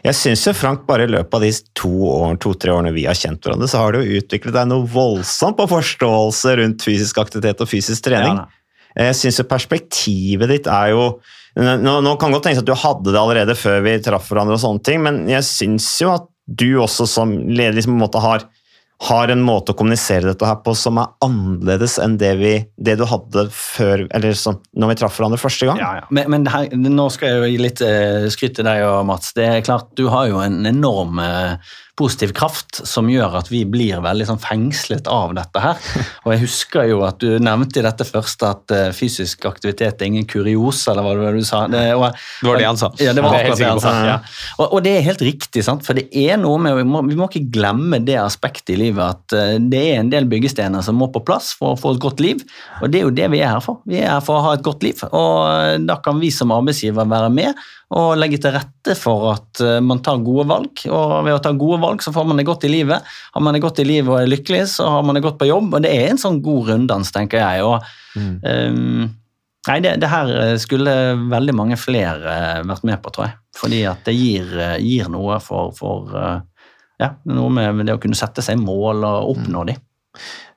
Jeg 0.06 0.15
syns 0.15 0.46
jo 0.48 0.54
Frank, 0.56 0.86
bare 0.88 1.10
i 1.10 1.12
løpet 1.12 1.36
av 1.36 1.44
de 1.44 1.52
to-tre 1.76 2.38
to-tre 2.39 2.72
årene 2.72 2.96
vi 2.96 3.04
har 3.10 3.20
kjent 3.20 3.44
hverandre, 3.44 3.68
så 3.68 3.82
har 3.84 3.92
du 3.92 4.00
jo 4.00 4.22
utviklet 4.22 4.56
deg 4.56 4.72
noe 4.72 4.88
voldsomt 4.88 5.60
på 5.60 5.68
forståelse 5.74 6.56
rundt 6.62 6.88
fysisk 6.88 7.20
aktivitet 7.20 7.60
og 7.60 7.68
fysisk 7.68 8.08
trening. 8.08 8.39
Ja. 8.39 8.48
Jeg 8.97 9.17
syns 9.17 9.41
perspektivet 9.49 10.49
ditt 10.49 10.69
er 10.71 10.93
jo 10.95 11.04
nå, 11.60 11.95
nå 12.06 12.13
kan 12.21 12.34
godt 12.34 12.47
tenkes 12.47 12.62
at 12.62 12.69
du 12.69 12.75
hadde 12.78 13.12
det 13.12 13.19
allerede 13.19 13.58
før 13.58 13.82
vi 13.86 13.97
traff 14.04 14.30
hverandre, 14.30 14.56
og 14.56 14.63
sånne 14.63 14.86
ting, 14.86 15.02
men 15.06 15.25
jeg 15.30 15.45
syns 15.47 15.89
jo 16.04 16.13
at 16.13 16.30
du 16.49 16.69
også 16.82 17.08
som 17.10 17.36
leder 17.49 17.78
liksom 17.78 17.95
på 17.95 17.99
en 17.99 18.06
måte 18.06 18.21
har, 18.23 18.45
har 19.10 19.32
en 19.32 19.43
måte 19.45 19.73
å 19.73 19.78
kommunisere 19.78 20.32
dette 20.32 20.47
her 20.47 20.60
på 20.65 20.73
som 20.78 20.97
er 21.02 21.12
annerledes 21.25 21.97
enn 22.02 22.17
det, 22.21 22.32
vi, 22.39 22.54
det 22.78 22.97
du 22.99 23.06
hadde 23.10 23.45
før, 23.56 24.06
eller 24.15 24.38
sånn, 24.38 24.60
når 24.78 24.93
vi 24.93 24.97
traff 25.02 25.19
hverandre 25.19 25.41
første 25.41 25.69
gang. 25.69 25.82
Ja, 25.82 25.91
ja. 26.02 26.08
Men, 26.15 26.32
men 26.34 26.49
her, 26.49 26.71
nå 26.73 27.10
skal 27.13 27.34
jeg 27.34 27.41
jo 27.41 27.52
gi 27.52 27.62
litt 27.65 27.84
eh, 27.86 28.30
skryt 28.34 28.58
til 28.60 28.67
deg 28.69 28.86
og 28.88 29.04
Mats. 29.10 29.34
Det 29.38 29.45
er 29.49 29.65
klart, 29.65 29.91
Du 29.99 30.08
har 30.13 30.30
jo 30.32 30.41
en 30.43 30.62
enorm 30.69 31.21
eh, 31.23 31.75
positiv 31.99 32.31
kraft 32.38 32.79
som 32.88 33.09
gjør 33.12 33.39
at 33.41 33.49
vi 33.51 33.65
blir 33.67 33.99
veldig 34.03 34.27
sånn 34.29 34.41
fengslet 34.41 35.09
av 35.12 35.33
dette 35.38 35.63
her. 35.63 35.79
Og 36.25 36.33
jeg 36.33 36.43
husker 36.45 36.88
jo 36.89 37.01
at 37.07 37.19
du 37.21 37.38
nevnte 37.43 37.81
i 37.81 37.85
dette 37.85 38.07
første 38.07 38.53
at 38.53 38.75
eh, 38.75 38.89
fysisk 38.95 39.45
aktivitet 39.49 39.99
er 39.99 40.12
ingen 40.12 40.27
kuriose, 40.29 40.91
eller 40.91 41.05
hva 41.05 41.15
det 41.17 41.25
var 41.25 41.39
du 41.39 41.47
sa. 41.47 41.63
Det, 41.71 41.83
og, 41.97 42.05
Det 42.39 42.49
var 42.49 42.62
det 42.62 42.67
han 42.69 42.79
sa. 42.79 42.91
Ja, 43.01 43.13
det 43.15 43.23
var 43.25 43.35
Det 43.35 43.41
akkurat 43.43 43.62
det 43.62 43.69
han 43.69 43.83
sa. 43.83 43.93
Ja. 44.07 44.17
Og, 44.57 44.65
og 44.67 44.83
det 44.85 44.95
er 44.95 45.07
helt 45.09 45.23
riktig, 45.25 45.63
sant? 45.65 45.85
for 45.85 45.97
det 45.97 46.07
er 46.15 46.39
noe 46.39 46.59
med, 46.62 46.77
vi 46.79 46.85
må, 46.88 47.03
vi 47.07 47.17
må 47.19 47.29
ikke 47.29 47.47
glemme 47.53 48.01
det 48.05 48.17
aspektet 48.21 48.75
i 48.75 48.79
livet 48.79 49.03
at 49.03 49.35
eh, 49.38 49.55
det 49.59 49.83
er 49.93 50.03
en 50.03 50.12
del 50.13 50.29
byggestener 50.29 50.85
som 50.85 50.99
må 50.99 51.09
på 51.13 51.23
plass 51.25 51.51
for 51.59 51.75
å 51.75 51.79
få 51.79 51.95
et 51.95 52.03
godt 52.03 52.23
liv. 52.23 52.43
Og 52.83 52.91
det 52.91 53.01
er 53.01 53.07
jo 53.07 53.15
det 53.15 53.29
vi 53.33 53.43
er 53.43 53.55
her 53.55 53.63
for. 53.63 53.81
Vi 53.89 53.99
er 54.01 54.13
her 54.15 54.23
for 54.25 54.39
å 54.39 54.45
ha 54.47 54.55
et 54.57 54.65
godt 54.65 54.85
liv. 54.85 55.03
Og 55.09 55.35
eh, 55.49 55.75
da 55.83 55.99
kan 56.03 56.21
vi 56.21 56.31
som 56.33 56.53
arbeidsgiver 56.55 57.09
være 57.09 57.33
med 57.33 57.67
og 57.89 58.19
legge 58.21 58.38
til 58.41 58.54
rette 58.54 58.93
for 58.97 59.32
at 59.32 59.62
eh, 59.65 59.80
man 59.82 60.04
tar 60.06 60.21
gode 60.25 60.45
valg. 60.49 60.84
Og 60.89 61.13
ved 61.25 61.38
å 61.38 61.41
ta 61.41 61.54
gode 61.58 61.80
valg 61.82 62.04
så 62.06 62.13
får 62.13 62.28
man 62.30 62.38
det 62.38 62.45
godt 62.49 62.67
i 62.67 62.73
livet. 62.73 63.08
Har 63.34 63.45
man 63.45 63.58
det 63.58 63.63
godt 63.63 63.82
i 63.82 63.88
livet 63.88 64.12
og 64.12 64.19
er 64.21 64.30
lykkelig, 64.30 64.65
så 64.75 64.89
har 64.97 65.08
man 65.08 65.17
det 65.17 65.23
godt 65.25 65.39
på 65.39 65.49
jobb. 65.49 65.73
Og 65.73 65.86
det 65.86 65.93
er 65.95 66.12
en 66.12 66.21
sånn 66.21 66.41
god 66.45 66.69
runddans, 66.73 67.13
tenker 67.15 67.41
jeg. 67.41 67.65
Og, 67.65 67.89
ehm, 68.45 69.10
Nei, 69.67 69.82
det, 69.84 69.97
det 70.02 70.08
her 70.08 70.30
skulle 70.58 70.91
veldig 71.30 71.54
mange 71.54 71.75
flere 71.78 72.32
eh, 72.32 72.62
vært 72.65 72.86
med 72.88 73.02
på, 73.04 73.12
tror 73.13 73.28
jeg. 73.28 73.36
Fordi 73.60 73.82
at 73.89 74.06
det 74.08 74.15
gir, 74.15 74.54
eh, 74.56 74.78
gir 74.82 75.10
noe 75.12 75.36
for, 75.43 75.73
for 75.75 76.15
eh, 76.15 76.39
ja, 77.04 77.12
noe 77.32 77.52
med 77.52 77.84
det 77.88 77.97
å 77.97 78.02
kunne 78.02 78.17
sette 78.17 78.43
seg 78.45 78.60
mål 78.62 79.04
og 79.08 79.34
oppnå 79.34 79.65
de. 79.69 79.75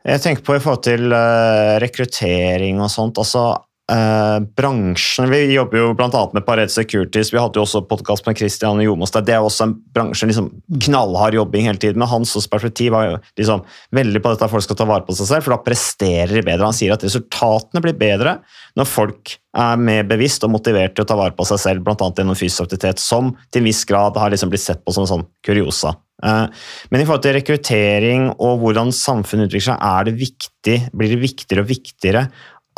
Jeg 0.03 0.23
tenker 0.23 0.47
på 0.47 0.57
i 0.57 0.63
forhold 0.63 0.85
til 0.87 1.15
eh, 1.15 1.75
rekruttering 1.83 2.81
og 2.83 2.91
sånt. 2.91 3.21
altså 3.23 3.45
eh, 3.93 4.39
bransjen, 4.57 5.31
Vi 5.31 5.41
jobber 5.53 5.79
jo 5.79 5.91
bl.a. 5.95 6.23
med 6.33 6.47
Pared 6.47 6.71
Securities. 6.73 7.33
Vi 7.33 7.41
hadde 7.41 7.61
jo 7.61 7.65
også 7.67 7.85
podkast 7.89 8.27
med 8.27 8.39
Christian 8.39 8.81
Jomås. 8.83 9.13
Det 9.15 9.35
er 9.35 9.45
også 9.45 9.69
en 9.69 9.75
bransje, 9.95 10.29
liksom 10.31 10.51
knallhard 10.87 11.37
jobbing 11.37 11.69
hele 11.69 11.81
tiden. 11.81 12.01
Men 12.01 12.11
hans 12.11 12.35
perspektiv 12.51 12.93
var 12.97 13.09
jo 13.09 13.19
liksom 13.39 13.65
veldig 13.95 14.23
på 14.23 14.33
dette 14.33 14.49
at 14.49 14.55
folk 14.55 14.67
skal 14.67 14.79
ta 14.81 14.89
vare 14.89 15.07
på 15.07 15.17
seg 15.19 15.31
selv, 15.31 15.47
for 15.47 15.57
da 15.57 15.63
presterer 15.65 16.35
de 16.35 16.45
bedre. 16.47 16.69
Han 16.69 16.77
sier 16.77 16.95
at 16.95 17.05
resultatene 17.07 17.85
blir 17.85 17.99
bedre 17.99 18.39
når 18.79 18.89
folk 18.89 19.37
er 19.53 19.81
mer 19.81 20.07
bevisst 20.09 20.45
og 20.47 20.55
motivert 20.55 20.97
til 20.97 21.05
å 21.05 21.11
ta 21.11 21.19
vare 21.19 21.37
på 21.37 21.45
seg 21.49 21.61
selv, 21.61 21.85
bl.a. 21.85 21.97
gjennom 22.17 22.39
fysisk 22.39 22.65
aktivitet, 22.65 23.03
som 23.03 23.35
til 23.51 23.61
en 23.61 23.69
viss 23.69 23.85
grad 23.89 24.17
har 24.17 24.33
liksom 24.33 24.53
blitt 24.53 24.65
sett 24.65 24.81
på 24.85 24.95
som 24.97 25.05
en 25.05 25.13
sånn 25.13 25.29
kuriosa. 25.45 25.93
Eh, 26.25 26.47
Men 26.91 27.03
i 27.03 27.05
forhold 27.05 27.27
til 27.27 27.37
rekruttering 27.37 28.31
og 28.33 28.63
hvordan 28.63 28.95
samfunnet 28.95 29.51
utvikler 29.51 29.73
seg, 29.73 29.85
er 29.85 30.09
det 30.09 30.17
viktig, 30.21 30.79
blir 30.97 31.13
det 31.13 31.21
viktigere 31.23 31.65
og 31.65 31.71
viktigere 31.73 32.25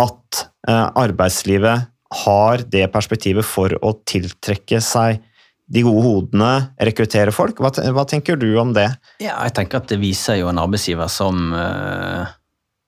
at 0.03 0.45
arbeidslivet 0.71 1.91
har 2.25 2.65
det 2.71 2.87
perspektivet 2.93 3.47
for 3.47 3.75
å 3.83 3.95
tiltrekke 4.07 4.81
seg 4.85 5.23
de 5.75 5.83
gode 5.85 6.05
hodene, 6.05 6.53
rekruttere 6.89 7.33
folk. 7.33 7.61
Hva, 7.63 7.73
hva 7.97 8.05
tenker 8.09 8.37
du 8.37 8.51
om 8.61 8.75
det? 8.77 8.91
Ja, 9.23 9.39
jeg 9.47 9.55
tenker 9.57 9.81
at 9.81 9.89
det 9.91 10.01
viser 10.03 10.39
jo 10.39 10.51
en 10.51 10.61
arbeidsgiver 10.61 11.09
som 11.13 11.55
uh, 11.57 12.29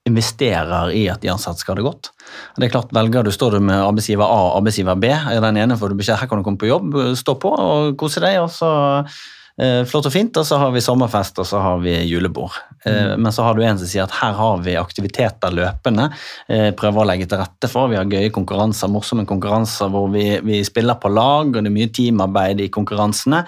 investerer 0.07 0.93
i 0.95 1.07
at 1.11 1.24
de 1.24 1.33
ansatte 1.33 1.64
skal 1.64 1.74
ha 1.74 1.81
det 1.81 1.87
godt. 1.87 2.11
Det 2.59 2.68
er 2.68 2.74
klart, 2.74 2.93
velger 2.95 3.24
du, 3.27 3.33
Står 3.35 3.57
du 3.57 3.64
med 3.64 3.81
arbeidsgiver 3.81 4.29
A 4.29 4.43
og 4.51 4.59
arbeidsgiver 4.61 5.01
B, 5.01 5.09
er 5.09 5.41
den 5.45 5.62
ene 5.64 5.81
får 5.81 5.93
du 5.95 6.03
beskjed 6.03 6.20
her 6.20 6.31
kan 6.31 6.43
du 6.43 6.47
komme 6.47 6.61
på 6.61 6.68
jobb, 6.68 7.01
stå 7.16 7.39
på 7.41 7.55
og 7.57 7.97
kose 8.01 8.22
deg, 8.22 8.43
og 8.45 8.53
så 8.53 8.70
Eh, 9.09 9.46
flott 9.89 10.09
og 10.09 10.13
fint, 10.13 10.37
og 10.37 10.45
så 10.45 10.59
har 10.61 10.73
vi 10.75 10.83
sommerfest 10.85 11.39
og 11.41 11.47
så 11.49 11.61
har 11.65 11.79
vi 11.81 11.95
julebord. 12.05 12.59
Mm. 12.85 13.23
Men 13.25 13.33
så 13.33 13.47
har 13.47 13.57
du 13.57 13.63
en 13.65 13.79
som 13.81 13.89
sier 13.89 14.05
at 14.05 14.17
her 14.19 14.35
har 14.37 14.61
vi 14.65 14.75
aktiviteter 14.77 15.55
løpende. 15.57 16.11
Eh, 16.53 16.69
prøver 16.77 17.03
å 17.03 17.07
legge 17.09 17.29
til 17.31 17.41
rette 17.41 17.71
for. 17.73 17.89
Vi 17.89 17.97
har 17.97 18.11
gøye 18.11 18.35
konkurranser, 18.35 18.93
morsomme 18.93 19.25
konkurranser 19.29 19.89
hvor 19.93 20.11
vi, 20.13 20.27
vi 20.45 20.61
spiller 20.67 21.01
på 21.01 21.09
lag, 21.09 21.49
og 21.49 21.57
det 21.57 21.73
er 21.73 21.77
mye 21.79 21.93
teamarbeid 21.97 22.61
i 22.67 22.71
konkurransene. 22.75 23.47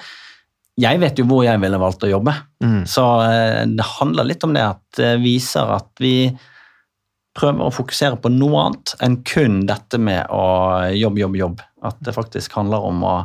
Jeg 0.78 1.00
vet 1.02 1.18
jo 1.18 1.26
hvor 1.26 1.42
jeg 1.42 1.60
ville 1.60 1.80
valgt 1.82 2.04
å 2.06 2.10
jobbe, 2.12 2.32
så 2.86 3.04
eh, 3.26 3.64
det 3.66 3.86
handler 3.98 4.28
litt 4.28 4.44
om 4.46 4.54
det 4.54 4.62
at 4.62 4.84
det 4.98 5.16
viser 5.24 5.74
at 5.74 5.90
vi 6.00 6.30
prøver 7.38 7.66
å 7.66 7.74
fokusere 7.74 8.18
på 8.22 8.30
noe 8.34 8.64
annet 8.64 8.94
enn 9.04 9.18
kun 9.26 9.60
dette 9.68 9.98
med 10.02 10.30
å 10.34 10.44
jobb, 10.94 11.18
jobb, 11.22 11.36
jobb. 11.38 11.60
At 11.86 11.98
det 12.02 12.14
faktisk 12.16 12.56
handler 12.58 12.86
om 12.86 13.04
å 13.06 13.16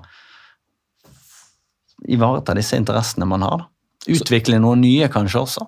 ivareta 2.11 2.55
disse 2.57 2.77
interessene 2.79 3.27
man 3.29 3.45
har. 3.45 3.63
da. 3.63 3.69
Utvikle 4.13 4.59
noe 4.59 4.75
nye 4.79 5.07
kanskje 5.11 5.41
også. 5.45 5.67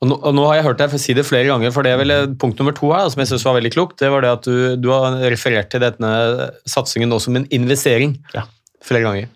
Og 0.00 0.08
nå, 0.08 0.16
og 0.16 0.32
nå 0.36 0.46
har 0.48 0.56
jeg 0.56 0.64
hørt 0.64 0.80
deg 0.80 0.94
si 1.00 1.14
det 1.16 1.26
flere 1.28 1.48
ganger, 1.50 1.72
for 1.74 1.84
det 1.84 1.92
er 1.92 2.00
vel 2.00 2.12
punkt 2.40 2.60
nummer 2.60 2.72
to 2.76 2.88
her, 2.92 3.08
som 3.12 3.20
jeg 3.20 3.28
synes 3.28 3.44
var 3.44 3.58
veldig 3.58 3.72
klokt, 3.74 3.98
det 4.00 4.08
var 4.12 4.24
det 4.24 4.30
at 4.32 4.46
du, 4.48 4.76
du 4.80 4.88
har 4.94 5.18
referert 5.28 5.68
til 5.72 5.82
denne 5.84 6.12
satsingen 6.68 7.12
nå 7.12 7.18
som 7.20 7.36
en 7.36 7.44
investering 7.52 8.16
Ja. 8.32 8.46
flere 8.84 9.04
ganger. 9.04 9.28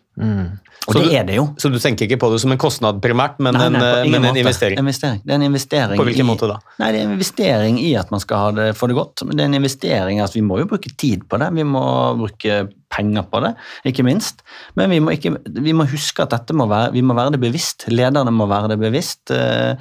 Og 0.87 0.93
Så 0.95 1.01
det 1.01 1.09
du- 1.09 1.15
er 1.17 1.25
det 1.25 1.35
jo. 1.37 1.45
Så 1.59 1.71
du 1.73 1.79
tenker 1.81 2.07
ikke 2.07 2.19
på 2.21 2.29
det 2.31 2.41
som 2.43 2.53
en 2.53 2.59
kostnad 2.59 3.01
primært, 3.03 3.39
men, 3.41 3.55
Nei, 3.55 3.69
nei, 3.71 3.81
en, 4.05 4.11
men 4.13 4.25
en 4.29 4.37
investering? 4.37 4.79
investering. 4.79 5.21
Det 5.25 5.33
er 5.33 5.35
en 5.41 5.43
investering 5.43 5.97
På 5.99 6.05
hvilken 6.05 6.27
i, 6.27 6.29
måte 6.29 6.47
da? 6.51 6.59
Nei, 6.79 6.93
det 6.93 7.01
er 7.01 7.05
en 7.09 7.15
investering 7.17 7.79
i 7.81 7.95
at 7.97 8.11
man 8.13 8.21
skal 8.21 8.37
ha 8.37 8.51
det, 8.53 8.67
få 8.77 8.87
det 8.89 8.95
godt. 8.99 9.25
Men 9.27 9.37
det 9.37 9.43
er 9.43 9.49
en 9.49 9.55
investering 9.63 10.21
at 10.21 10.35
vi 10.37 10.43
må 10.45 10.59
jo 10.61 10.67
bruke 10.67 10.93
tid 10.97 11.25
på 11.27 11.39
det. 11.41 11.49
Vi 11.57 11.65
må 11.65 11.83
bruke 12.21 12.69
penger 12.95 13.25
på 13.33 13.41
det, 13.43 13.55
ikke 13.91 14.05
minst. 14.05 14.43
Men 14.77 14.91
vi 14.91 15.01
må, 15.01 15.11
ikke, 15.17 15.33
vi 15.65 15.73
må 15.73 15.89
huske 15.89 16.23
at 16.23 16.31
dette 16.37 16.53
må 16.55 16.69
være, 16.69 16.93
vi 16.93 17.03
må 17.03 17.15
være 17.17 17.33
det 17.33 17.41
bevisst. 17.41 17.89
Lederne 17.89 18.31
må 18.31 18.47
være 18.47 18.69
det 18.75 18.79
bevisst. 18.79 19.31
Eh, 19.35 19.75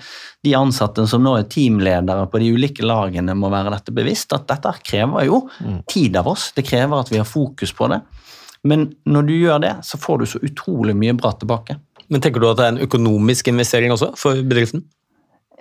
De 0.44 0.56
ansatte 0.56 1.06
som 1.08 1.22
nå 1.24 1.38
er 1.38 1.44
teamledere 1.48 2.26
på 2.32 2.40
de 2.40 2.50
ulike 2.56 2.82
lagene, 2.84 3.36
må 3.36 3.52
være 3.52 3.70
dette 3.76 3.94
bevisst. 3.94 4.34
At 4.34 4.48
dette 4.48 4.74
krever 4.84 5.26
jo 5.28 5.44
tid 5.88 6.16
av 6.18 6.28
oss. 6.28 6.52
Det 6.56 6.66
krever 6.66 7.00
at 7.00 7.10
vi 7.12 7.18
har 7.18 7.26
fokus 7.26 7.72
på 7.72 7.88
det. 7.92 8.02
Men 8.64 8.93
når 9.09 9.28
du 9.28 9.34
gjør 9.36 9.64
det, 9.64 9.74
så 9.84 9.99
får 9.99 10.22
du 10.22 10.26
så 10.30 10.41
utrolig 10.43 10.95
mye 10.95 11.16
bra 11.18 11.34
tilbake. 11.36 11.78
Men 12.11 12.24
tenker 12.24 12.43
du 12.43 12.49
at 12.49 12.59
det 12.59 12.66
er 12.66 12.76
en 12.76 12.84
økonomisk 12.86 13.49
investering 13.51 13.93
også 13.93 14.14
for 14.20 14.39
bedriften? 14.47 14.86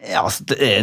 Ja, 0.02 0.24
altså, 0.24 0.44
det 0.50 0.58
er, 0.58 0.82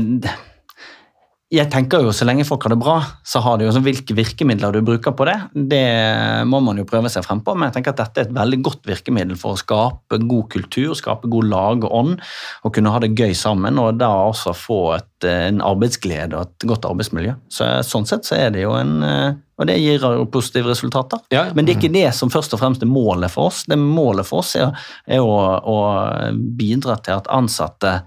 jeg 1.50 1.66
tenker 1.74 2.04
jo 2.06 2.12
så 2.14 2.28
lenge 2.30 2.46
folk 2.46 2.62
har 2.66 2.76
det 2.76 2.78
bra, 2.78 3.00
så 3.26 3.40
har 3.42 3.58
de 3.58 3.66
jo 3.66 3.72
sånn 3.74 3.86
hvilke 3.86 4.14
virkemidler 4.14 4.76
du 4.76 4.84
bruker 4.86 5.16
på 5.18 5.26
det. 5.26 5.34
Det 5.72 6.46
må 6.46 6.60
man 6.62 6.78
jo 6.78 6.86
prøve 6.86 7.10
seg 7.10 7.26
frem 7.26 7.42
på, 7.42 7.56
men 7.58 7.68
jeg 7.68 7.80
tenker 7.80 7.96
at 7.96 8.04
dette 8.04 8.22
er 8.22 8.28
et 8.28 8.36
veldig 8.36 8.60
godt 8.68 8.86
virkemiddel 8.86 9.40
for 9.40 9.56
å 9.56 9.62
skape 9.62 10.20
god 10.30 10.46
kultur, 10.54 10.94
skape 10.98 11.30
god 11.34 11.50
lag 11.50 11.88
og 11.88 11.96
ånd, 12.02 12.20
og 12.62 12.74
kunne 12.76 12.92
ha 12.94 13.02
det 13.02 13.16
gøy 13.18 13.34
sammen, 13.38 13.82
og 13.82 13.98
da 13.98 14.12
også 14.28 14.54
få 14.54 14.78
et, 15.00 15.10
en 15.26 15.64
arbeidsglede 15.66 16.38
og 16.38 16.46
et 16.52 16.68
godt 16.70 16.86
arbeidsmiljø. 16.92 17.34
Så 17.50 17.72
Sånn 17.90 18.06
sett 18.06 18.30
så 18.30 18.38
er 18.38 18.54
det 18.54 18.62
jo 18.68 18.76
en 18.78 19.00
eh, 19.04 19.38
Og 19.60 19.68
det 19.68 19.76
gir 19.82 20.00
jo 20.00 20.28
positive 20.32 20.70
resultater. 20.70 21.20
Ja. 21.34 21.48
Men 21.52 21.66
det 21.66 21.74
er 21.74 21.80
ikke 21.82 21.92
det 21.92 22.14
som 22.16 22.30
først 22.32 22.54
og 22.56 22.62
fremst 22.62 22.86
er 22.86 22.88
målet 22.88 23.34
for 23.34 23.50
oss. 23.50 23.66
Det 23.68 23.76
Målet 23.76 24.28
for 24.30 24.40
oss 24.40 24.54
er, 24.56 24.70
er 25.04 25.20
å, 25.20 25.34
å 25.60 25.76
bidra 26.32 26.96
til 27.04 27.18
at 27.18 27.28
ansatte 27.34 27.98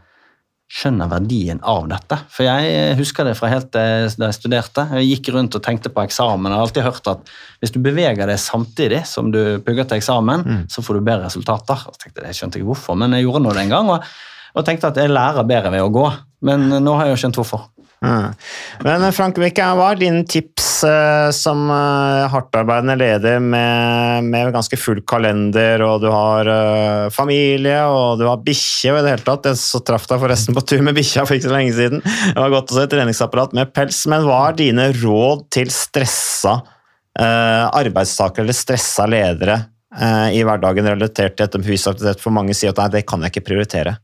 skjønner 0.73 1.11
verdien 1.11 1.61
av 1.69 1.85
dette. 1.91 2.17
For 2.33 2.47
jeg 2.47 2.95
husker 2.97 3.29
det 3.29 3.35
fra 3.37 3.51
helt 3.53 3.77
eh, 3.77 4.07
da 4.17 4.31
jeg 4.31 4.39
studerte. 4.39 4.87
Jeg 4.97 5.11
gikk 5.11 5.33
rundt 5.37 5.59
og 5.59 5.65
tenkte 5.65 5.93
på 5.93 6.05
eksamen. 6.07 6.49
Jeg 6.49 6.57
har 6.57 6.67
alltid 6.67 6.87
hørt 6.87 7.11
at 7.13 7.33
hvis 7.61 7.75
du 7.75 7.79
beveger 7.85 8.25
deg 8.29 8.41
samtidig 8.41 9.03
som 9.09 9.29
du 9.35 9.61
pugger 9.67 9.89
til 9.89 10.01
eksamen, 10.01 10.47
så 10.73 10.85
får 10.85 10.99
du 10.99 11.05
bedre 11.05 11.29
resultater. 11.29 11.85
Jeg 11.93 12.01
tenkte 12.01 12.23
jeg, 12.23 12.33
jeg 12.33 12.41
skjønte 12.41 12.61
ikke 12.61 12.71
hvorfor, 12.73 12.97
men 12.99 13.19
jeg 13.19 13.27
gjorde 13.27 13.45
nå 13.45 13.53
det 13.53 13.67
en 13.67 13.75
gang. 13.77 13.93
Og, 13.93 14.13
og 14.57 14.67
tenkte 14.69 14.93
at 14.93 15.03
jeg 15.03 15.13
lærer 15.13 15.49
bedre 15.49 15.75
ved 15.77 15.85
å 15.85 15.93
gå. 15.93 16.07
Men 16.49 16.67
nå 16.83 16.97
har 16.99 17.07
jeg 17.07 17.17
jo 17.17 17.21
skjønt 17.23 17.39
hvorfor. 17.43 17.69
Mm. 18.03 18.35
Men 18.83 19.05
Frank, 19.15 19.37
hvilke 19.39 19.67
hva 19.79 19.93
er 19.93 20.01
dine 20.01 20.25
tips 20.27 20.69
eh, 20.89 21.29
som 21.37 21.69
eh, 21.71 22.25
hardtarbeidende 22.33 22.97
leder 22.99 23.39
med, 23.43 24.27
med 24.27 24.51
ganske 24.57 24.79
full 24.81 25.05
kalender, 25.07 25.85
og 25.87 26.03
du 26.03 26.09
har 26.11 26.51
eh, 26.51 27.07
familie 27.15 27.79
og 27.87 28.19
du 28.19 28.27
har 28.27 28.43
bikkje 28.43 28.91
og 28.91 29.01
i 29.01 29.07
det 29.07 29.15
hele 29.15 29.27
tatt 29.27 29.47
Jeg 29.53 29.61
så 29.63 29.83
traff 29.87 30.09
deg 30.11 30.23
forresten 30.23 30.59
på 30.59 30.65
tur 30.67 30.83
med 30.83 30.99
bikkja 30.99 31.27
for 31.29 31.39
ikke 31.39 31.51
så 31.51 31.55
lenge 31.55 31.77
siden. 31.79 32.03
Det 32.03 32.39
var 32.41 32.55
godt 32.57 32.75
å 32.75 32.81
se 32.81 32.89
treningsapparat 32.91 33.55
med 33.59 33.75
pels. 33.77 34.03
Men 34.11 34.27
hva 34.27 34.41
er 34.49 34.59
dine 34.59 34.91
råd 34.99 35.47
til 35.55 35.71
stressa 35.75 36.59
eh, 36.59 37.67
arbeidstakere 37.71 38.49
eller 38.49 38.57
stressa 38.57 39.07
ledere 39.11 39.61
eh, 39.95 40.41
i 40.41 40.43
hverdagen 40.47 40.91
relatert 40.91 41.37
til 41.37 41.47
dette 41.47 41.63
med 41.63 41.71
fysisk 41.71 41.95
aktivitet? 41.95 42.25
For 42.25 42.35
mange 42.35 42.59
sier 42.59 42.75
at 42.75 42.83
nei, 42.83 42.95
det 42.99 43.07
kan 43.07 43.23
jeg 43.23 43.37
ikke 43.37 43.53
prioritere. 43.53 44.01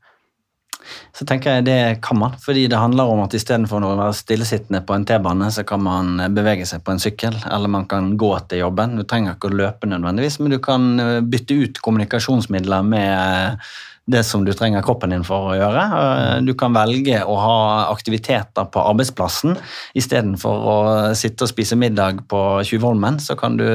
Så 1.17 1.27
tenker 1.29 1.59
jeg 1.59 1.67
det 1.69 1.81
kan 2.05 2.19
man, 2.21 2.37
fordi 2.43 2.67
det 2.71 2.81
handler 2.81 3.11
om 3.11 3.25
at 3.25 3.35
istedenfor 3.37 3.85
å 3.85 3.95
være 3.99 4.17
stillesittende 4.17 4.83
på 4.87 4.97
en 4.97 5.07
T-bane, 5.09 5.51
så 5.55 5.65
kan 5.69 5.83
man 5.85 6.17
bevege 6.37 6.67
seg 6.69 6.85
på 6.85 6.95
en 6.95 7.03
sykkel, 7.03 7.37
eller 7.49 7.73
man 7.73 7.89
kan 7.91 8.15
gå 8.21 8.33
til 8.49 8.65
jobben. 8.65 8.97
Du 8.99 9.05
trenger 9.09 9.37
ikke 9.37 9.51
å 9.51 9.59
løpe 9.63 9.91
nødvendigvis, 9.91 10.41
men 10.43 10.55
du 10.55 10.61
kan 10.63 10.89
eh, 11.03 11.19
bytte 11.25 11.59
ut 11.63 11.83
kommunikasjonsmidler 11.85 12.87
med 12.87 13.71
det 14.09 14.23
som 14.25 14.45
du 14.45 14.53
trenger 14.57 14.85
kroppen 14.85 15.13
din 15.13 15.25
for 15.27 15.51
å 15.51 15.57
gjøre. 15.59 15.83
Eh, 15.99 16.41
Du 16.49 16.55
kan 16.59 16.73
velge 16.73 17.21
å 17.25 17.37
ha 17.37 17.59
aktiviteter 17.93 18.69
på 18.73 18.81
arbeidsplassen 18.81 19.57
istedenfor 19.99 20.65
å 20.73 20.77
sitte 21.19 21.45
og 21.45 21.53
spise 21.53 21.77
middag 21.77 22.25
på 22.29 22.41
Tjuvholmen. 22.65 23.21
Så 23.21 23.37
kan 23.39 23.59
du 23.61 23.69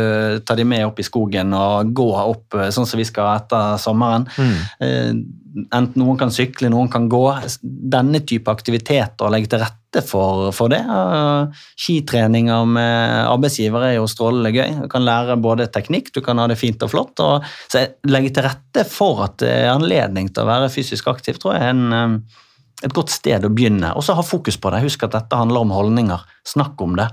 ta 0.45 0.57
de 0.57 0.65
med 0.65 0.87
opp 0.87 0.99
i 0.99 1.05
skogen 1.05 1.53
og 1.53 1.93
gå 1.93 2.09
opp 2.17 2.57
eh, 2.57 2.71
sånn 2.73 2.89
som 2.89 3.01
vi 3.01 3.07
skal 3.07 3.35
etter 3.37 3.77
sommeren. 3.81 4.27
Mm. 4.37 5.23
Enten 5.69 6.01
noen 6.01 6.17
kan 6.17 6.33
sykle, 6.33 6.71
noen 6.73 6.89
kan 6.89 7.05
gå. 7.09 7.23
Denne 7.61 8.23
type 8.25 8.49
aktivitet 8.49 9.21
og 9.21 9.33
legge 9.35 9.53
til 9.53 9.61
rette 9.61 9.82
for, 10.01 10.49
for 10.55 10.71
det. 10.73 10.81
Eh, 10.81 11.63
Skitreninger 11.79 12.65
med 12.65 13.27
arbeidsgivere 13.29 13.91
er 13.91 13.97
jo 13.99 14.09
strålende 14.09 14.53
gøy. 14.55 14.79
Du 14.83 14.89
kan 14.91 15.05
lære 15.05 15.37
både 15.41 15.69
teknikk, 15.73 16.09
du 16.15 16.21
kan 16.25 16.41
ha 16.41 16.47
det 16.49 16.57
fint 16.59 16.81
og 16.85 16.93
flott. 16.93 17.21
Og, 17.23 17.45
så 17.71 17.85
legge 18.09 18.33
til 18.33 18.47
rette 18.47 18.85
for 18.89 19.21
at 19.27 19.37
det 19.43 19.51
er 19.63 19.73
anledning 19.75 20.31
til 20.31 20.45
å 20.45 20.49
være 20.49 20.71
fysisk 20.73 21.11
aktiv, 21.11 21.37
tror 21.41 21.57
jeg 21.57 21.67
er 21.67 21.75
en, 21.75 21.97
eh, 21.99 22.41
et 22.87 22.95
godt 22.95 23.13
sted 23.13 23.45
å 23.45 23.53
begynne. 23.53 23.93
Og 23.95 24.03
så 24.03 24.17
ha 24.17 24.25
fokus 24.25 24.57
på 24.59 24.73
det. 24.73 24.81
Husk 24.83 25.05
at 25.05 25.13
dette 25.15 25.39
handler 25.39 25.63
om 25.63 25.75
holdninger. 25.75 26.25
Snakk 26.47 26.81
om 26.83 26.97
det. 26.99 27.05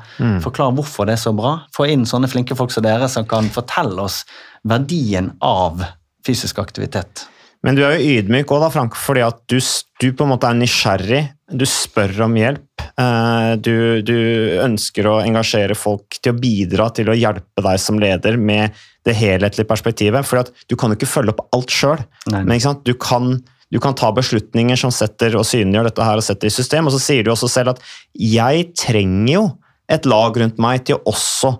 Forklar 0.43 0.73
hvorfor 0.75 1.07
det 1.07 1.15
er 1.15 1.23
så 1.23 1.31
bra. 1.37 1.61
Få 1.77 1.87
inn 1.87 2.09
sånne 2.09 2.27
flinke 2.33 2.57
folk 2.59 2.73
som 2.75 2.83
dere 2.83 3.07
som 3.13 3.29
kan 3.29 3.47
fortelle 3.55 4.03
oss 4.03 4.25
verdien 4.67 5.31
av 5.39 5.85
fysisk 6.27 6.59
aktivitet. 6.59 7.29
Men 7.65 7.77
du 7.77 7.83
er 7.85 7.99
jo 7.99 8.17
ydmyk 8.21 8.53
òg, 8.57 8.65
Frank, 8.73 8.97
fordi 8.97 9.23
at 9.25 9.41
du, 9.51 9.59
du 10.01 10.09
på 10.17 10.25
en 10.25 10.33
måte 10.33 10.49
er 10.49 10.57
nysgjerrig. 10.57 11.23
Du 11.51 11.65
spør 11.67 12.13
om 12.27 12.37
hjelp. 12.39 12.83
eh, 13.01 13.55
Du, 13.59 14.03
du 14.07 14.17
ønsker 14.63 15.07
å 15.11 15.21
engasjere 15.23 15.75
folk 15.75 16.19
til 16.23 16.33
å 16.35 16.39
bidra 16.39 16.91
til 16.95 17.11
å 17.11 17.17
hjelpe 17.17 17.65
deg 17.65 17.81
som 17.83 17.99
leder 17.99 18.37
med 18.39 18.77
det 19.05 19.15
helhetlige 19.17 19.67
perspektivet. 19.67 20.27
For 20.27 20.45
du 20.69 20.77
kan 20.77 20.91
jo 20.93 20.99
ikke 20.99 21.11
følge 21.11 21.35
opp 21.35 21.49
alt 21.57 21.71
sjøl. 21.75 22.05
Men? 22.31 22.61
Du, 22.85 22.95
kan, 22.95 23.33
du 23.73 23.81
kan 23.81 23.97
ta 23.99 24.13
beslutninger 24.13 24.77
som 24.77 24.93
setter 24.95 25.35
og 25.41 25.47
synliggjør 25.49 25.91
dette 25.91 26.05
her 26.07 26.21
og 26.21 26.27
setter 26.27 26.51
i 26.51 26.55
system. 26.55 26.87
Og 26.87 26.95
så 26.95 27.03
sier 27.03 27.25
du 27.25 27.33
også 27.33 27.49
selv 27.51 27.75
at 27.75 27.83
jeg 28.15 28.71
trenger 28.79 29.33
jo 29.35 29.45
et 29.91 30.07
lag 30.07 30.37
rundt 30.39 30.59
meg 30.63 30.85
til 30.87 31.01
også 31.09 31.51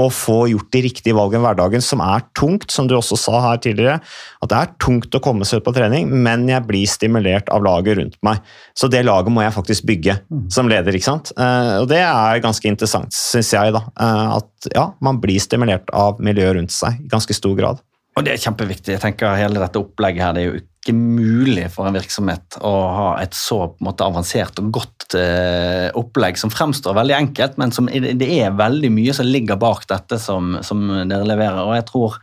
å 0.00 0.06
få 0.10 0.36
gjort 0.50 0.70
de 0.72 0.80
riktige 0.86 1.14
valgene 1.14 1.42
i 1.42 1.44
hverdagen, 1.46 1.82
som 1.84 2.00
er 2.00 2.22
tungt, 2.34 2.70
som 2.72 2.88
du 2.88 2.94
også 2.96 3.16
sa 3.20 3.40
her 3.44 3.58
tidligere. 3.62 4.00
At 4.42 4.50
det 4.50 4.56
er 4.58 4.70
tungt 4.82 5.14
å 5.14 5.20
komme 5.22 5.44
seg 5.46 5.60
ut 5.60 5.66
på 5.68 5.74
trening, 5.76 6.08
men 6.10 6.46
jeg 6.48 6.64
blir 6.66 6.86
stimulert 6.88 7.48
av 7.52 7.62
laget 7.62 7.98
rundt 8.00 8.16
meg. 8.26 8.40
Så 8.74 8.88
det 8.90 9.04
laget 9.06 9.30
må 9.34 9.44
jeg 9.44 9.54
faktisk 9.54 9.84
bygge 9.86 10.18
som 10.50 10.68
leder, 10.72 10.96
ikke 10.96 11.10
sant. 11.10 11.32
Eh, 11.36 11.80
Og 11.82 11.88
det 11.92 12.00
er 12.02 12.40
ganske 12.42 12.66
interessant, 12.66 13.12
syns 13.12 13.52
jeg, 13.52 13.72
da. 13.76 13.84
eh, 14.00 14.36
At 14.40 14.70
ja, 14.74 14.88
man 15.00 15.20
blir 15.20 15.38
stimulert 15.38 15.92
av 15.92 16.18
miljøet 16.18 16.56
rundt 16.56 16.72
seg 16.72 16.98
i 17.04 17.08
ganske 17.12 17.34
stor 17.36 17.54
grad. 17.54 17.78
Og 18.16 18.24
det 18.24 18.32
er 18.32 18.40
kjempeviktig. 18.40 18.94
Jeg 18.94 19.02
tenker 19.02 19.36
Hele 19.36 19.60
dette 19.60 19.80
opplegget 19.82 20.24
her, 20.24 20.36
det 20.36 20.42
er 20.42 20.48
jo 20.48 20.62
ikke 20.62 20.94
mulig 20.96 21.66
for 21.74 21.88
en 21.88 21.96
virksomhet 21.96 22.56
å 22.64 22.72
ha 22.94 23.08
et 23.20 23.34
så 23.36 23.58
på 23.72 23.82
en 23.82 23.88
måte, 23.88 24.06
avansert 24.06 24.60
og 24.62 24.70
godt 24.78 25.16
eh, 25.18 25.90
opplegg 25.98 26.38
som 26.38 26.52
fremstår 26.52 26.94
veldig 26.96 27.16
enkelt, 27.16 27.56
men 27.60 27.74
som, 27.74 27.90
det 27.90 28.28
er 28.38 28.54
veldig 28.56 28.92
mye 28.94 29.14
som 29.16 29.26
ligger 29.26 29.58
bak 29.60 29.84
dette 29.90 30.20
som, 30.22 30.54
som 30.64 30.86
dere 31.10 31.26
leverer. 31.26 31.64
og 31.66 31.74
jeg 31.74 31.88
tror 31.90 32.18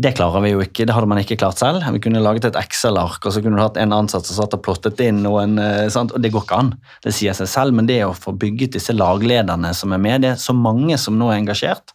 det 0.00 0.14
klarer 0.16 0.40
vi 0.44 0.52
jo 0.52 0.62
ikke, 0.64 0.86
det 0.86 0.94
hadde 0.96 1.08
man 1.10 1.18
ikke 1.20 1.36
klart 1.40 1.58
selv. 1.60 1.82
Vi 1.92 2.00
kunne 2.00 2.22
laget 2.22 2.46
et 2.48 2.56
Excel-ark, 2.56 3.24
og 3.26 3.34
så 3.34 3.42
kunne 3.42 3.58
du 3.58 3.64
hatt 3.64 3.76
en 3.80 3.92
ansatt 3.92 4.24
som 4.24 4.38
satt 4.38 4.54
og 4.56 4.62
plottet 4.64 5.02
inn 5.04 5.18
noen 5.26 5.58
eh, 5.60 5.88
sant? 5.92 6.14
Og 6.14 6.22
det 6.22 6.30
går 6.32 6.46
ikke 6.46 6.60
an. 6.62 6.70
Det 7.04 7.12
sier 7.12 7.36
seg 7.36 7.50
selv, 7.50 7.76
men 7.76 7.90
det 7.90 7.98
å 8.06 8.14
få 8.16 8.32
bygget 8.38 8.78
disse 8.78 8.94
laglederne 8.96 9.74
som 9.76 9.92
er 9.92 10.00
med, 10.00 10.24
det 10.24 10.30
er 10.32 10.40
så 10.40 10.54
mange 10.56 10.96
som 11.00 11.18
nå 11.20 11.28
er 11.28 11.42
engasjert, 11.42 11.92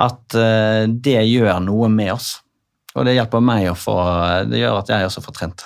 at 0.00 0.36
eh, 0.38 0.84
det 0.88 1.20
gjør 1.28 1.60
noe 1.64 1.90
med 1.92 2.14
oss. 2.14 2.34
Og 2.92 3.06
det 3.08 3.16
hjelper 3.16 3.40
meg 3.40 3.70
å 3.70 3.76
få 3.78 3.94
Det 4.50 4.58
gjør 4.60 4.82
at 4.82 4.90
jeg 4.92 5.06
også 5.08 5.22
får 5.24 5.36
trent. 5.38 5.62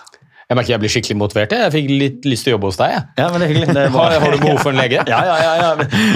Jeg 0.46 0.54
merker 0.54 0.76
jeg 0.76 0.78
blir 0.78 0.90
skikkelig 0.94 1.16
motivert. 1.18 1.52
jeg. 1.56 1.70
Fikk 1.74 1.88
litt 1.90 2.26
lyst 2.30 2.46
til 2.46 2.52
å 2.52 2.54
jobbe 2.54 2.68
hos 2.70 2.76
deg. 2.78 2.92
jeg. 2.94 3.02
Ja, 3.18 3.24
men 3.32 3.42
det 3.42 3.46
er 3.46 3.50
hyggelig. 3.50 3.72
Det 3.74 3.80
er. 3.82 3.94
Har, 3.96 4.30
du 4.30 4.42
behov 4.44 4.60
for 4.62 4.70
en 4.70 4.78
lege? 4.78 5.00
Ja, 5.10 5.18
ja, 5.26 5.38
ja, 5.42 5.54
ja. 5.58 5.70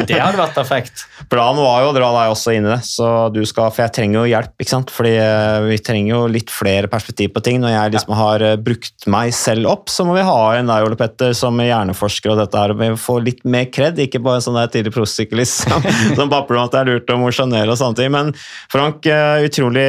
Det 0.06 0.20
hadde 0.20 0.38
vært 0.38 0.54
perfekt. 0.54 1.02
Planen 1.30 1.58
var 1.58 1.82
jo 1.82 1.88
å 1.90 1.94
dra 1.96 2.10
deg 2.14 2.30
også 2.30 2.54
inn 2.54 2.68
i 2.68 2.70
det, 2.70 2.78
så 2.86 3.08
du 3.34 3.40
skal, 3.46 3.72
for 3.74 3.82
jeg 3.82 3.94
trenger 3.96 4.20
jo 4.20 4.30
hjelp. 4.30 4.52
ikke 4.62 4.70
sant? 4.70 4.92
Fordi 4.94 5.16
eh, 5.18 5.66
vi 5.66 5.78
trenger 5.82 6.12
jo 6.12 6.20
litt 6.30 6.52
flere 6.54 6.86
perspektiv 6.92 7.32
på 7.34 7.42
ting. 7.42 7.58
Når 7.62 7.74
jeg 7.74 7.94
liksom 7.96 8.14
har 8.20 8.44
eh, 8.46 8.54
brukt 8.70 9.08
meg 9.10 9.34
selv 9.34 9.66
opp, 9.72 9.90
så 9.90 10.06
må 10.06 10.14
vi 10.14 10.22
ha 10.28 10.38
en 10.60 10.70
deg, 10.70 10.86
Ole 10.86 11.00
Petter, 11.00 11.34
som 11.34 11.58
hjerneforsker 11.58 12.30
og 12.30 12.38
dette 12.38 12.62
her, 12.62 12.76
vi 12.78 12.92
får 13.02 13.26
litt 13.26 13.42
mer 13.50 13.66
kred, 13.74 13.98
ikke 13.98 14.22
bare 14.22 14.38
en 14.38 14.46
sånn 14.46 14.60
der 14.60 14.70
tidlig 14.70 14.94
proffsyklist 14.94 15.64
som, 15.66 15.90
som 16.14 16.30
babler 16.30 16.60
om 16.60 16.70
at 16.70 16.78
det 16.78 16.84
er 16.84 16.92
lurt 16.92 17.10
å 17.10 17.18
mosjonere 17.18 17.74
og 17.74 17.82
sånne 17.82 17.98
ting. 17.98 18.14
Men 18.14 18.30
Frank, 18.70 19.10
eh, 19.10 19.42
utrolig 19.50 19.88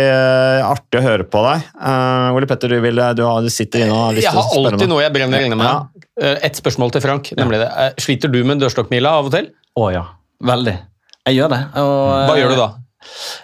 artig 0.65 0.97
å 0.97 1.05
høre 1.05 1.29
på 1.29 1.45
deg. 1.45 1.69
Eh, 1.77 2.33
Ole 2.33 2.49
Petter, 2.49 2.73
du, 2.73 2.81
vil, 2.89 3.05
du, 3.13 3.25
har, 3.29 3.45
du 3.45 3.53
sitter 3.53 3.85
inne 3.85 3.93
og 3.93 4.07
har 4.07 4.17
lyst 4.17 4.30
Jeg 4.31 4.43
har 4.43 4.71
alltid 4.73 4.89
noe 4.91 5.01
jeg 5.03 5.13
brenner 5.15 5.45
inne 5.45 5.57
med. 5.59 5.65
Ja. 5.67 6.35
Et 6.47 6.57
spørsmål 6.59 6.91
til 6.95 7.03
Frank. 7.03 7.31
nemlig 7.37 7.59
det. 7.61 7.69
Eh, 7.83 7.91
Sliter 8.01 8.31
du 8.31 8.39
med 8.47 8.61
dørstokkmila 8.63 9.15
av 9.21 9.29
og 9.29 9.35
til? 9.35 9.49
Å 9.77 9.89
ja. 9.93 10.05
Veldig. 10.43 10.77
Jeg 11.27 11.37
gjør 11.37 11.51
det. 11.53 11.59
Og, 11.81 12.05
Hva 12.29 12.37
gjør 12.39 12.53
du 12.55 12.59
da? 12.59 12.69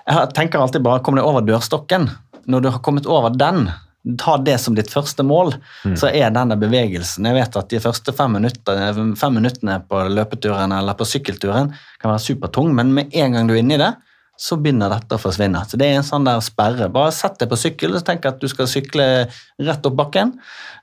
Jeg 0.07 0.31
tenker 0.37 0.61
alltid 0.61 0.83
bare 0.85 1.01
kom 1.05 1.17
deg 1.17 1.25
over 1.27 1.45
dørstokken. 1.45 2.09
Når 2.47 2.63
du 2.63 2.69
har 2.71 2.79
kommet 2.85 3.05
over 3.09 3.33
den, 3.35 3.67
ta 4.17 4.37
det 4.39 4.55
som 4.63 4.75
ditt 4.77 4.89
første 4.93 5.23
mål, 5.27 5.53
så 5.99 6.07
er 6.13 6.29
denne 6.31 6.55
bevegelsen 6.55 7.25
Jeg 7.27 7.35
vet 7.35 7.57
at 7.59 7.69
de 7.73 7.81
første 7.83 8.13
fem, 8.15 8.37
minutter, 8.37 8.93
fem 9.19 9.33
minuttene 9.35 9.81
på 9.89 10.03
løpeturen 10.13 10.71
eller 10.71 10.95
på 10.95 11.07
sykkelturen 11.09 11.73
kan 11.99 12.13
være 12.13 12.23
supertung, 12.23 12.71
men 12.77 12.93
med 12.95 13.11
en 13.17 13.35
gang 13.35 13.49
du 13.49 13.55
er 13.57 13.59
inni 13.63 13.79
det, 13.81 13.91
så 14.37 14.57
begynner 14.61 14.91
dette 14.93 15.17
å 15.17 15.21
forsvinne. 15.21 15.63
Så 15.67 15.77
Det 15.79 15.87
er 15.89 15.97
en 15.97 16.05
sånn 16.05 16.27
der 16.27 16.39
sperre. 16.45 16.89
Bare 16.93 17.11
sett 17.15 17.39
deg 17.41 17.49
på 17.49 17.57
sykkel 17.59 17.97
og 17.97 18.05
tenk 18.05 18.25
at 18.29 18.39
du 18.39 18.47
skal 18.51 18.69
sykle 18.69 19.27
rett 19.57 19.85
opp 19.89 19.97
bakken. 19.97 20.35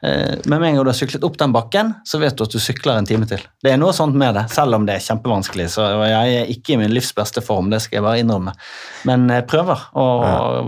Eh, 0.02 0.36
Men 0.44 0.60
med 0.60 0.68
en 0.68 0.76
gang 0.76 0.84
du 0.84 0.90
har 0.90 0.98
syklet 0.98 1.24
opp 1.24 1.38
den 1.38 1.54
bakken, 1.54 1.94
så 2.04 2.18
vet 2.18 2.36
du 2.36 2.44
at 2.44 2.50
du 2.52 2.58
sykler 2.58 2.98
en 2.98 3.06
time 3.06 3.26
til. 3.30 3.40
Det 3.62 3.72
er 3.72 3.78
noe 3.80 3.94
sånt 3.96 4.14
med 4.18 4.34
det, 4.34 4.48
selv 4.52 4.74
om 4.74 4.86
det 4.86 4.98
er 4.98 5.06
kjempevanskelig. 5.06 5.68
Så 5.70 5.86
jeg 6.04 6.40
er 6.40 6.50
ikke 6.52 6.74
i 6.74 6.80
min 6.82 6.92
livs 6.92 7.12
beste 7.16 7.40
form, 7.44 7.70
det 7.70 7.80
skal 7.84 8.00
jeg 8.00 8.06
bare 8.06 8.24
innrømme. 8.24 8.52
Men 9.08 9.28
jeg 9.32 9.46
prøver 9.48 9.86
å 9.94 10.08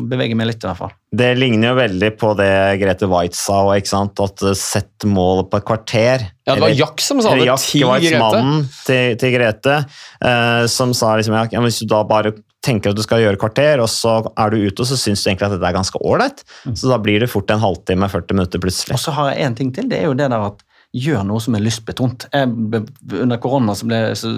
bevege 0.07 0.39
meg 0.39 0.53
litt, 0.53 0.65
i 0.65 0.71
hvert 0.71 0.81
fall. 0.81 0.95
Det 1.17 1.29
ligner 1.39 1.71
jo 1.71 1.77
veldig 1.79 2.09
på 2.19 2.33
det 2.39 2.53
Grete 2.81 3.09
Waitz 3.11 3.39
sa, 3.47 3.61
ikke 3.77 3.93
sant? 3.93 4.23
at 4.25 4.43
eh, 4.47 4.57
sett 4.59 5.07
målet 5.09 5.51
på 5.51 5.61
et 5.61 5.69
kvarter. 5.69 6.27
Ja, 6.47 6.55
det 6.55 6.63
var 6.63 6.75
Jack 6.79 7.03
som 7.03 7.21
sa 7.23 7.35
det 7.35 7.47
Jack 7.49 7.63
til 7.67 7.87
Grete. 7.87 8.19
mannen 8.23 8.67
til, 8.87 9.17
til 9.19 9.33
Grete, 9.35 9.81
uh, 10.23 10.65
som 10.71 10.93
sa 10.95 11.17
liksom, 11.19 11.35
ja, 11.51 11.63
hvis 11.65 11.81
du 11.83 11.89
da 11.91 12.05
bare 12.07 12.37
tenker 12.67 12.93
at 12.93 12.99
du 12.99 13.05
skal 13.05 13.23
gjøre 13.23 13.41
kvarter, 13.41 13.83
og 13.83 13.91
så 13.93 14.19
er 14.35 14.53
du 14.53 14.61
ute, 14.61 14.77
og 14.83 14.91
så 14.91 14.99
syns 15.01 15.23
du 15.23 15.31
egentlig 15.31 15.49
at 15.49 15.57
dette 15.57 15.71
er 15.71 15.77
ganske 15.77 16.01
ålreit, 16.03 16.43
så 16.73 16.93
da 16.93 17.01
blir 17.03 17.23
det 17.23 17.31
fort 17.33 17.51
en 17.55 17.63
halvtime, 17.63 18.11
40 18.13 18.39
minutter 18.39 18.63
plutselig. 18.63 18.97
Og 18.99 19.03
så 19.03 19.15
har 19.17 19.33
jeg 19.33 19.47
en 19.47 19.59
ting 19.59 19.75
til, 19.77 19.91
det 19.91 20.03
er 20.03 20.11
jo 20.11 20.19
det 20.19 20.31
der 20.33 20.51
at 20.51 20.65
gjør 20.97 21.25
noe 21.29 21.43
som 21.43 21.57
er 21.57 21.65
lystbetont. 21.65 22.29
Jeg, 22.33 22.83
under 23.21 23.41
korona 23.43 23.75
så, 23.77 23.89
ble, 23.89 24.01
så 24.17 24.31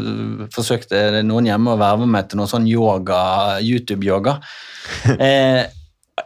forsøkte 0.55 1.23
noen 1.27 1.49
hjemme 1.51 1.75
å 1.75 1.81
verve 1.81 2.09
meg 2.11 2.31
til 2.31 2.41
noe 2.41 2.51
sånn 2.51 2.69
yoga, 2.71 3.23
YouTube-yoga. 3.65 4.39
Eh, 5.21 5.67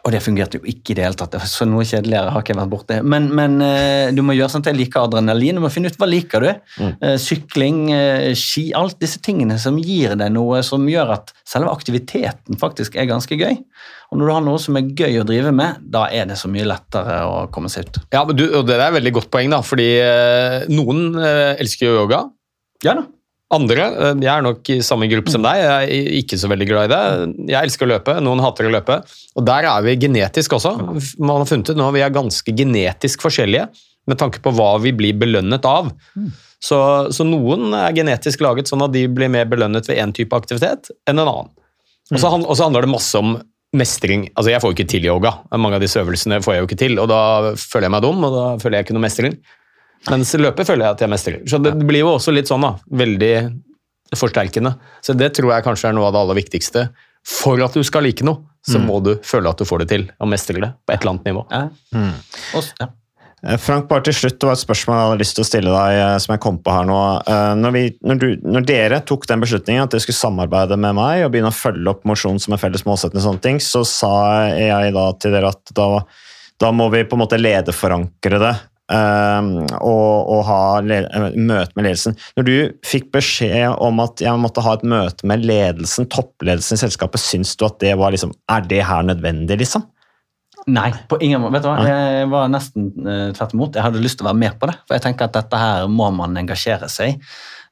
og 0.02 0.10
det 0.10 0.22
fungerte 0.24 0.58
jo 0.58 0.66
ikke 0.66 0.92
i 0.92 0.96
det 0.98 1.04
hele 1.06 1.18
tatt. 1.18 1.36
Så 1.46 1.66
noe 1.68 1.86
kjedeligere 1.86 2.32
har 2.34 2.42
ikke 2.42 2.54
jeg 2.54 2.58
vært 2.58 2.72
borti. 2.72 2.98
Men, 3.06 3.28
men 3.38 3.58
eh, 3.62 4.10
du 4.14 4.22
må 4.26 4.34
gjøre 4.34 4.50
sånn 4.50 4.64
at 4.64 4.72
jeg 4.72 4.80
liker 4.80 5.06
adrenalin. 5.06 5.60
Du 5.60 5.62
må 5.62 5.70
finne 5.70 5.92
ut 5.92 5.98
hva 6.00 6.08
liker 6.10 6.42
du. 6.42 6.50
Mm. 6.82 6.92
sykling, 7.22 7.80
eh, 7.94 8.28
ski, 8.38 8.68
alt 8.74 8.98
disse 9.02 9.22
tingene 9.22 9.60
som 9.62 9.78
gir 9.78 10.16
deg 10.18 10.34
noe 10.34 10.64
som 10.66 10.88
gjør 10.90 11.14
at 11.20 11.34
selve 11.46 11.70
aktiviteten 11.70 12.58
faktisk 12.58 12.98
er 12.98 13.10
ganske 13.10 13.38
gøy. 13.38 13.60
Og 14.12 14.18
når 14.20 14.28
du 14.28 14.32
har 14.34 14.44
noe 14.44 14.60
som 14.60 14.76
er 14.76 14.90
gøy 14.92 15.22
å 15.22 15.24
drive 15.28 15.54
med, 15.56 15.80
da 15.94 16.04
er 16.12 16.26
det 16.28 16.36
så 16.40 16.50
mye 16.52 16.66
lettere 16.68 17.22
å 17.24 17.46
komme 17.54 17.70
seg 17.72 17.88
ut. 17.88 18.02
Ja, 18.12 18.26
men 18.28 18.36
du, 18.36 18.44
og 18.58 18.66
Det 18.68 18.76
er 18.76 18.84
et 18.90 18.98
veldig 18.98 19.14
godt 19.16 19.30
poeng, 19.32 19.48
da, 19.54 19.62
fordi 19.64 19.88
eh, 20.02 20.58
noen 20.72 21.14
eh, 21.16 21.54
elsker 21.62 21.88
jo 21.88 22.00
yoga. 22.02 22.26
Ja 22.84 22.98
da. 22.98 23.06
Andre 23.52 23.86
eh, 23.90 24.12
Jeg 24.24 24.32
er 24.32 24.44
nok 24.46 24.70
i 24.72 24.78
samme 24.84 25.08
gruppe 25.10 25.32
som 25.32 25.44
deg. 25.44 25.60
Jeg 25.60 26.02
er 26.02 26.18
ikke 26.22 26.38
så 26.40 26.50
veldig 26.52 26.68
glad 26.70 26.88
i 26.88 26.92
det. 26.92 27.02
Jeg 27.52 27.68
elsker 27.68 27.86
å 27.86 27.92
løpe, 27.94 28.16
noen 28.24 28.42
hater 28.44 28.68
å 28.68 28.72
løpe. 28.72 29.00
Og 29.36 29.46
der 29.48 29.68
er 29.70 29.86
vi 29.86 29.96
genetisk 30.06 30.56
også. 30.58 30.74
Man 31.20 31.42
har 31.42 31.48
funnet 31.48 31.72
ut 31.72 31.80
nå 31.80 31.90
vi 31.94 32.04
er 32.04 32.14
ganske 32.14 32.56
genetisk 32.58 33.24
forskjellige 33.24 33.68
med 34.10 34.18
tanke 34.18 34.40
på 34.42 34.50
hva 34.56 34.74
vi 34.82 34.90
blir 34.96 35.14
belønnet 35.18 35.66
av. 35.68 35.92
Så, 36.62 36.78
så 37.14 37.26
noen 37.26 37.74
er 37.74 37.94
genetisk 37.94 38.42
laget 38.42 38.70
sånn 38.70 38.82
at 38.86 38.94
de 38.94 39.04
blir 39.10 39.30
mer 39.30 39.48
belønnet 39.50 39.86
ved 39.90 40.00
én 40.02 40.14
type 40.14 40.36
aktivitet 40.36 40.90
enn 41.10 41.22
en 41.22 41.28
annen. 41.28 41.50
Og 42.12 42.20
så 42.20 42.64
handler 42.66 42.84
det 42.84 42.92
masse 42.92 43.18
om 43.18 43.36
mestring. 43.76 44.26
Altså 44.36 44.52
Jeg 44.52 44.62
får 44.62 44.72
jo 44.72 44.76
ikke 44.76 44.90
til 44.92 45.08
yoga. 45.08 45.32
Mange 45.56 45.78
av 45.78 45.84
disse 45.84 46.00
øvelsene 46.02 46.42
får 46.44 46.54
jeg 46.54 46.62
jo 46.62 46.68
ikke 46.68 46.80
til, 46.82 46.98
og 47.00 47.08
da 47.10 47.22
føler 47.56 47.88
jeg 47.88 47.94
meg 47.94 48.04
dum, 48.04 48.24
og 48.28 48.34
da 48.36 48.46
føler 48.62 48.78
jeg 48.78 48.86
ikke 48.86 48.96
noe 48.98 49.06
mestring. 49.06 49.38
Mens 50.10 50.32
løpet 50.34 50.66
føler 50.66 50.86
jeg 50.86 50.96
at 50.96 51.04
jeg 51.04 51.12
mestrer. 51.12 51.42
Så 51.46 51.60
det 51.62 51.76
blir 51.86 52.02
jo 52.02 52.14
også 52.16 52.34
litt 52.34 52.50
sånn, 52.50 52.64
da. 52.64 52.74
Veldig 53.02 53.34
forsterkende. 54.18 54.74
Så 55.04 55.14
det 55.16 55.30
tror 55.36 55.54
jeg 55.54 55.66
kanskje 55.66 55.90
er 55.92 55.96
noe 55.96 56.08
av 56.08 56.16
det 56.16 56.24
aller 56.24 56.40
viktigste. 56.42 56.88
For 57.22 57.60
at 57.62 57.76
du 57.78 57.84
skal 57.86 58.02
like 58.02 58.26
noe, 58.26 58.42
så 58.66 58.80
må 58.82 58.98
du 59.02 59.14
føle 59.26 59.50
at 59.50 59.58
du 59.58 59.66
får 59.66 59.84
det 59.84 59.92
til, 59.92 60.08
og 60.18 60.28
mestrer 60.30 60.58
det 60.62 60.72
på 60.86 60.94
et 60.94 61.00
eller 61.02 61.14
annet 61.14 61.30
nivå. 61.30 61.44
Ja. 61.50 61.62
Og, 62.58 62.66
ja. 62.80 62.88
Eh, 63.46 63.58
Frank, 63.58 63.88
bare 63.90 64.04
til 64.06 64.14
slutt, 64.14 64.38
det 64.38 64.46
var 64.46 64.54
et 64.54 64.62
spørsmål 64.62 64.96
jeg 64.98 65.06
hadde 65.08 65.22
lyst 65.22 65.36
til 65.38 65.42
å 65.44 65.46
stille 65.48 65.74
deg, 65.74 65.98
eh, 65.98 66.16
som 66.22 66.34
jeg 66.34 66.42
kom 66.44 66.58
på 66.62 66.74
her 66.74 66.86
nå. 66.86 66.98
Eh, 67.26 67.54
Når, 67.58 67.74
vi, 67.74 67.84
når, 68.06 68.20
du, 68.22 68.26
når 68.56 68.66
dere 68.68 69.00
tok 69.06 69.26
den 69.30 69.42
beslutningen 69.42 69.84
at 69.84 69.94
dere 69.94 70.04
skulle 70.04 70.18
samarbeide 70.18 70.78
med 70.78 70.98
meg 70.98 71.24
og 71.24 71.32
begynne 71.34 71.50
å 71.50 71.56
følge 71.56 71.94
opp 71.94 72.04
mosjon 72.06 72.38
som 72.42 72.54
en 72.54 72.62
felles 72.62 72.86
målsetting, 72.86 73.18
og 73.18 73.26
sånne 73.26 73.44
ting, 73.46 73.62
så 73.62 73.82
sa 73.88 74.12
jeg 74.54 74.94
da 74.94 75.06
til 75.18 75.34
dere 75.34 75.50
at 75.54 75.74
da, 75.74 75.88
da 76.62 76.70
må 76.74 76.86
vi 76.94 77.02
på 77.06 77.18
en 77.18 77.24
måte 77.24 77.40
lederforankre 77.40 78.42
det. 78.42 78.54
Eh, 78.92 79.50
og, 79.80 80.32
og 80.36 80.42
ha 80.48 80.60
møte 80.82 81.72
med 81.76 81.86
ledelsen. 81.86 82.18
Når 82.38 82.48
du 82.48 82.54
fikk 82.86 83.10
beskjed 83.14 83.78
om 83.82 84.02
at 84.04 84.22
jeg 84.24 84.42
måtte 84.42 84.64
ha 84.64 84.76
et 84.78 84.86
møte 84.88 85.28
med 85.28 85.46
ledelsen, 85.48 86.10
toppledelsen 86.12 86.78
i 86.78 86.84
selskapet, 86.84 87.22
syns 87.22 87.56
du 87.56 87.66
at 87.68 87.80
det 87.82 87.96
var 88.00 88.14
liksom 88.14 88.34
Er 88.52 88.64
det 88.68 88.84
her 88.86 89.04
nødvendig, 89.06 89.60
liksom? 89.62 89.86
Nei, 90.70 90.92
på 91.10 91.18
ingen 91.18 91.40
måte. 91.42 91.56
Vet 91.56 91.64
du 91.64 91.70
hva? 91.72 91.86
Jeg 91.88 92.28
var 92.30 92.50
nesten 92.52 92.92
uh, 93.02 93.30
tvert 93.34 93.56
imot. 93.56 93.74
Jeg 93.74 93.82
hadde 93.82 94.02
lyst 94.02 94.20
til 94.20 94.26
å 94.26 94.30
være 94.30 94.42
med 94.44 94.60
på 94.60 94.68
det. 94.70 94.76
For 94.86 94.94
jeg 94.94 95.04
tenker 95.08 95.26
at 95.26 95.34
dette 95.34 95.58
her 95.58 95.88
må 95.90 96.06
man 96.14 96.38
engasjere 96.38 96.90
seg 96.92 97.16
i. 97.16 97.18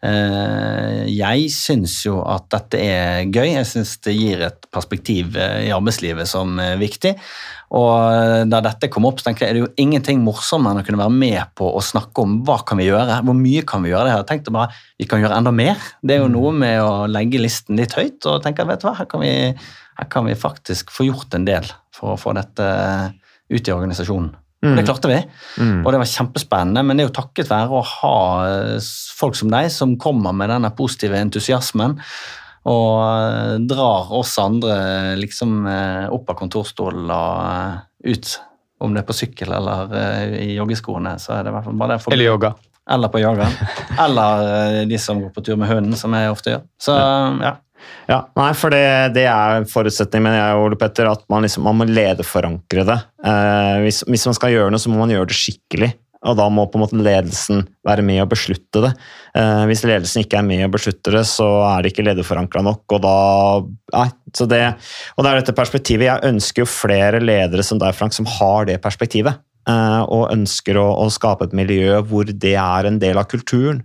Uh, 0.01 1.05
jeg 1.07 1.51
syns 1.53 1.99
jo 2.07 2.19
at 2.25 2.49
dette 2.51 2.81
er 2.83 3.29
gøy. 3.29 3.53
Jeg 3.53 3.69
syns 3.69 3.95
det 4.03 4.17
gir 4.17 4.43
et 4.49 4.67
perspektiv 4.75 5.37
uh, 5.39 5.61
i 5.63 5.71
arbeidslivet 5.77 6.27
som 6.27 6.59
er 6.63 6.81
viktig. 6.81 7.13
Og 7.79 8.49
da 8.51 8.59
dette 8.65 8.89
kom 8.91 9.05
opp, 9.07 9.21
så 9.21 9.29
tenkte 9.29 9.45
jeg 9.45 9.53
er 9.53 9.59
det 9.61 9.63
jo 9.63 9.69
ingenting 9.79 10.25
morsommere 10.25 10.75
enn 10.75 10.83
å 10.83 10.87
kunne 10.89 10.99
være 11.05 11.15
med 11.15 11.53
på 11.61 11.69
å 11.71 11.83
snakke 11.87 12.25
om 12.25 12.41
hva 12.49 12.57
kan 12.67 12.81
vi 12.81 12.89
gjøre, 12.89 13.21
hvor 13.29 13.37
mye 13.39 13.63
kan 13.69 13.85
vi 13.87 13.93
gjøre. 13.93 14.09
Jeg 14.11 14.19
har 14.19 14.27
tenkt 14.27 14.51
bare 14.51 14.75
vi 14.99 15.07
kan 15.07 15.23
gjøre 15.23 15.39
enda 15.39 15.53
mer. 15.55 15.79
Det 16.03 16.17
er 16.17 16.25
jo 16.25 16.33
noe 16.33 16.51
med 16.51 16.81
å 16.83 17.07
legge 17.07 17.39
listen 17.39 17.79
litt 17.79 17.95
høyt 17.95 18.27
og 18.27 18.43
tenke 18.43 18.67
at 18.67 18.73
vet 18.73 18.83
du 18.83 18.89
hva, 18.89 18.97
her 18.99 19.07
kan 19.13 19.23
vi, 19.23 19.31
her 20.01 20.11
kan 20.11 20.27
vi 20.27 20.35
faktisk 20.35 20.91
få 20.91 21.07
gjort 21.13 21.39
en 21.39 21.47
del 21.47 21.71
for 21.95 22.15
å 22.15 22.21
få 22.21 22.35
dette 22.39 22.69
ut 23.51 23.69
i 23.69 23.75
organisasjonen. 23.75 24.31
Og 24.61 24.77
det 24.77 24.85
klarte 24.85 25.09
vi, 25.09 25.17
og 25.81 25.89
det 25.89 26.01
var 26.03 26.11
kjempespennende. 26.11 26.83
Men 26.85 26.99
det 26.99 27.05
er 27.05 27.09
jo 27.09 27.17
takket 27.17 27.49
være 27.49 27.79
å 27.79 27.87
ha 27.95 28.17
eh, 28.45 28.91
folk 29.17 29.39
som 29.39 29.49
deg, 29.53 29.71
som 29.73 29.97
kommer 30.01 30.37
med 30.37 30.53
denne 30.53 30.69
positive 30.77 31.17
entusiasmen 31.17 31.97
og 32.69 32.97
eh, 33.01 33.55
drar 33.65 34.11
oss 34.19 34.35
andre 34.43 35.17
liksom 35.17 35.65
eh, 35.65 36.13
opp 36.13 36.29
av 36.29 36.37
kontorstolen 36.43 37.09
og 37.09 38.11
ut. 38.11 38.35
Om 38.81 38.93
det 38.97 39.03
er 39.03 39.09
på 39.09 39.17
sykkel 39.17 39.51
eller 39.53 39.91
i 40.41 40.55
joggeskoene, 40.57 41.19
så 41.21 41.35
er 41.37 41.45
det 41.45 41.51
i 41.51 41.57
hvert 41.57 41.67
fall 41.67 41.81
bare 41.81 41.97
det. 41.97 42.13
Eller 42.15 42.31
yoga. 42.31 42.53
Eller 42.91 43.13
på 43.13 43.21
yoga. 43.21 43.49
Eller 44.07 44.85
de 44.89 45.01
som 45.01 45.21
går 45.21 45.35
på 45.37 45.45
tur 45.45 45.59
med 45.61 45.69
hunden, 45.69 45.97
som 46.01 46.17
jeg 46.17 46.33
ofte 46.33 46.55
gjør. 46.55 46.63
Så 46.81 46.97
ja. 46.97 47.53
Ja, 48.11 48.25
nei, 48.39 48.51
for 48.59 48.75
det, 48.75 48.85
det 49.17 49.27
er 49.31 49.67
forutsetning, 49.71 50.25
mener 50.27 50.41
jeg, 50.41 50.61
Ole 50.65 50.79
Petter, 50.81 51.11
at 51.11 51.25
man, 51.33 51.47
liksom, 51.47 51.65
man 51.67 51.79
må 51.81 51.89
lederforankre 51.89 52.87
det. 52.89 53.01
Eh, 53.27 53.75
hvis, 53.87 54.03
hvis 54.09 54.29
man 54.31 54.39
skal 54.39 54.55
gjøre 54.55 54.75
noe, 54.75 54.83
så 54.83 54.93
må 54.93 55.01
man 55.03 55.13
gjøre 55.15 55.31
det 55.31 55.39
skikkelig. 55.39 55.93
Og 56.29 56.37
da 56.37 56.51
må 56.53 56.67
på 56.69 56.77
en 56.77 56.83
måte 56.85 57.01
ledelsen 57.01 57.63
være 57.87 58.05
med 58.05 58.21
og 58.21 58.29
beslutte 58.35 58.83
det. 58.85 58.91
Eh, 59.41 59.63
hvis 59.71 59.87
ledelsen 59.89 60.25
ikke 60.25 60.37
er 60.41 60.45
med 60.45 60.67
og 60.67 60.75
beslutter 60.75 61.17
det, 61.17 61.23
så 61.29 61.47
er 61.71 61.81
det 61.81 61.95
ikke 61.95 62.05
lederforankra 62.11 62.65
nok. 62.67 62.85
Og 62.97 63.05
da 63.05 63.15
Nei. 63.91 64.09
Så 64.37 64.45
det, 64.47 64.61
og 65.17 65.25
det 65.25 65.31
er 65.31 65.41
dette 65.41 65.55
perspektivet. 65.57 66.07
Jeg 66.07 66.29
ønsker 66.29 66.63
jo 66.63 66.69
flere 66.71 67.19
ledere 67.19 67.65
som 67.67 67.81
deg, 67.83 67.97
Frank, 67.99 68.15
som 68.15 68.29
har 68.39 68.69
det 68.69 68.77
perspektivet. 68.85 69.41
Eh, 69.69 70.03
og 70.07 70.31
ønsker 70.33 70.79
å, 70.81 70.87
å 71.05 71.07
skape 71.13 71.49
et 71.49 71.57
miljø 71.57 72.01
hvor 72.09 72.29
det 72.31 72.55
er 72.57 72.89
en 72.89 72.99
del 73.03 73.21
av 73.21 73.29
kulturen. 73.31 73.83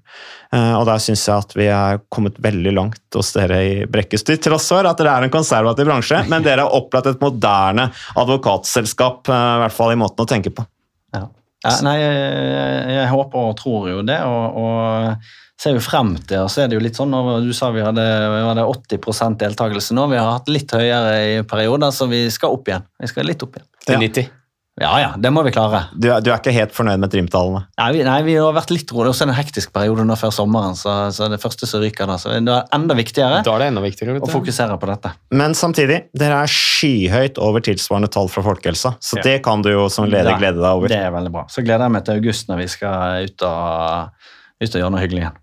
Eh, 0.53 0.73
og 0.77 0.85
der 0.89 1.01
syns 1.03 1.25
jeg 1.27 1.35
at 1.35 1.55
vi 1.57 1.69
er 1.73 2.01
kommet 2.13 2.37
veldig 2.43 2.75
langt 2.77 3.17
hos 3.17 3.33
dere 3.35 3.61
i 3.65 3.73
Brekkes, 3.89 4.25
til 4.27 4.39
tross 4.41 4.69
for 4.71 4.87
at 4.87 5.01
dere 5.01 5.15
er 5.17 5.27
en 5.27 5.33
konservativ 5.33 5.89
bransje, 5.89 6.21
men 6.31 6.45
dere 6.45 6.67
har 6.67 6.77
opplatt 6.77 7.09
et 7.11 7.23
moderne 7.23 7.89
advokatselskap, 8.15 9.27
eh, 9.31 9.47
i 9.57 9.63
hvert 9.65 9.77
fall 9.79 9.95
i 9.95 9.99
måten 9.99 10.25
å 10.25 10.29
tenke 10.29 10.53
på. 10.55 10.67
Ja. 11.15 11.27
Ja, 11.65 11.71
nei, 11.81 11.95
jeg, 11.97 12.83
jeg 12.93 13.09
håper 13.09 13.47
og 13.49 13.55
tror 13.57 13.87
jo 13.89 14.03
det, 14.05 14.19
og, 14.21 14.59
og 14.61 15.31
ser 15.57 15.77
jo 15.77 15.81
frem 15.83 16.13
til 16.27 16.43
og 16.43 16.51
så 16.51 16.61
er 16.61 16.69
det 16.69 16.77
jo 16.77 16.83
litt 16.83 16.97
sånn, 16.99 17.13
Du 17.45 17.51
sa 17.55 17.71
vi 17.73 17.83
hadde, 17.83 18.03
vi 18.03 18.41
hadde 18.43 18.65
80 18.67 19.37
deltakelse 19.41 19.95
nå. 19.97 20.07
Vi 20.11 20.19
har 20.19 20.33
hatt 20.35 20.51
litt 20.51 20.71
høyere 20.75 21.13
i 21.31 21.37
perioder, 21.47 21.93
så 21.95 22.09
vi 22.11 22.25
skal 22.33 22.53
opp 22.57 22.69
igjen. 22.69 22.85
Vi 23.01 23.09
skal 23.11 23.29
litt 23.29 23.45
opp 23.45 23.55
igjen. 23.57 23.69
Til 23.85 23.95
Ja. 23.95 24.01
90. 24.03 24.33
Ja 24.75 24.91
ja, 24.99 25.11
det 25.15 25.29
må 25.31 25.39
vi 25.45 25.53
klare. 25.55 25.85
Du, 25.95 26.09
du 26.19 26.27
er 26.33 26.35
ikke 26.35 26.51
helt 26.51 26.73
fornøyd 26.75 26.99
med 26.99 27.07
trimtallene? 27.13 27.61
Nei, 27.79 27.85
vi, 27.95 27.99
nei, 28.03 28.17
vi 28.27 28.33
har 28.35 28.51
vært 28.57 28.73
litt 28.75 28.89
rolig. 28.91 29.13
Også 29.13 29.23
en 29.23 29.31
hektisk 29.37 29.71
periode 29.71 30.03
nå 30.03 30.17
før 30.19 30.33
sommeren, 30.35 30.75
så, 30.75 30.95
så 31.15 31.29
det 31.31 31.39
første 31.39 31.63
som 31.69 31.79
ryker 31.79 32.09
da. 32.11 32.17
Så 32.19 32.33
det 32.35 32.51
er 32.51 32.67
enda 32.75 32.97
viktigere 32.97 33.37
Da 33.45 33.53
er 33.55 33.63
det 33.63 33.69
enda 33.71 33.83
viktigere. 33.85 34.17
å 34.19 34.27
fokusere 34.27 34.75
på 34.81 34.89
dette. 34.91 35.13
Men 35.31 35.55
samtidig, 35.55 36.01
dere 36.11 36.41
er 36.43 36.51
skyhøyt 36.51 37.39
over 37.39 37.63
tilsvarende 37.63 38.11
tall 38.11 38.27
fra 38.33 38.43
folkehelsa, 38.43 38.97
så 38.99 39.21
Ja. 39.21 39.23
det 39.29 39.37
kan 39.47 39.63
du 39.63 39.71
jo 39.71 39.87
som 39.87 40.09
leder 40.11 40.35
glede 40.41 40.59
deg 40.59 40.67
over. 40.67 40.91
Det 40.91 40.99
er 40.99 41.15
veldig 41.15 41.31
bra. 41.31 41.45
Så 41.47 41.63
gleder 41.63 41.87
jeg 41.87 41.95
meg 41.95 42.03
til 42.09 42.19
august 42.19 42.51
når 42.51 42.57
vi 42.65 42.67
skal 42.75 43.29
ut 43.29 43.47
og, 43.47 44.27
ut 44.59 44.75
og 44.75 44.81
gjøre 44.81 44.91
noe 44.91 45.05
hyggelig 45.05 45.23
igjen. 45.23 45.39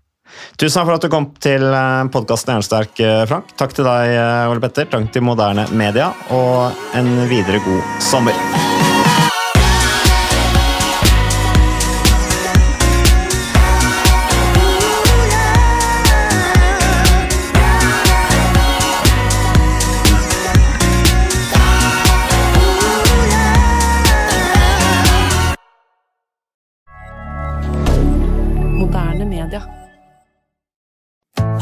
Tusen 0.57 0.77
takk 0.77 0.85
for 0.91 0.97
at 0.99 1.01
du 1.01 1.09
kom 1.13 1.27
til 1.41 1.65
podkasten 2.13 2.53
Jernsterk, 2.53 3.01
eh, 3.01 3.25
Frank. 3.29 3.49
Takk 3.57 3.73
til 3.73 3.85
deg, 3.89 4.13
eh, 4.13 4.45
Ole 4.53 4.61
Petter. 4.61 4.85
Takk 4.93 5.09
til 5.13 5.25
Moderne 5.25 5.65
Media, 5.73 6.11
og 6.29 6.85
en 6.97 7.11
videre 7.33 7.61
god 7.65 7.81
sommer. 8.01 8.72